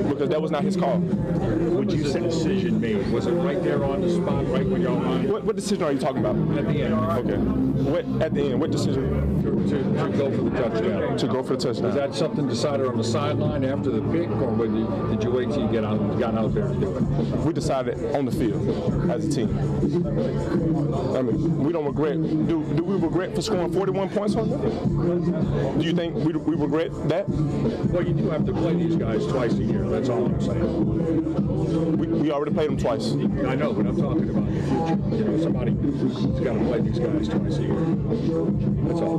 because 0.10 0.30
that 0.30 0.42
was 0.42 0.52
not 0.52 0.64
his 0.64 0.76
call. 0.76 0.98
When 0.98 1.90
you 1.90 2.06
said 2.06 2.24
decision 2.24 2.80
made, 2.80 3.08
was 3.12 3.28
it 3.28 3.32
right 3.32 3.62
there 3.64 3.84
on 3.84 4.02
the 4.02 4.10
spot, 4.10 4.48
right 4.50 4.66
when 4.68 4.82
y'all 4.82 5.00
line 5.00 5.30
What, 5.32 5.44
what 5.44 5.56
decision 5.56 5.84
are 5.84 5.92
you 5.92 6.00
talking 6.00 6.24
about? 6.24 6.36
at 6.58 6.68
the 6.68 6.84
end? 6.84 6.94
Okay. 6.94 7.38
What 7.38 8.22
at 8.22 8.34
the 8.34 8.42
end? 8.44 8.60
What 8.62 8.72
decision 8.72 9.43
To, 9.64 9.84
to, 9.84 10.10
go 10.18 10.32
for 10.32 10.50
the 10.50 10.50
touchdown. 10.50 11.18
to 11.18 11.28
go 11.28 11.44
for 11.44 11.56
the 11.56 11.68
Was 11.68 11.80
touchdown? 11.80 11.96
that 11.96 12.16
something 12.16 12.48
decided 12.48 12.86
on 12.86 12.98
the 12.98 13.04
sideline 13.04 13.64
after 13.64 13.92
the 13.92 14.02
pick, 14.12 14.30
or 14.30 14.66
you, 14.66 15.08
did 15.10 15.24
you 15.24 15.32
wait 15.32 15.50
till 15.50 15.62
you 15.62 15.72
get 15.72 15.86
out, 15.86 16.20
got 16.20 16.36
out 16.36 16.54
there 16.54 16.68
to 16.68 16.76
do 16.76 16.98
it? 16.98 17.04
we 17.46 17.54
decided 17.54 18.16
on 18.16 18.26
the 18.26 18.32
field 18.32 19.10
as 19.10 19.26
a 19.26 19.32
team. 19.32 19.50
I 21.16 21.22
mean, 21.22 21.64
we 21.64 21.72
don't 21.72 21.86
regret. 21.86 22.22
Do, 22.22 22.64
do 22.76 22.84
we 22.84 22.96
regret 22.96 23.36
for 23.36 23.42
scoring 23.42 23.72
41 23.72 24.10
points 24.10 24.36
on 24.36 24.50
them? 24.50 25.80
Do 25.80 25.86
you 25.86 25.94
think 25.94 26.16
we, 26.16 26.34
we 26.34 26.56
regret 26.56 26.92
that? 27.10 27.28
Well, 27.30 28.06
you 28.06 28.14
do 28.14 28.30
have 28.30 28.46
to 28.46 28.54
play 28.54 28.76
these 28.76 28.96
guys 28.96 29.26
twice 29.28 29.54
a 29.54 29.64
year. 29.64 29.88
That's 29.90 30.10
all 30.10 30.26
I'm 30.26 30.42
saying. 30.42 31.98
We, 31.98 32.08
we 32.08 32.32
already 32.32 32.54
played 32.54 32.70
them 32.70 32.78
twice. 32.78 33.12
I 33.14 33.56
know, 33.56 33.74
but 33.74 33.88
I'm 33.88 33.98
talking 34.00 34.30
about 34.30 34.46
the 34.46 34.62
future. 34.62 35.16
You 35.16 35.24
know, 35.24 35.42
somebody 35.42 35.72
has 35.72 36.26
got 36.44 36.54
to 36.54 36.60
play 36.66 36.82
these 36.82 37.00
guys 37.00 37.28
twice 37.30 37.58
a 37.58 37.62
year. 37.62 37.80
That's 38.88 39.00
all. 39.02 39.18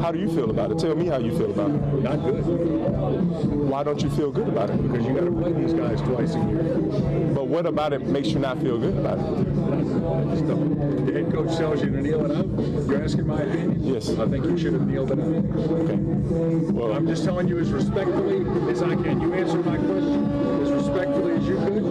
How 0.00 0.12
do 0.12 0.18
you 0.18 0.28
feel 0.28 0.50
about 0.50 0.70
it? 0.72 0.78
Tell 0.78 0.94
me 0.94 1.06
how 1.06 1.18
you 1.18 1.36
feel 1.36 1.50
about 1.50 1.70
it. 1.70 2.02
Not 2.02 2.22
good 2.22 2.44
Why 3.68 3.82
don't 3.82 4.00
you 4.02 4.10
feel 4.10 4.30
good 4.30 4.48
about 4.48 4.70
it? 4.70 4.82
because 4.82 5.06
you 5.06 5.14
got 5.14 5.24
to 5.24 5.30
play 5.32 5.52
these 5.52 5.72
guys 5.72 6.00
twice 6.00 6.34
a 6.34 6.38
year. 6.48 6.62
But 7.34 7.46
what 7.46 7.66
about 7.66 7.92
it 7.92 8.02
makes 8.02 8.28
you 8.28 8.38
not 8.38 8.60
feel 8.60 8.78
good 8.78 8.96
about 8.96 9.18
it? 9.18 11.06
The 11.06 11.12
head 11.12 11.32
coach 11.32 11.56
tells 11.56 11.82
you 11.82 11.90
to 11.90 12.00
kneel 12.00 12.24
it 12.30 12.36
out. 12.36 12.46
You're 12.88 13.02
asking 13.02 13.26
my 13.26 13.40
opinion. 13.42 13.82
Yes. 13.84 14.08
I 14.10 14.26
think 14.28 14.44
you 14.44 14.58
should 14.58 14.74
have 14.74 14.86
kneeled 14.86 15.10
it 15.12 15.18
out. 15.18 15.26
Okay. 15.26 15.96
Well, 16.72 16.92
I'm 16.92 17.06
just 17.06 17.24
telling 17.24 17.48
you 17.48 17.58
as 17.58 17.70
respectfully 17.70 18.44
as 18.70 18.82
I 18.82 18.94
can. 18.96 19.20
You 19.20 19.34
answer 19.34 19.58
my 19.58 19.76
question 19.76 20.62
as 20.62 20.70
respectfully 20.72 21.32
as 21.34 21.46
you 21.46 21.56
could, 21.56 21.84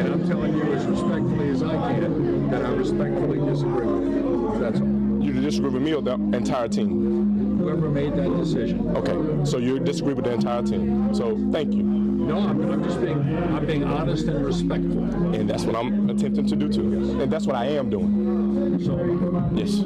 and 0.00 0.12
I'm 0.14 0.26
telling 0.28 0.56
you 0.56 0.72
as 0.72 0.84
respectfully 0.86 1.50
as 1.50 1.62
I 1.62 1.94
can 1.94 2.50
that 2.50 2.64
I 2.64 2.70
respectfully 2.70 3.38
disagree 3.38 3.86
with 3.86 4.12
you. 4.14 4.58
That's 4.60 4.80
all. 4.80 5.01
You 5.22 5.40
disagree 5.40 5.70
with 5.70 5.82
me 5.82 5.94
or 5.94 6.02
the 6.02 6.14
entire 6.14 6.68
team? 6.68 7.58
Whoever 7.58 7.88
made 7.88 8.14
that 8.16 8.36
decision. 8.36 8.96
Okay. 8.96 9.44
So 9.44 9.58
you 9.58 9.78
disagree 9.78 10.14
with 10.14 10.24
the 10.24 10.32
entire 10.32 10.62
team. 10.62 11.14
So 11.14 11.36
thank 11.52 11.72
you. 11.72 11.82
No, 11.82 12.38
I'm, 12.38 12.70
I'm 12.70 12.82
just 12.84 13.00
being 13.00 13.18
I'm 13.54 13.66
being 13.66 13.84
honest 13.84 14.26
and 14.28 14.44
respectful. 14.44 15.04
And 15.34 15.48
that's 15.48 15.64
what 15.64 15.76
I'm 15.76 16.08
attempting 16.10 16.46
to 16.48 16.56
do 16.56 16.68
too. 16.72 17.20
And 17.20 17.32
that's 17.32 17.46
what 17.46 17.56
I 17.56 17.66
am 17.66 17.90
doing. 17.90 18.82
So 18.84 19.50
Yes. 19.54 19.84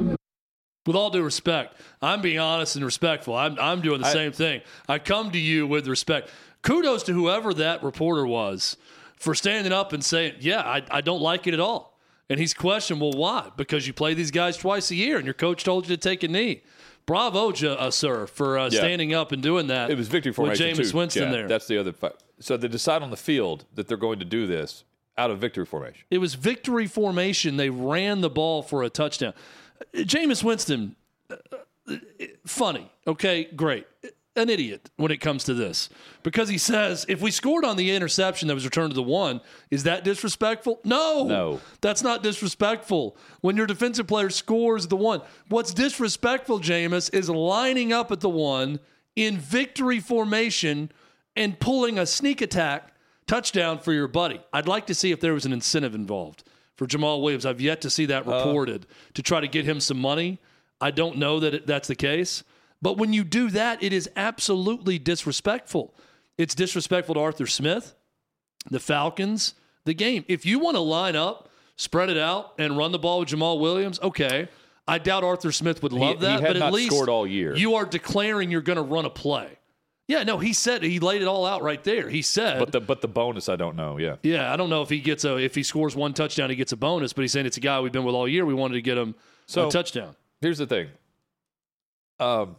with 0.85 0.95
all 0.95 1.09
due 1.09 1.23
respect, 1.23 1.75
I'm 2.01 2.21
being 2.21 2.39
honest 2.39 2.75
and 2.75 2.85
respectful. 2.85 3.35
I'm, 3.35 3.57
I'm 3.59 3.81
doing 3.81 4.01
the 4.01 4.09
same 4.11 4.31
thing. 4.31 4.61
I 4.87 4.99
come 4.99 5.31
to 5.31 5.37
you 5.39 5.67
with 5.67 5.87
respect. 5.87 6.29
Kudos 6.61 7.03
to 7.03 7.13
whoever 7.13 7.53
that 7.55 7.83
reporter 7.83 8.25
was 8.25 8.77
for 9.15 9.35
standing 9.35 9.73
up 9.73 9.93
and 9.93 10.03
saying, 10.03 10.35
Yeah, 10.39 10.61
I, 10.61 10.83
I 10.89 11.01
don't 11.01 11.21
like 11.21 11.47
it 11.47 11.53
at 11.53 11.59
all. 11.59 11.86
And 12.29 12.39
he's 12.39 12.53
questioned, 12.53 12.99
Well, 13.01 13.11
why? 13.13 13.51
Because 13.55 13.87
you 13.87 13.93
play 13.93 14.13
these 14.13 14.31
guys 14.31 14.57
twice 14.57 14.91
a 14.91 14.95
year 14.95 15.17
and 15.17 15.25
your 15.25 15.33
coach 15.33 15.63
told 15.63 15.87
you 15.87 15.95
to 15.95 16.01
take 16.01 16.23
a 16.23 16.27
knee. 16.27 16.61
Bravo, 17.05 17.51
uh, 17.53 17.89
sir, 17.89 18.27
for 18.27 18.57
uh, 18.59 18.65
Yeah. 18.65 18.79
standing 18.79 19.13
up 19.13 19.31
and 19.31 19.41
doing 19.41 19.67
that. 19.67 19.89
It 19.89 19.97
was 19.97 20.09
victory 20.09 20.31
with 20.31 20.35
formation 20.35 20.75
Jameis 20.75 20.91
too. 20.91 20.97
Winston 20.97 21.23
Yeah, 21.23 21.31
there. 21.31 21.47
That's 21.47 21.67
the 21.67 21.77
other. 21.77 21.93
Fi- 21.93 22.11
so 22.39 22.57
they 22.57 22.67
decide 22.67 23.01
on 23.01 23.11
the 23.11 23.17
field 23.17 23.65
that 23.75 23.87
they're 23.87 23.95
going 23.97 24.19
to 24.19 24.25
do 24.25 24.45
this 24.45 24.83
out 25.17 25.31
of 25.31 25.39
victory 25.39 25.65
formation. 25.65 26.03
It 26.11 26.17
was 26.17 26.35
victory 26.35 26.85
formation. 26.85 27.55
They 27.57 27.69
ran 27.69 28.19
the 28.21 28.29
ball 28.29 28.61
for 28.61 28.83
a 28.83 28.89
touchdown. 28.89 29.33
Jameis 29.95 30.43
Winston, 30.43 30.95
uh, 31.31 31.35
uh, 31.89 31.95
funny. 32.45 32.91
Okay, 33.07 33.45
great. 33.55 33.87
An 34.37 34.49
idiot 34.51 34.91
when 34.97 35.11
it 35.11 35.17
comes 35.17 35.43
to 35.45 35.55
this 35.55 35.89
because 36.21 36.47
he 36.47 36.59
says 36.59 37.05
if 37.09 37.21
we 37.21 37.31
scored 37.31 37.65
on 37.65 37.75
the 37.75 37.89
interception 37.95 38.47
that 38.47 38.53
was 38.53 38.65
returned 38.65 38.91
to 38.91 38.95
the 38.95 39.01
one, 39.01 39.41
is 39.71 39.83
that 39.83 40.03
disrespectful? 40.03 40.79
No, 40.83 41.23
No. 41.27 41.59
that's 41.81 42.03
not 42.03 42.21
disrespectful. 42.21 43.17
When 43.41 43.57
your 43.57 43.65
defensive 43.65 44.05
player 44.07 44.29
scores 44.29 44.87
the 44.87 44.95
one, 44.95 45.21
what's 45.49 45.73
disrespectful, 45.73 46.59
Jameis, 46.59 47.11
is 47.13 47.29
lining 47.31 47.91
up 47.91 48.11
at 48.11 48.19
the 48.19 48.29
one 48.29 48.79
in 49.15 49.37
victory 49.39 49.99
formation 49.99 50.91
and 51.35 51.59
pulling 51.59 51.97
a 51.97 52.05
sneak 52.05 52.39
attack 52.41 52.93
touchdown 53.25 53.79
for 53.79 53.91
your 53.91 54.07
buddy. 54.07 54.39
I'd 54.53 54.67
like 54.67 54.85
to 54.87 54.93
see 54.95 55.11
if 55.11 55.19
there 55.19 55.33
was 55.33 55.45
an 55.45 55.51
incentive 55.53 55.95
involved 55.95 56.43
for 56.75 56.85
Jamaal 56.85 57.21
Williams. 57.23 57.45
I've 57.45 57.59
yet 57.59 57.81
to 57.81 57.89
see 57.89 58.05
that 58.05 58.27
uh, 58.27 58.31
reported 58.37 58.85
to 59.15 59.23
try 59.23 59.39
to 59.41 59.47
get 59.47 59.65
him 59.65 59.79
some 59.79 59.97
money. 59.99 60.37
I 60.79 60.91
don't 60.91 61.17
know 61.17 61.39
that 61.39 61.53
it, 61.55 61.65
that's 61.67 61.87
the 61.87 61.95
case. 61.95 62.43
But 62.81 62.97
when 62.97 63.13
you 63.13 63.23
do 63.23 63.49
that, 63.51 63.81
it 63.81 63.91
is 63.93 64.09
absolutely 64.15 64.99
disrespectful. 64.99 65.95
It's 66.37 66.53
disrespectful 66.53 67.15
to 67.15 67.21
Arthur 67.21 67.47
Smith, 67.47 67.95
the 68.69 68.79
Falcons, 68.79 69.55
the 69.85 69.93
game. 69.93 70.23
If 70.27 70.45
you 70.45 70.59
want 70.59 70.75
to 70.75 70.81
line 70.81 71.15
up, 71.15 71.49
spread 71.75 72.09
it 72.09 72.17
out, 72.17 72.53
and 72.59 72.77
run 72.77 72.91
the 72.91 72.99
ball 72.99 73.19
with 73.19 73.29
Jamaal 73.29 73.59
Williams, 73.59 73.99
okay. 74.01 74.47
I 74.87 74.99
doubt 74.99 75.23
Arthur 75.23 75.51
Smith 75.51 75.81
would 75.83 75.91
love 75.91 76.19
he 76.19 76.25
that, 76.25 76.39
had 76.41 76.53
but 76.53 76.61
at 76.61 76.73
least 76.73 76.91
scored 76.93 77.09
all 77.09 77.27
year. 77.27 77.55
you 77.55 77.75
are 77.75 77.85
declaring 77.85 78.51
you're 78.51 78.61
going 78.61 78.77
to 78.77 78.81
run 78.83 79.05
a 79.05 79.09
play. 79.09 79.49
Yeah, 80.07 80.23
no, 80.23 80.37
he 80.37 80.53
said 80.53 80.83
he 80.83 80.99
laid 80.99 81.21
it 81.21 81.27
all 81.27 81.45
out 81.45 81.61
right 81.63 81.83
there. 81.83 82.07
He 82.07 82.21
said, 82.21 82.59
But 82.59 82.71
the 82.71 82.79
but 82.79 83.01
the 83.01 83.09
bonus, 83.09 83.49
I 83.49 83.57
don't 83.57 83.75
know. 83.75 83.97
Yeah. 83.97 84.15
yeah, 84.23 84.53
I 84.53 84.55
don't 84.55 84.69
know 84.69 84.81
if 84.81 84.89
he 84.89 85.01
gets 85.01 85.25
a 85.25 85.35
if 85.35 85.53
he 85.53 85.63
scores 85.63 85.97
one 85.97 86.13
touchdown, 86.13 86.49
he 86.49 86.55
gets 86.55 86.71
a 86.71 86.77
bonus. 86.77 87.11
But 87.11 87.23
he's 87.23 87.33
saying 87.33 87.45
it's 87.45 87.57
a 87.57 87.59
guy 87.59 87.81
we've 87.81 87.91
been 87.91 88.05
with 88.05 88.15
all 88.15 88.25
year. 88.25 88.45
We 88.45 88.53
wanted 88.53 88.75
to 88.75 88.81
get 88.81 88.97
him 88.97 89.15
So- 89.47 89.67
a 89.67 89.71
touchdown. 89.71 90.15
Here's 90.39 90.59
the 90.59 90.67
thing. 90.67 90.87
Um, 92.21 92.55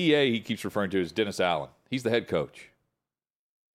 Da 0.00 0.30
he 0.30 0.40
keeps 0.40 0.64
referring 0.64 0.90
to 0.90 1.00
as 1.00 1.12
Dennis 1.12 1.38
Allen. 1.40 1.68
He's 1.90 2.02
the 2.02 2.10
head 2.10 2.26
coach, 2.28 2.70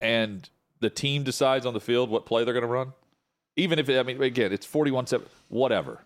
and 0.01 0.49
the 0.79 0.89
team 0.89 1.23
decides 1.23 1.65
on 1.65 1.73
the 1.73 1.79
field 1.79 2.09
what 2.09 2.25
play 2.25 2.43
they're 2.43 2.53
going 2.53 2.61
to 2.63 2.67
run. 2.67 2.93
Even 3.55 3.79
if 3.79 3.89
it, 3.89 3.99
I 3.99 4.03
mean, 4.03 4.21
again, 4.21 4.51
it's 4.51 4.65
forty-one-seven, 4.65 5.27
whatever. 5.49 6.01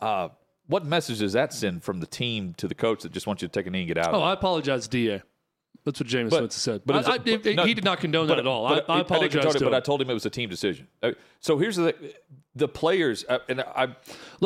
Uh, 0.00 0.28
what 0.66 0.84
message 0.84 1.18
does 1.18 1.32
that 1.32 1.52
send 1.52 1.82
from 1.82 2.00
the 2.00 2.06
team 2.06 2.54
to 2.58 2.68
the 2.68 2.74
coach 2.74 3.02
that 3.02 3.12
just 3.12 3.26
wants 3.26 3.42
you 3.42 3.48
to 3.48 3.52
take 3.52 3.66
a 3.66 3.70
knee 3.70 3.80
and 3.80 3.88
get 3.88 3.98
out? 3.98 4.12
Oh, 4.12 4.18
of 4.18 4.22
it? 4.22 4.26
I 4.26 4.32
apologize, 4.32 4.86
Da. 4.88 5.20
That's 5.84 5.98
what 5.98 6.08
James 6.08 6.30
But- 6.30 6.42
Winston 6.42 6.60
said. 6.74 6.82
but 6.86 7.08
I, 7.08 7.12
I- 7.14 7.18
but- 7.18 7.46
it- 7.46 7.56
no, 7.56 7.64
he 7.64 7.74
did 7.74 7.82
not 7.84 7.98
condone 7.98 8.28
but- 8.28 8.34
that 8.36 8.40
at 8.40 8.46
all. 8.46 8.66
I, 8.66 8.78
I 8.88 9.00
apologize 9.00 9.44
it, 9.56 9.58
to 9.58 9.64
but. 9.64 9.74
I 9.74 9.80
told 9.80 10.00
him 10.00 10.10
it 10.10 10.14
was 10.14 10.24
a 10.26 10.30
team 10.30 10.48
decision. 10.48 10.86
Uh, 11.02 11.12
So 11.40 11.58
here's 11.58 11.76
the 11.76 11.94
the 12.54 12.68
players, 12.68 13.24
uh, 13.28 13.38
and 13.48 13.60
I 13.62 13.86
Look, 13.86 13.96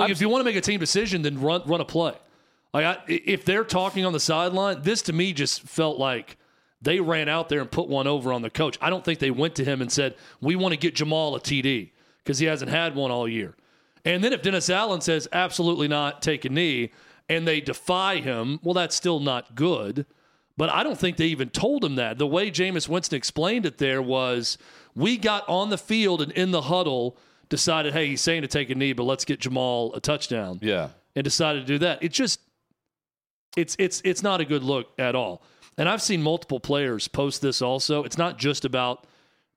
I'm- 0.05 0.11
if 0.11 0.21
you 0.23 0.29
want 0.31 0.41
to 0.41 0.45
make 0.45 0.57
a 0.57 0.61
team 0.63 0.81
decision, 0.81 1.21
then 1.23 1.41
run 1.41 1.63
run 1.67 1.81
a 1.81 1.85
play. 1.85 2.15
Like 2.77 2.85
I, 2.85 3.03
if 3.09 3.47
they're 3.47 3.65
talking 3.65 4.05
on 4.05 4.13
the 4.13 4.21
sideline, 4.21 4.83
this 4.83 5.01
to 5.03 5.13
me 5.15 5.33
just 5.33 5.63
felt 5.63 5.99
like 5.99 6.37
they 6.83 7.01
ran 7.01 7.27
out 7.27 7.49
there 7.49 7.61
and 7.61 7.71
put 7.71 7.89
one 7.89 8.07
over 8.07 8.35
on 8.35 8.43
the 8.43 8.51
coach. 8.51 8.77
I 8.83 8.91
don't 8.91 9.03
think 9.03 9.19
they 9.19 9.31
went 9.31 9.55
to 9.55 9.65
him 9.65 9.81
and 9.81 9.91
said, 9.91 10.15
"We 10.43 10.57
want 10.57 10.73
to 10.73 10.79
get 10.79 10.95
Jamaal 10.95 11.37
a 11.37 11.41
TD" 11.41 11.93
because 12.23 12.39
he 12.39 12.45
hasn't 12.45 12.71
had 12.71 12.95
one 12.95 13.11
all 13.11 13.27
year. 13.27 13.55
And 14.05 14.23
then 14.23 14.35
if 14.35 14.43
Dennis 14.43 14.69
Allen 14.69 15.01
says, 15.01 15.27
"Absolutely 15.33 15.89
not, 15.89 16.21
take 16.21 16.45
a 16.45 16.51
knee," 16.51 16.91
and 17.31 17.49
they 17.49 17.63
defy 17.63 18.17
him, 18.17 18.61
well, 18.63 18.75
that's 18.75 18.95
still 18.95 19.21
not 19.21 19.55
good. 19.55 20.05
But 20.59 20.69
I 20.69 20.83
don't 20.83 20.99
think 20.99 21.17
they 21.17 21.29
even 21.29 21.49
told 21.49 21.83
him 21.83 21.95
that. 21.95 22.19
The 22.19 22.27
way 22.27 22.51
Jameis 22.51 22.91
Winston 22.91 23.17
explained 23.17 23.65
it 23.65 23.79
there 23.79 24.03
was 24.03 24.59
we 24.95 25.17
got 25.17 25.49
on 25.49 25.71
the 25.71 25.79
field 25.79 26.21
and 26.21 26.31
in 26.33 26.51
the 26.51 26.63
huddle 26.63 27.17
decided, 27.49 27.95
hey, 27.95 28.09
he's 28.09 28.21
saying 28.21 28.43
to 28.43 28.49
take 28.49 28.69
a 28.69 28.75
knee, 28.75 28.93
but 28.93 29.05
let's 29.05 29.25
get 29.25 29.41
Jamaal 29.41 29.97
a 29.97 30.01
touchdown. 30.01 30.59
Yeah. 30.61 30.91
And 31.15 31.25
decided 31.25 31.61
to 31.61 31.67
do 31.67 31.79
that. 31.79 32.03
It 32.03 32.13
just 32.13 32.41
it's 33.57 33.75
it's 33.79 34.01
it's 34.05 34.23
not 34.23 34.41
a 34.41 34.45
good 34.45 34.63
look 34.63 34.89
at 34.99 35.15
all. 35.15 35.43
And 35.79 35.89
I've 35.89 36.03
seen 36.03 36.23
multiple 36.23 36.61
players 36.61 37.09
post 37.09 37.43
this 37.43 37.61
also. 37.61 38.05
It's 38.05 38.17
not 38.17 38.39
just 38.39 38.65
about 38.65 39.07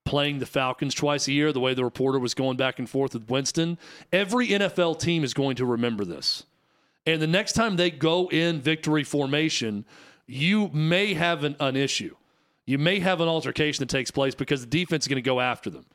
playing 0.05 0.39
the 0.39 0.45
Falcons 0.45 0.93
twice 0.93 1.27
a 1.27 1.31
year, 1.31 1.53
the 1.53 1.59
way 1.59 1.73
the 1.73 1.83
reporter 1.83 2.19
was 2.19 2.33
going 2.33 2.57
back 2.57 2.79
and 2.79 2.89
forth 2.89 3.13
with 3.13 3.29
Winston. 3.29 3.77
Every 4.11 4.47
NFL 4.49 4.99
team 4.99 5.23
is 5.23 5.33
going 5.33 5.55
to 5.57 5.65
remember 5.65 6.03
this. 6.03 6.45
And 7.05 7.21
the 7.21 7.27
next 7.27 7.53
time 7.53 7.75
they 7.75 7.91
go 7.91 8.29
in 8.29 8.59
victory 8.59 9.03
formation, 9.03 9.85
you 10.25 10.69
may 10.69 11.13
have 11.13 11.43
an, 11.43 11.55
an 11.59 11.75
issue. 11.75 12.15
You 12.65 12.77
may 12.77 12.99
have 12.99 13.21
an 13.21 13.27
altercation 13.27 13.81
that 13.81 13.89
takes 13.89 14.11
place 14.11 14.35
because 14.35 14.61
the 14.61 14.67
defense 14.67 15.05
is 15.05 15.07
going 15.07 15.17
to 15.17 15.21
go 15.21 15.39
after 15.39 15.69
them 15.69 15.85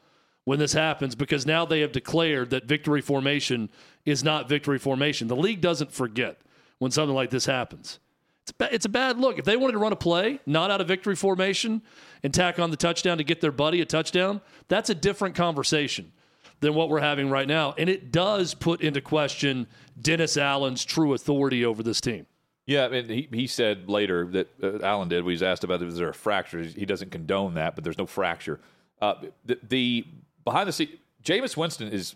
when 0.45 0.59
this 0.59 0.73
happens 0.73 1.15
because 1.15 1.47
now 1.47 1.65
they 1.65 1.81
have 1.81 1.93
declared 1.93 2.51
that 2.51 2.65
victory 2.65 3.01
formation 3.01 3.71
is 4.05 4.25
not 4.25 4.49
victory 4.49 4.79
formation. 4.79 5.29
The 5.29 5.37
league 5.37 5.61
doesn't 5.61 5.93
forget 5.93 6.41
when 6.79 6.91
something 6.91 7.15
like 7.15 7.31
this 7.31 7.47
happens. 7.47 7.99
It's 8.43 8.51
a, 8.51 8.55
ba- 8.55 8.75
it's 8.75 8.85
a 8.85 8.91
bad 8.91 9.19
look. 9.19 9.39
If 9.39 9.47
they 9.47 9.57
wanted 9.57 9.73
to 9.73 9.79
run 9.79 9.93
a 9.93 9.97
play, 9.97 10.39
not 10.45 10.71
out 10.71 10.81
of 10.81 10.89
victory 10.89 11.17
formation, 11.17 11.83
and 12.23 12.33
tack 12.33 12.59
on 12.59 12.71
the 12.71 12.77
touchdown 12.77 13.19
to 13.19 13.25
get 13.25 13.41
their 13.41 13.53
buddy 13.53 13.81
a 13.81 13.87
touchdown, 13.87 14.43
that's 14.69 14.91
a 14.91 14.95
different 14.95 15.35
conversation 15.35 16.13
than 16.61 16.75
what 16.75 16.89
we're 16.89 17.01
having 17.01 17.31
right 17.31 17.49
now. 17.49 17.75
And 17.79 17.89
it 17.89 18.13
does 18.13 18.55
put 18.55 18.83
into 18.83 19.01
question 19.01 19.67
Dennis 20.01 20.37
Allen's 20.37 20.85
true 20.85 21.15
authority 21.15 21.65
over 21.65 21.83
this 21.83 22.01
team. 22.01 22.27
Yeah, 22.67 22.87
and 22.87 23.11
he, 23.11 23.29
he 23.31 23.47
said 23.47 23.89
later 23.89 24.27
that 24.29 24.49
uh, 24.63 24.79
Allen 24.83 25.09
did. 25.09 25.19
he 25.19 25.23
was 25.23 25.43
asked 25.43 25.65
about 25.65 25.83
is 25.83 25.97
there 25.97 26.09
a 26.09 26.15
fracture. 26.15 26.63
He 26.63 26.87
doesn't 26.87 27.11
condone 27.11 27.55
that, 27.55 27.75
but 27.75 27.85
there's 27.85 27.99
no 27.99 28.07
fracture. 28.07 28.61
Uh, 29.01 29.15
the, 29.45 29.59
the 29.69 30.07
behind 30.45 30.69
the 30.69 30.73
scene, 30.73 30.99
Jameis 31.23 31.57
Winston 31.57 31.89
is 31.89 32.15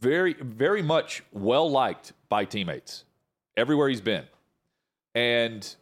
very, 0.00 0.34
very 0.34 0.82
much 0.82 1.22
well 1.32 1.70
liked 1.70 2.12
by 2.28 2.44
teammates 2.44 3.04
everywhere 3.58 3.88
he's 3.88 4.00
been, 4.00 4.24
and 5.14 5.74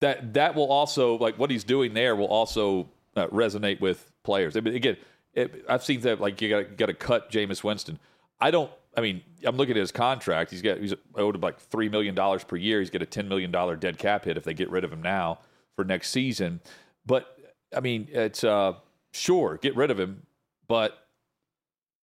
that 0.00 0.34
that 0.34 0.54
will 0.54 0.70
also 0.70 1.16
like 1.18 1.38
what 1.38 1.50
he's 1.50 1.64
doing 1.64 1.94
there 1.94 2.16
will 2.16 2.26
also 2.26 2.88
uh, 3.16 3.26
resonate 3.28 3.80
with 3.80 4.10
players. 4.22 4.56
I 4.56 4.60
mean, 4.60 4.74
again, 4.74 4.96
it, 5.34 5.64
I've 5.68 5.84
seen 5.84 6.00
that 6.02 6.20
like 6.20 6.40
you 6.40 6.48
got 6.48 6.76
got 6.76 6.86
to 6.86 6.94
cut 6.94 7.30
Jameis 7.30 7.62
Winston. 7.62 7.98
I 8.40 8.50
don't. 8.50 8.70
I 8.96 9.00
mean, 9.00 9.22
I'm 9.44 9.56
looking 9.56 9.76
at 9.76 9.80
his 9.80 9.92
contract. 9.92 10.50
He's 10.50 10.62
got 10.62 10.78
he's 10.78 10.94
owed 11.14 11.40
like 11.42 11.58
three 11.60 11.88
million 11.88 12.14
dollars 12.14 12.44
per 12.44 12.56
year. 12.56 12.80
He's 12.80 12.90
got 12.90 13.02
a 13.02 13.06
ten 13.06 13.28
million 13.28 13.50
dollar 13.50 13.76
dead 13.76 13.98
cap 13.98 14.24
hit 14.24 14.36
if 14.36 14.44
they 14.44 14.54
get 14.54 14.70
rid 14.70 14.84
of 14.84 14.92
him 14.92 15.02
now 15.02 15.40
for 15.76 15.84
next 15.84 16.10
season. 16.10 16.60
But 17.06 17.38
I 17.76 17.80
mean, 17.80 18.08
it's 18.10 18.44
uh, 18.44 18.74
sure 19.12 19.58
get 19.58 19.76
rid 19.76 19.90
of 19.90 19.98
him, 19.98 20.22
but 20.66 21.06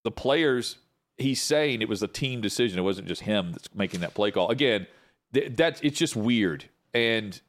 the 0.04 0.12
players. 0.12 0.78
He's 1.18 1.42
saying 1.42 1.82
it 1.82 1.90
was 1.90 2.04
a 2.04 2.08
team 2.08 2.42
decision. 2.42 2.78
It 2.80 2.82
wasn't 2.84 3.08
just 3.08 3.22
him 3.22 3.52
that's 3.54 3.74
making 3.74 4.02
that 4.02 4.14
play 4.14 4.32
call. 4.32 4.50
Again, 4.50 4.86
th- 5.34 5.54
that's 5.56 5.80
it's 5.82 5.98
just 5.98 6.16
weird, 6.16 6.66
and 6.94 7.40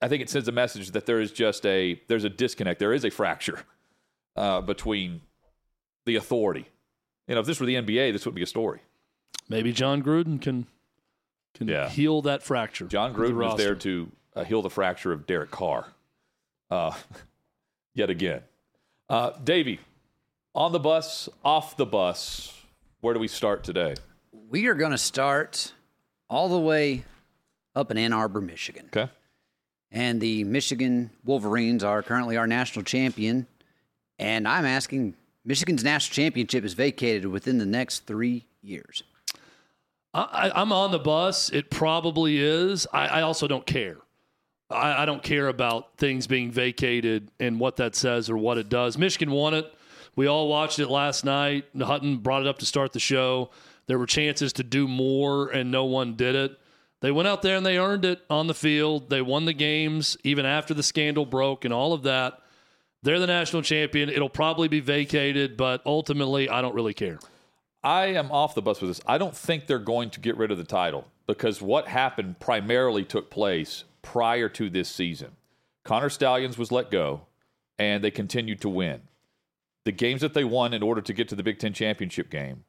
I 0.00 0.08
think 0.08 0.22
it 0.22 0.30
sends 0.30 0.46
a 0.48 0.52
message 0.52 0.92
that 0.92 1.06
there 1.06 1.20
is 1.20 1.32
just 1.32 1.66
a 1.66 2.00
there's 2.08 2.24
a 2.24 2.28
disconnect. 2.30 2.78
There 2.78 2.92
is 2.92 3.04
a 3.04 3.10
fracture 3.10 3.64
uh, 4.36 4.60
between 4.60 5.22
the 6.04 6.14
authority. 6.16 6.66
You 7.26 7.34
know, 7.34 7.40
if 7.40 7.46
this 7.46 7.58
were 7.58 7.66
the 7.66 7.74
NBA, 7.74 8.12
this 8.12 8.24
would 8.26 8.34
be 8.36 8.42
a 8.42 8.46
story. 8.46 8.80
Maybe 9.48 9.72
Jon 9.72 10.02
Gruden 10.02 10.40
can 10.40 10.66
can 11.54 11.66
Yeah. 11.66 11.88
heal 11.88 12.22
that 12.22 12.42
fracture. 12.44 12.86
Jon 12.86 13.12
with 13.12 13.16
the 13.28 13.32
Gruden 13.32 13.36
was 13.36 13.46
roster. 13.52 13.62
there 13.64 13.74
to 13.74 14.12
uh, 14.36 14.44
heal 14.44 14.62
the 14.62 14.70
fracture 14.70 15.10
of 15.12 15.26
Derek 15.26 15.50
Carr. 15.50 15.86
Uh, 16.70 16.94
yet 17.94 18.10
again. 18.10 18.42
Uh, 19.08 19.30
Davey, 19.42 19.80
on 20.54 20.70
the 20.72 20.78
bus, 20.80 21.28
off 21.44 21.76
the 21.76 21.86
bus, 21.86 22.52
where 23.06 23.14
do 23.14 23.20
we 23.20 23.28
start 23.28 23.62
today? 23.62 23.94
We 24.50 24.66
are 24.66 24.74
going 24.74 24.90
to 24.90 24.98
start 24.98 25.72
all 26.28 26.48
the 26.48 26.58
way 26.58 27.04
up 27.76 27.92
in 27.92 27.98
Ann 27.98 28.12
Arbor, 28.12 28.40
Michigan. 28.40 28.86
Okay. 28.86 29.08
And 29.92 30.20
the 30.20 30.42
Michigan 30.42 31.12
Wolverines 31.24 31.84
are 31.84 32.02
currently 32.02 32.36
our 32.36 32.48
national 32.48 32.84
champion. 32.84 33.46
And 34.18 34.48
I'm 34.48 34.64
asking 34.66 35.14
Michigan's 35.44 35.84
national 35.84 36.16
championship 36.16 36.64
is 36.64 36.72
vacated 36.72 37.26
within 37.26 37.58
the 37.58 37.64
next 37.64 38.06
three 38.08 38.44
years. 38.60 39.04
I, 40.12 40.22
I- 40.50 40.60
I'm 40.60 40.72
on 40.72 40.90
the 40.90 40.98
bus. 40.98 41.48
It 41.50 41.70
probably 41.70 42.38
is. 42.40 42.88
I, 42.92 43.06
I 43.06 43.22
also 43.22 43.46
don't 43.46 43.64
care. 43.64 43.98
I, 44.68 45.04
I 45.04 45.06
don't 45.06 45.22
care 45.22 45.46
about 45.46 45.96
things 45.96 46.26
being 46.26 46.50
vacated 46.50 47.30
and 47.38 47.60
what 47.60 47.76
that 47.76 47.94
says 47.94 48.28
or 48.28 48.36
what 48.36 48.58
it 48.58 48.68
does. 48.68 48.98
Michigan 48.98 49.30
won 49.32 49.54
it. 49.54 49.72
We 50.16 50.26
all 50.26 50.48
watched 50.48 50.78
it 50.78 50.88
last 50.88 51.24
night. 51.24 51.66
Hutton 51.78 52.18
brought 52.18 52.42
it 52.42 52.48
up 52.48 52.58
to 52.58 52.66
start 52.66 52.92
the 52.92 53.00
show. 53.00 53.50
There 53.86 53.98
were 53.98 54.06
chances 54.06 54.52
to 54.54 54.64
do 54.64 54.88
more, 54.88 55.48
and 55.48 55.70
no 55.70 55.84
one 55.84 56.16
did 56.16 56.34
it. 56.34 56.58
They 57.00 57.12
went 57.12 57.28
out 57.28 57.42
there 57.42 57.56
and 57.56 57.64
they 57.64 57.78
earned 57.78 58.04
it 58.04 58.22
on 58.30 58.46
the 58.46 58.54
field. 58.54 59.10
They 59.10 59.20
won 59.20 59.44
the 59.44 59.52
games 59.52 60.16
even 60.24 60.46
after 60.46 60.72
the 60.72 60.82
scandal 60.82 61.26
broke 61.26 61.64
and 61.64 61.72
all 61.72 61.92
of 61.92 62.02
that. 62.04 62.40
They're 63.02 63.20
the 63.20 63.26
national 63.26 63.62
champion. 63.62 64.08
It'll 64.08 64.30
probably 64.30 64.68
be 64.68 64.80
vacated, 64.80 65.56
but 65.56 65.82
ultimately, 65.84 66.48
I 66.48 66.62
don't 66.62 66.74
really 66.74 66.94
care. 66.94 67.18
I 67.84 68.06
am 68.06 68.32
off 68.32 68.54
the 68.54 68.62
bus 68.62 68.80
with 68.80 68.90
this. 68.90 69.00
I 69.06 69.18
don't 69.18 69.36
think 69.36 69.66
they're 69.66 69.78
going 69.78 70.10
to 70.10 70.20
get 70.20 70.36
rid 70.36 70.50
of 70.50 70.58
the 70.58 70.64
title 70.64 71.06
because 71.26 71.60
what 71.60 71.86
happened 71.86 72.40
primarily 72.40 73.04
took 73.04 73.30
place 73.30 73.84
prior 74.02 74.48
to 74.48 74.70
this 74.70 74.88
season. 74.88 75.32
Connor 75.84 76.08
Stalions 76.08 76.58
was 76.58 76.72
let 76.72 76.90
go, 76.90 77.26
and 77.78 78.02
they 78.02 78.10
continued 78.10 78.60
to 78.62 78.68
win. 78.68 79.02
The 79.86 79.92
games 79.92 80.20
that 80.22 80.34
they 80.34 80.42
won 80.42 80.74
in 80.74 80.82
order 80.82 81.00
to 81.00 81.12
get 81.12 81.28
to 81.28 81.36
the 81.36 81.44
Big 81.44 81.60
Ten 81.60 81.72
championship 81.72 82.28
game, 82.28 82.64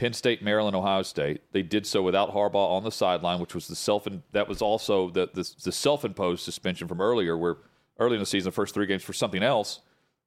Penn 0.00 0.12
State, 0.12 0.42
Maryland, 0.42 0.74
Ohio 0.74 1.02
State, 1.02 1.42
they 1.52 1.62
did 1.62 1.86
so 1.86 2.02
without 2.02 2.34
Harbaugh 2.34 2.72
on 2.72 2.82
the 2.82 2.90
sideline, 2.90 3.38
which 3.38 3.54
was 3.54 3.68
the 3.68 3.76
self 3.76 4.08
that 4.32 4.48
was 4.48 4.60
also 4.60 5.08
the 5.08 5.30
the, 5.32 5.48
the 5.62 5.70
self 5.70 6.04
imposed 6.04 6.42
suspension 6.42 6.88
from 6.88 7.00
earlier, 7.00 7.38
where 7.38 7.58
early 8.00 8.14
in 8.14 8.20
the 8.20 8.26
season, 8.26 8.48
the 8.48 8.52
first 8.52 8.74
three 8.74 8.86
games 8.86 9.04
for 9.04 9.12
something 9.12 9.44
else, 9.44 9.78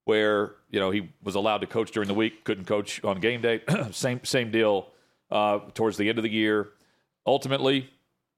where 0.06 0.54
you 0.70 0.80
know 0.80 0.92
he 0.92 1.10
was 1.22 1.36
allowed 1.36 1.58
to 1.58 1.68
coach 1.68 1.92
during 1.92 2.08
the 2.08 2.14
week, 2.14 2.46
couldn't 2.46 2.64
coach 2.64 3.04
on 3.04 3.20
game 3.20 3.42
day. 3.42 3.60
same 3.92 4.24
same 4.24 4.50
deal 4.50 4.88
uh, 5.32 5.60
towards 5.74 5.98
the 5.98 6.08
end 6.08 6.20
of 6.20 6.24
the 6.24 6.32
year. 6.32 6.70
Ultimately, 7.28 7.90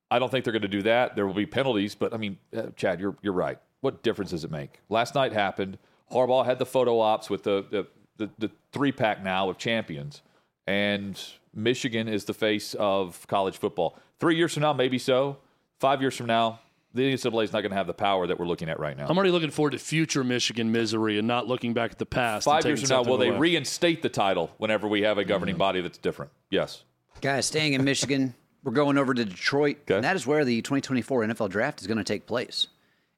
I 0.10 0.18
don't 0.18 0.32
think 0.32 0.43
they're 0.43 0.54
going 0.54 0.64
to 0.64 0.68
do 0.68 0.82
that. 0.82 1.16
There 1.16 1.28
will 1.28 1.36
be 1.36 1.45
penalties, 1.45 1.93
but 1.93 2.16
I 2.16 2.18
mean, 2.18 2.39
uh, 2.58 2.72
Chad, 2.76 2.99
you're 2.99 3.16
you're 3.22 3.32
right. 3.32 3.60
What 3.82 4.02
difference 4.02 4.32
does 4.32 4.43
it 4.43 4.49
make? 4.49 4.80
Last 4.89 5.14
night 5.14 5.34
happened. 5.34 5.78
Harbaugh 6.12 6.45
had 6.45 6.59
the 6.59 6.66
photo 6.66 6.99
ops 6.99 7.30
with 7.30 7.43
the 7.43 7.66
the, 7.70 7.88
the, 8.18 8.30
the 8.38 8.51
three 8.72 8.91
pack 8.91 9.24
now 9.24 9.49
of 9.49 9.57
champions, 9.57 10.22
and 10.68 11.20
Michigan 11.53 12.07
is 12.07 12.26
the 12.26 12.34
face 12.34 12.74
of 12.76 13.26
college 13.28 13.57
football. 13.57 13.97
Three 14.20 14.36
years 14.36 14.53
from 14.53 14.62
now, 14.62 14.74
maybe 14.74 14.97
so. 14.97 15.38
Five 15.80 16.01
years 16.01 16.16
from 16.16 16.28
now, 16.28 16.59
the 16.93 17.14
NCAA 17.14 17.45
is 17.45 17.53
not 17.53 17.62
going 17.62 17.72
to 17.72 17.78
have 17.78 17.88
the 17.88 17.93
power 17.93 18.28
that 18.28 18.39
we're 18.39 18.45
looking 18.45 18.70
at 18.70 18.80
right 18.80 18.95
now. 18.95 19.07
I'm 19.07 19.18
already 19.18 19.32
looking 19.32 19.49
forward 19.49 19.72
to 19.72 19.80
future 19.80 20.24
Michigan 20.24 20.72
misery 20.72 21.18
and 21.18 21.28
not 21.28 21.47
looking 21.47 21.74
back 21.74 21.91
at 21.91 21.97
the 21.97 22.05
past. 22.05 22.45
Five 22.45 22.66
years 22.66 22.82
from 22.82 22.89
now, 22.89 22.97
will 22.99 23.18
something 23.18 23.34
they 23.34 23.39
reinstate 23.39 24.01
the 24.01 24.09
title 24.09 24.51
whenever 24.57 24.88
we 24.88 25.01
have 25.01 25.18
a 25.18 25.26
governing 25.26 25.53
mm-hmm. 25.53 25.59
body 25.59 25.82
that's 25.82 25.97
different? 25.97 26.32
Yes. 26.49 26.84
Guys, 27.22 27.45
staying 27.45 27.74
in 27.74 27.84
Michigan, 27.84 28.36
we're 28.64 28.74
going 28.74 28.97
over 28.97 29.14
to 29.14 29.26
Detroit. 29.26 29.78
And 29.88 30.03
that 30.03 30.16
is 30.16 30.28
where 30.28 30.45
the 30.45 30.62
2024 30.62 31.26
NFL 31.28 31.49
draft 31.49 31.82
is 31.82 31.88
going 31.88 31.97
to 31.97 32.03
take 32.03 32.26
place. 32.26 32.68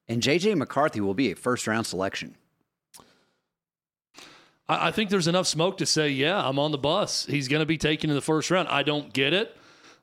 And 0.08 0.22
JJ 0.22 0.56
McCarthy 0.56 1.02
will 1.02 1.14
be 1.14 1.32
a 1.32 1.36
first 1.36 1.68
round 1.68 1.86
selection. 1.86 2.36
I, 4.68 4.88
I 4.88 4.92
think 4.92 5.10
there's 5.10 5.28
enough 5.28 5.48
smoke 5.48 5.78
to 5.78 5.86
say, 5.86 6.10
yeah, 6.10 6.46
I'm 6.48 6.60
on 6.60 6.72
the 6.72 6.78
bus. 6.78 7.26
He's 7.26 7.48
going 7.48 7.62
to 7.62 7.66
be 7.66 7.78
taken 7.78 8.10
in 8.10 8.16
the 8.16 8.22
first 8.22 8.52
round. 8.52 8.68
I 8.68 8.84
don't 8.84 9.14
get 9.14 9.34
it. 9.34 9.56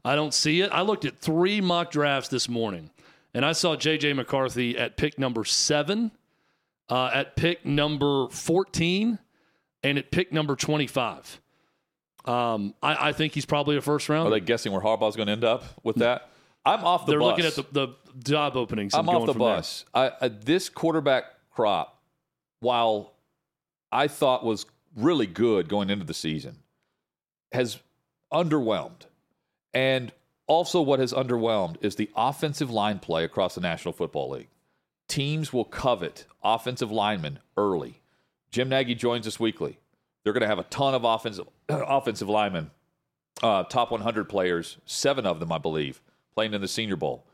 I 0.05 0.15
don't 0.17 0.33
see 0.33 0.61
it. 0.63 0.71
I 0.73 0.81
looked 0.81 1.05
at 1.05 1.19
three 1.19 1.61
mock 1.61 1.91
drafts 1.91 2.29
this 2.31 2.49
morning, 2.49 2.91
and 3.35 3.45
I 3.45 3.53
saw 3.53 3.77
J.J. 3.77 4.15
McCarthy 4.15 4.77
at 4.79 4.97
pick 4.97 5.19
number 5.19 5.45
seven, 5.45 6.11
uh, 6.89 7.11
at 7.13 7.37
pick 7.37 7.67
number 7.67 8.29
14, 8.31 9.19
and 9.83 9.99
at 9.99 10.11
pick 10.11 10.33
number 10.33 10.57
25. 10.57 11.41
Um, 12.25 12.75
I, 12.83 13.09
I 13.09 13.13
think 13.13 13.35
he's 13.35 13.47
probably 13.47 13.77
a 13.77 13.81
first 13.81 14.09
round. 14.09 14.29
Are 14.29 14.31
they 14.31 14.41
guessing 14.41 14.73
where 14.73 14.81
Harbaugh's 14.81 15.17
going 15.17 15.27
to 15.27 15.33
end 15.33 15.45
up 15.45 15.65
with 15.83 15.97
that? 15.97 16.31
I'm 16.65 16.85
off 16.85 17.07
the 17.07 17.13
They're 17.13 17.21
bus. 17.21 17.29
looking 17.29 17.47
at 17.47 17.55
the, 17.55 17.65
the 17.73 17.95
job 18.23 18.57
openings. 18.57 18.95
I'm 18.95 19.09
off 19.09 19.27
the 19.27 19.35
bus. 19.35 19.85
I, 19.95 20.13
I, 20.21 20.29
this 20.29 20.69
quarterback 20.69 21.25
crop, 21.51 21.99
while 22.61 23.15
I 23.93 24.09
thought 24.09 24.45
was 24.45 24.67
really 24.97 25.27
good 25.27 25.69
going 25.69 25.91
into 25.91 26.05
the 26.05 26.15
season, 26.15 26.59
has 27.53 27.79
underwhelmed. 28.33 29.07
And 29.73 30.13
also, 30.47 30.83
what 30.83 30.99
has 30.99 31.13
underwhelmed 31.13 31.77
is 31.81 31.95
the 31.95 32.11
offensive 32.17 32.71
line 32.71 32.99
play 32.99 33.25
across 33.25 33.55
the 33.55 33.61
National 33.61 33.93
Football 33.93 34.31
League. 34.31 34.49
Teams 35.07 35.53
will 35.53 35.65
covet 35.65 36.25
offensive 36.43 36.91
linemen 36.91 37.39
early. 37.57 38.01
Jim 38.51 38.69
Nagy 38.69 38.95
joins 38.95 39.27
us 39.27 39.39
weekly. 39.39 39.79
They're 40.23 40.33
going 40.33 40.43
to 40.43 40.49
have 40.49 40.59
a 40.59 40.65
ton 40.65 40.95
of 40.95 41.05
offensive 41.05 41.49
offensive 41.69 42.29
linemen, 42.29 42.71
uh, 43.43 43.65
top 43.65 43.91
100 43.91 44.29
players, 44.29 44.77
seven 44.87 45.25
of 45.25 45.41
them, 45.41 45.53
I 45.53 45.59
believe, 45.59 46.01
playing 46.35 46.55
in 46.55 46.61
the 46.61 46.69
Senior 46.69 46.97
Bowl. 46.97 47.25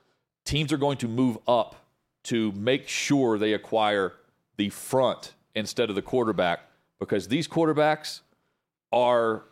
Teams 0.44 0.72
are 0.72 0.78
going 0.78 0.98
to 0.98 1.08
move 1.08 1.38
up 1.48 1.76
to 2.24 2.52
make 2.52 2.88
sure 2.88 3.38
they 3.38 3.52
acquire 3.52 4.12
the 4.56 4.68
front 4.70 5.32
instead 5.56 5.88
of 5.88 5.96
the 5.96 6.02
quarterback 6.02 6.60
because 7.00 7.26
these 7.26 7.48
quarterbacks 7.48 8.20
are 8.92 9.42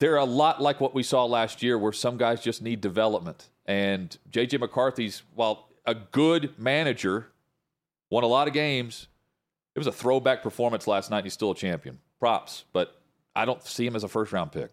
they're 0.00 0.16
a 0.16 0.24
lot 0.24 0.60
like 0.60 0.80
what 0.80 0.94
we 0.94 1.02
saw 1.02 1.24
last 1.24 1.62
year, 1.62 1.78
where 1.78 1.92
some 1.92 2.16
guys 2.16 2.40
just 2.40 2.62
need 2.62 2.80
development. 2.80 3.48
And 3.66 4.16
JJ 4.30 4.60
McCarthy's, 4.60 5.22
while 5.34 5.68
a 5.86 5.94
good 5.94 6.58
manager, 6.58 7.28
won 8.08 8.24
a 8.24 8.26
lot 8.26 8.48
of 8.48 8.54
games. 8.54 9.08
It 9.74 9.78
was 9.78 9.86
a 9.86 9.92
throwback 9.92 10.42
performance 10.42 10.86
last 10.86 11.10
night. 11.10 11.18
And 11.18 11.26
he's 11.26 11.34
still 11.34 11.50
a 11.50 11.54
champion. 11.54 11.98
Props, 12.18 12.64
but 12.72 13.00
I 13.36 13.44
don't 13.44 13.62
see 13.62 13.86
him 13.86 13.94
as 13.94 14.02
a 14.02 14.08
first 14.08 14.32
round 14.32 14.52
pick. 14.52 14.70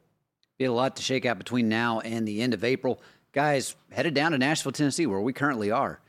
Be 0.58 0.66
a 0.66 0.72
lot 0.72 0.96
to 0.96 1.04
shake 1.04 1.26
out 1.26 1.38
between 1.38 1.70
now 1.70 2.00
and 2.00 2.28
the 2.28 2.42
end 2.42 2.54
of 2.54 2.64
April. 2.64 3.02
Guys, 3.34 3.76
headed 3.92 4.14
down 4.14 4.32
to 4.32 4.38
Nashville, 4.38 4.72
Tennessee, 4.72 5.06
where 5.06 5.20
we 5.20 5.34
currently 5.34 5.72
are. 5.72 6.00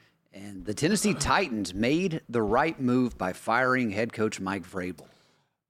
And 0.45 0.65
the 0.65 0.75
Tennessee 0.75 1.15
Titans 1.15 1.75
made 1.75 2.21
the 2.29 2.43
right 2.43 2.79
move 2.81 3.19
by 3.19 3.33
firing 3.33 3.91
head 3.91 4.13
coach 4.13 4.39
Mike 4.39 4.63
Vrabel. 4.63 5.07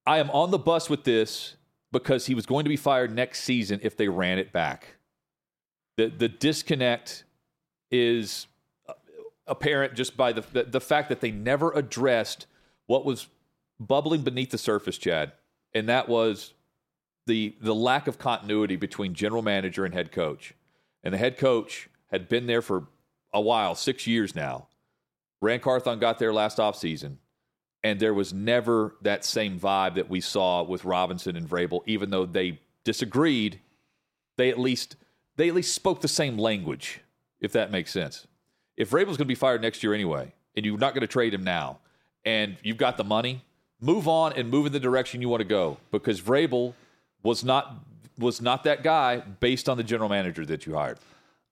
I 0.04 0.18
am 0.18 0.30
on 0.30 0.50
the 0.50 0.58
bus 0.58 0.90
with 0.90 1.04
this 1.04 1.56
because 1.90 2.26
he 2.26 2.34
was 2.34 2.44
going 2.44 2.64
to 2.64 2.68
be 2.68 2.76
fired 2.76 3.14
next 3.14 3.44
season 3.44 3.80
if 3.82 3.96
they 3.96 4.08
ran 4.08 4.38
it 4.38 4.52
back. 4.52 4.96
The 5.96 6.08
the 6.08 6.28
disconnect 6.28 7.24
is 7.90 8.46
apparent 9.46 9.94
just 9.94 10.18
by 10.18 10.32
the, 10.32 10.44
the, 10.52 10.64
the 10.64 10.80
fact 10.80 11.08
that 11.08 11.20
they 11.20 11.30
never 11.30 11.72
addressed 11.72 12.46
what 12.86 13.06
was 13.06 13.28
bubbling 13.80 14.20
beneath 14.20 14.50
the 14.50 14.58
surface, 14.58 14.98
Chad, 14.98 15.32
and 15.72 15.88
that 15.88 16.10
was 16.10 16.52
the 17.26 17.56
the 17.62 17.74
lack 17.74 18.06
of 18.06 18.18
continuity 18.18 18.76
between 18.76 19.14
general 19.14 19.40
manager 19.40 19.86
and 19.86 19.94
head 19.94 20.12
coach. 20.12 20.54
And 21.02 21.14
the 21.14 21.18
head 21.18 21.38
coach 21.38 21.88
had 22.10 22.28
been 22.28 22.46
there 22.46 22.60
for 22.60 22.88
a 23.32 23.40
while, 23.40 23.74
six 23.74 24.06
years 24.06 24.34
now. 24.34 24.68
Ran 25.40 25.60
Carthon 25.60 25.98
got 25.98 26.18
there 26.18 26.32
last 26.32 26.58
offseason, 26.58 27.16
and 27.84 28.00
there 28.00 28.14
was 28.14 28.32
never 28.32 28.96
that 29.02 29.24
same 29.24 29.58
vibe 29.58 29.94
that 29.94 30.10
we 30.10 30.20
saw 30.20 30.62
with 30.62 30.84
Robinson 30.84 31.36
and 31.36 31.48
Vrabel, 31.48 31.82
even 31.86 32.10
though 32.10 32.26
they 32.26 32.60
disagreed. 32.84 33.60
They 34.36 34.50
at 34.50 34.58
least 34.58 34.96
they 35.36 35.48
at 35.48 35.54
least 35.54 35.74
spoke 35.74 36.00
the 36.00 36.08
same 36.08 36.36
language, 36.36 37.00
if 37.40 37.52
that 37.52 37.70
makes 37.70 37.92
sense. 37.92 38.26
If 38.76 38.90
Vrabel's 38.90 39.16
going 39.16 39.18
to 39.18 39.24
be 39.26 39.34
fired 39.34 39.62
next 39.62 39.82
year 39.82 39.94
anyway, 39.94 40.32
and 40.56 40.66
you're 40.66 40.78
not 40.78 40.94
going 40.94 41.02
to 41.02 41.06
trade 41.06 41.32
him 41.32 41.44
now, 41.44 41.78
and 42.24 42.56
you've 42.62 42.76
got 42.76 42.96
the 42.96 43.04
money, 43.04 43.44
move 43.80 44.08
on 44.08 44.32
and 44.32 44.50
move 44.50 44.66
in 44.66 44.72
the 44.72 44.80
direction 44.80 45.22
you 45.22 45.28
want 45.28 45.40
to 45.40 45.48
go 45.48 45.78
because 45.90 46.20
Vrabel 46.20 46.74
was 47.22 47.44
not 47.44 47.76
was 48.18 48.42
not 48.42 48.64
that 48.64 48.82
guy 48.82 49.18
based 49.18 49.68
on 49.68 49.76
the 49.76 49.84
general 49.84 50.08
manager 50.08 50.44
that 50.46 50.66
you 50.66 50.74
hired. 50.74 50.98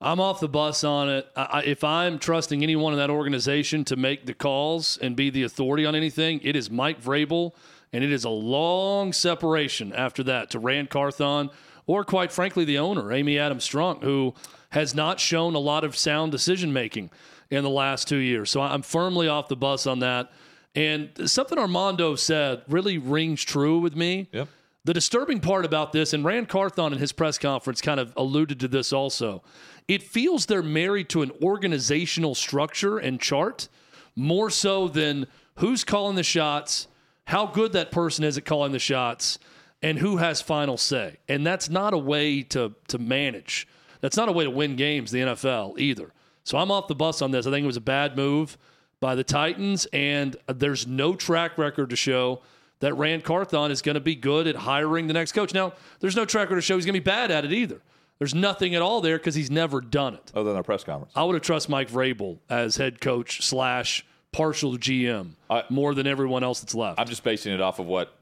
I'm 0.00 0.20
off 0.20 0.40
the 0.40 0.48
bus 0.48 0.84
on 0.84 1.08
it. 1.08 1.26
I, 1.34 1.62
if 1.62 1.82
I'm 1.82 2.18
trusting 2.18 2.62
anyone 2.62 2.92
in 2.92 2.98
that 2.98 3.10
organization 3.10 3.84
to 3.86 3.96
make 3.96 4.26
the 4.26 4.34
calls 4.34 4.98
and 4.98 5.16
be 5.16 5.30
the 5.30 5.42
authority 5.42 5.86
on 5.86 5.94
anything, 5.94 6.40
it 6.42 6.54
is 6.54 6.70
Mike 6.70 7.02
Vrabel, 7.02 7.52
and 7.92 8.04
it 8.04 8.12
is 8.12 8.24
a 8.24 8.30
long 8.30 9.12
separation 9.12 9.92
after 9.94 10.22
that 10.24 10.50
to 10.50 10.58
Ran 10.58 10.86
Carthon 10.86 11.50
or, 11.86 12.04
quite 12.04 12.32
frankly, 12.32 12.64
the 12.64 12.78
owner, 12.78 13.12
Amy 13.12 13.38
Adams 13.38 13.66
Strunk, 13.66 14.02
who 14.02 14.34
has 14.70 14.94
not 14.94 15.20
shown 15.20 15.54
a 15.54 15.58
lot 15.58 15.84
of 15.84 15.96
sound 15.96 16.32
decision 16.32 16.72
making 16.72 17.10
in 17.48 17.62
the 17.62 17.70
last 17.70 18.08
two 18.08 18.16
years. 18.16 18.50
So 18.50 18.60
I'm 18.60 18.82
firmly 18.82 19.28
off 19.28 19.48
the 19.48 19.56
bus 19.56 19.86
on 19.86 20.00
that. 20.00 20.32
And 20.74 21.10
something 21.24 21.58
Armando 21.58 22.16
said 22.16 22.62
really 22.68 22.98
rings 22.98 23.42
true 23.42 23.78
with 23.78 23.96
me. 23.96 24.28
Yep. 24.32 24.48
The 24.84 24.94
disturbing 24.94 25.40
part 25.40 25.64
about 25.64 25.92
this, 25.92 26.12
and 26.12 26.24
Ran 26.24 26.46
Carthon 26.46 26.92
in 26.92 26.98
his 26.98 27.12
press 27.12 27.38
conference 27.38 27.80
kind 27.80 27.98
of 27.98 28.12
alluded 28.16 28.60
to 28.60 28.68
this 28.68 28.92
also, 28.92 29.42
it 29.88 30.02
feels 30.02 30.46
they're 30.46 30.62
married 30.62 31.08
to 31.10 31.22
an 31.22 31.30
organizational 31.42 32.34
structure 32.34 32.98
and 32.98 33.20
chart 33.20 33.68
more 34.14 34.50
so 34.50 34.88
than 34.88 35.26
who's 35.56 35.84
calling 35.84 36.16
the 36.16 36.22
shots, 36.22 36.88
how 37.26 37.46
good 37.46 37.72
that 37.72 37.90
person 37.90 38.24
is 38.24 38.36
at 38.36 38.44
calling 38.44 38.72
the 38.72 38.78
shots, 38.78 39.38
and 39.82 39.98
who 39.98 40.16
has 40.16 40.40
final 40.40 40.76
say. 40.76 41.16
And 41.28 41.46
that's 41.46 41.68
not 41.68 41.94
a 41.94 41.98
way 41.98 42.42
to, 42.42 42.74
to 42.88 42.98
manage. 42.98 43.68
That's 44.00 44.16
not 44.16 44.28
a 44.28 44.32
way 44.32 44.44
to 44.44 44.50
win 44.50 44.76
games, 44.76 45.10
the 45.10 45.20
NFL, 45.20 45.78
either. 45.78 46.12
So 46.44 46.58
I'm 46.58 46.70
off 46.70 46.88
the 46.88 46.94
bus 46.94 47.22
on 47.22 47.30
this. 47.30 47.46
I 47.46 47.50
think 47.50 47.64
it 47.64 47.66
was 47.66 47.76
a 47.76 47.80
bad 47.80 48.16
move 48.16 48.56
by 49.00 49.14
the 49.14 49.24
Titans, 49.24 49.86
and 49.92 50.36
there's 50.46 50.86
no 50.86 51.14
track 51.14 51.58
record 51.58 51.90
to 51.90 51.96
show 51.96 52.42
that 52.80 52.94
Ran 52.94 53.20
Carthon 53.20 53.70
is 53.70 53.82
going 53.82 53.94
to 53.94 54.00
be 54.00 54.14
good 54.14 54.46
at 54.46 54.56
hiring 54.56 55.06
the 55.06 55.14
next 55.14 55.32
coach. 55.32 55.54
Now, 55.54 55.72
there's 56.00 56.16
no 56.16 56.24
track 56.24 56.44
record 56.44 56.56
to 56.56 56.62
show 56.62 56.76
he's 56.76 56.86
going 56.86 56.94
to 56.94 57.00
be 57.00 57.04
bad 57.04 57.30
at 57.30 57.44
it 57.44 57.52
either. 57.52 57.80
There's 58.18 58.34
nothing 58.34 58.74
at 58.74 58.82
all 58.82 59.00
there 59.00 59.18
because 59.18 59.34
he's 59.34 59.50
never 59.50 59.80
done 59.80 60.14
it. 60.14 60.32
Other 60.34 60.50
than 60.50 60.58
a 60.58 60.62
press 60.62 60.84
conference. 60.84 61.12
I 61.14 61.22
would 61.22 61.34
have 61.34 61.42
trust 61.42 61.68
Mike 61.68 61.90
Vrabel 61.90 62.38
as 62.48 62.76
head 62.76 63.00
coach 63.00 63.42
slash 63.42 64.04
partial 64.32 64.76
GM 64.76 65.30
more 65.70 65.94
than 65.94 66.06
everyone 66.06 66.42
else 66.42 66.60
that's 66.60 66.74
left. 66.74 67.00
I'm 67.00 67.06
just 67.06 67.24
basing 67.24 67.52
it 67.52 67.60
off 67.60 67.78
of 67.78 67.86
what 67.86 68.16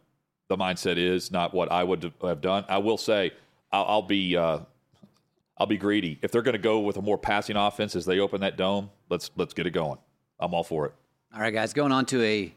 the 0.48 0.56
mindset 0.56 0.96
is, 0.96 1.30
not 1.30 1.54
what 1.54 1.70
I 1.72 1.84
would 1.84 2.12
have 2.22 2.40
done. 2.40 2.64
I 2.68 2.78
will 2.78 2.98
say 2.98 3.32
I'll, 3.72 3.84
I'll 3.84 4.02
be 4.02 4.36
uh, 4.36 4.60
I'll 5.58 5.66
be 5.66 5.76
greedy 5.76 6.18
if 6.22 6.30
they're 6.30 6.42
going 6.42 6.54
to 6.54 6.58
go 6.58 6.80
with 6.80 6.96
a 6.96 7.02
more 7.02 7.18
passing 7.18 7.56
offense 7.56 7.96
as 7.96 8.04
they 8.04 8.18
open 8.18 8.40
that 8.40 8.56
dome. 8.56 8.90
Let's 9.08 9.30
let's 9.36 9.54
get 9.54 9.66
it 9.66 9.70
going. 9.70 9.98
I'm 10.38 10.54
all 10.54 10.64
for 10.64 10.86
it. 10.86 10.92
All 11.32 11.40
right, 11.40 11.52
guys, 11.52 11.72
going 11.72 11.92
on 11.92 12.06
to 12.06 12.22
a 12.22 12.54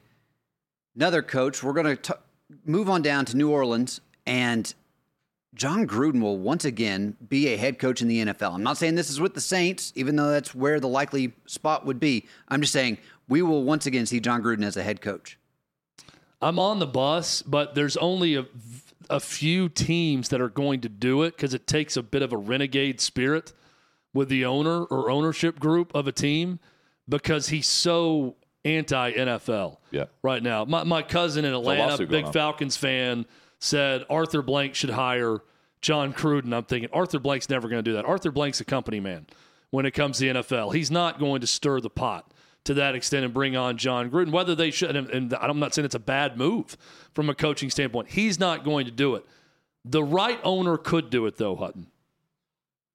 another 0.95 1.21
coach. 1.21 1.63
We're 1.63 1.73
going 1.73 1.97
to 1.97 2.19
move 2.65 2.89
on 2.89 3.01
down 3.01 3.25
to 3.25 3.37
New 3.37 3.49
Orleans, 3.51 4.01
and 4.25 4.71
Jon 5.57 5.87
Gruden 5.87 6.21
will 6.21 6.37
once 6.37 6.65
again 6.65 7.17
be 7.27 7.47
a 7.47 7.57
head 7.57 7.79
coach 7.79 8.01
in 8.01 8.07
the 8.07 8.25
NFL. 8.25 8.53
I'm 8.53 8.63
not 8.63 8.77
saying 8.77 8.93
this 8.93 9.09
is 9.09 9.19
with 9.19 9.33
the 9.33 9.41
Saints, 9.41 9.91
even 9.95 10.15
though 10.15 10.29
that's 10.29 10.53
where 10.53 10.79
the 10.79 10.87
likely 10.87 11.33
spot 11.47 11.85
would 11.85 11.99
be. 11.99 12.27
I'm 12.47 12.61
just 12.61 12.71
saying 12.71 12.99
we 13.27 13.41
will 13.41 13.63
once 13.63 13.87
again 13.87 14.05
see 14.05 14.19
Jon 14.19 14.43
Gruden 14.43 14.63
as 14.63 14.77
a 14.77 14.83
head 14.83 15.01
coach. 15.01 15.39
I'm 16.39 16.59
on 16.59 16.77
the 16.77 16.85
bus, 16.85 17.41
but 17.41 17.73
there's 17.73 17.97
only 17.97 18.35
a, 18.35 18.45
a 19.09 19.19
few 19.19 19.67
teams 19.67 20.29
that 20.29 20.39
are 20.39 20.49
going 20.49 20.81
to 20.81 20.89
do 20.89 21.23
it 21.23 21.35
because 21.35 21.55
it 21.55 21.65
takes 21.65 21.97
a 21.97 22.03
bit 22.03 22.21
of 22.21 22.31
a 22.31 22.37
renegade 22.37 23.01
spirit 23.01 23.53
with 24.13 24.29
the 24.29 24.45
owner 24.45 24.83
or 24.83 25.09
ownership 25.09 25.59
group 25.59 25.93
of 25.95 26.07
a 26.07 26.11
team 26.11 26.59
because 27.09 27.49
he's 27.49 27.67
so 27.67 28.35
anti 28.63 29.11
NFL 29.13 29.77
yeah. 29.89 30.05
right 30.21 30.43
now. 30.43 30.65
My, 30.65 30.83
my 30.83 31.01
cousin 31.01 31.45
in 31.45 31.53
Atlanta, 31.53 32.05
big 32.05 32.31
Falcons 32.31 32.77
fan, 32.77 33.25
said 33.59 34.03
Arthur 34.09 34.41
Blank 34.41 34.75
should 34.75 34.91
hire 34.91 35.41
Jon 35.81 36.13
Gruden. 36.13 36.53
I'm 36.53 36.63
thinking 36.63 36.89
Arthur 36.93 37.19
Blank's 37.19 37.49
never 37.49 37.67
going 37.67 37.83
to 37.83 37.89
do 37.89 37.95
that. 37.95 38.05
Arthur 38.05 38.31
Blank's 38.31 38.59
a 38.61 38.65
company 38.65 38.99
man 38.99 39.27
when 39.69 39.85
it 39.85 39.91
comes 39.91 40.17
to 40.17 40.25
the 40.25 40.39
NFL. 40.39 40.73
He's 40.73 40.91
not 40.91 41.19
going 41.19 41.41
to 41.41 41.47
stir 41.47 41.79
the 41.79 41.89
pot 41.89 42.31
to 42.65 42.73
that 42.75 42.95
extent 42.95 43.23
and 43.25 43.33
bring 43.33 43.55
on 43.55 43.77
Jon 43.77 44.09
Gruden. 44.09 44.31
Whether 44.31 44.55
they 44.55 44.71
should, 44.71 44.95
and, 44.95 45.09
and 45.09 45.33
I'm 45.33 45.59
not 45.59 45.73
saying 45.73 45.85
it's 45.85 45.95
a 45.95 45.99
bad 45.99 46.37
move 46.37 46.77
from 47.13 47.29
a 47.29 47.35
coaching 47.35 47.69
standpoint. 47.69 48.09
He's 48.09 48.39
not 48.39 48.63
going 48.63 48.85
to 48.85 48.91
do 48.91 49.15
it. 49.15 49.25
The 49.85 50.03
right 50.03 50.39
owner 50.43 50.77
could 50.77 51.09
do 51.09 51.25
it 51.25 51.37
though, 51.37 51.55
Hutton. 51.55 51.87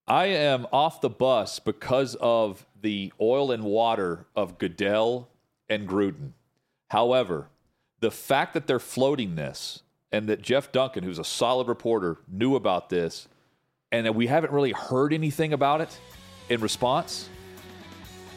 I 0.07 0.27
am 0.27 0.67
off 0.73 1.01
the 1.01 1.09
bus 1.09 1.59
because 1.59 2.17
of 2.17 2.67
the 2.81 3.13
oil 3.21 3.51
and 3.51 3.65
water 3.65 4.27
of 4.35 4.59
Goodell 4.59 5.29
and 5.69 5.89
Gruden. 5.89 6.33
However, 6.91 7.49
the 8.01 8.11
fact 8.11 8.53
that 8.53 8.67
they're 8.67 8.79
floating 8.79 9.37
this 9.37 9.83
and 10.13 10.29
that 10.29 10.43
Jeff 10.43 10.71
Duncan, 10.71 11.03
who's 11.03 11.19
a 11.19 11.25
solid 11.25 11.69
reporter, 11.69 12.19
knew 12.31 12.55
about 12.55 12.91
this 12.91 13.29
and 13.91 14.07
that 14.07 14.15
we 14.15 14.27
haven't 14.27 14.53
really 14.53 14.73
heard 14.73 15.13
anything 15.13 15.53
about 15.53 15.81
it 15.81 15.99
in 16.49 16.61
response, 16.61 17.29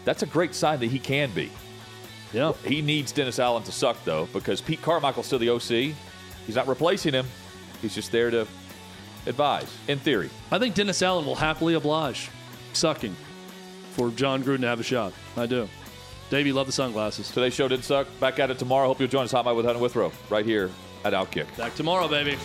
that's 0.06 0.24
a 0.24 0.26
great 0.26 0.56
sign 0.56 0.80
that 0.80 0.88
he 0.88 1.00
can 1.00 1.32
be. 1.32 1.52
Yeah. 2.34 2.54
He 2.66 2.82
needs 2.82 3.12
Dennis 3.12 3.40
Allen 3.40 3.64
to 3.64 3.72
suck, 3.72 3.98
though, 4.04 4.28
because 4.34 4.62
Pete 4.62 4.82
Carmichael's 4.82 5.26
still 5.26 5.40
the 5.40 5.50
OC. 5.50 5.96
He's 6.46 6.56
not 6.56 6.68
replacing 6.68 7.14
him, 7.14 7.26
he's 7.82 7.96
just 7.96 8.12
there 8.12 8.30
to 8.30 8.48
advise, 9.26 9.74
in 9.88 9.98
theory. 10.00 10.30
I 10.52 10.60
think 10.60 10.76
Dennis 10.76 11.02
Allen 11.02 11.26
will 11.26 11.36
happily 11.36 11.74
oblige 11.74 12.30
sucking 12.74 13.16
for 13.92 14.10
Jon 14.12 14.44
Gruden 14.44 14.62
to 14.62 14.68
have 14.68 14.80
a 14.80 14.84
shot. 14.84 15.14
I 15.38 15.46
do. 15.46 15.68
Davey, 16.30 16.52
love 16.52 16.68
the 16.68 16.74
sunglasses. 16.74 17.30
Today's 17.30 17.54
show 17.54 17.68
did 17.68 17.84
suck. 17.84 18.08
Back 18.20 18.40
at 18.40 18.50
it 18.50 18.60
tomorrow. 18.60 18.88
Hope 18.88 19.00
you'll 19.00 19.10
join 19.10 19.24
us 19.24 19.32
Hot 19.32 19.46
Mic 19.46 19.56
with 19.56 19.66
Hutton 19.66 19.82
Withrow 19.82 20.12
right 20.30 20.46
here 20.46 20.70
at 21.06 21.14
Outkick. 21.14 21.56
Back 21.56 21.76
tomorrow, 21.76 22.08
baby. 22.08 22.38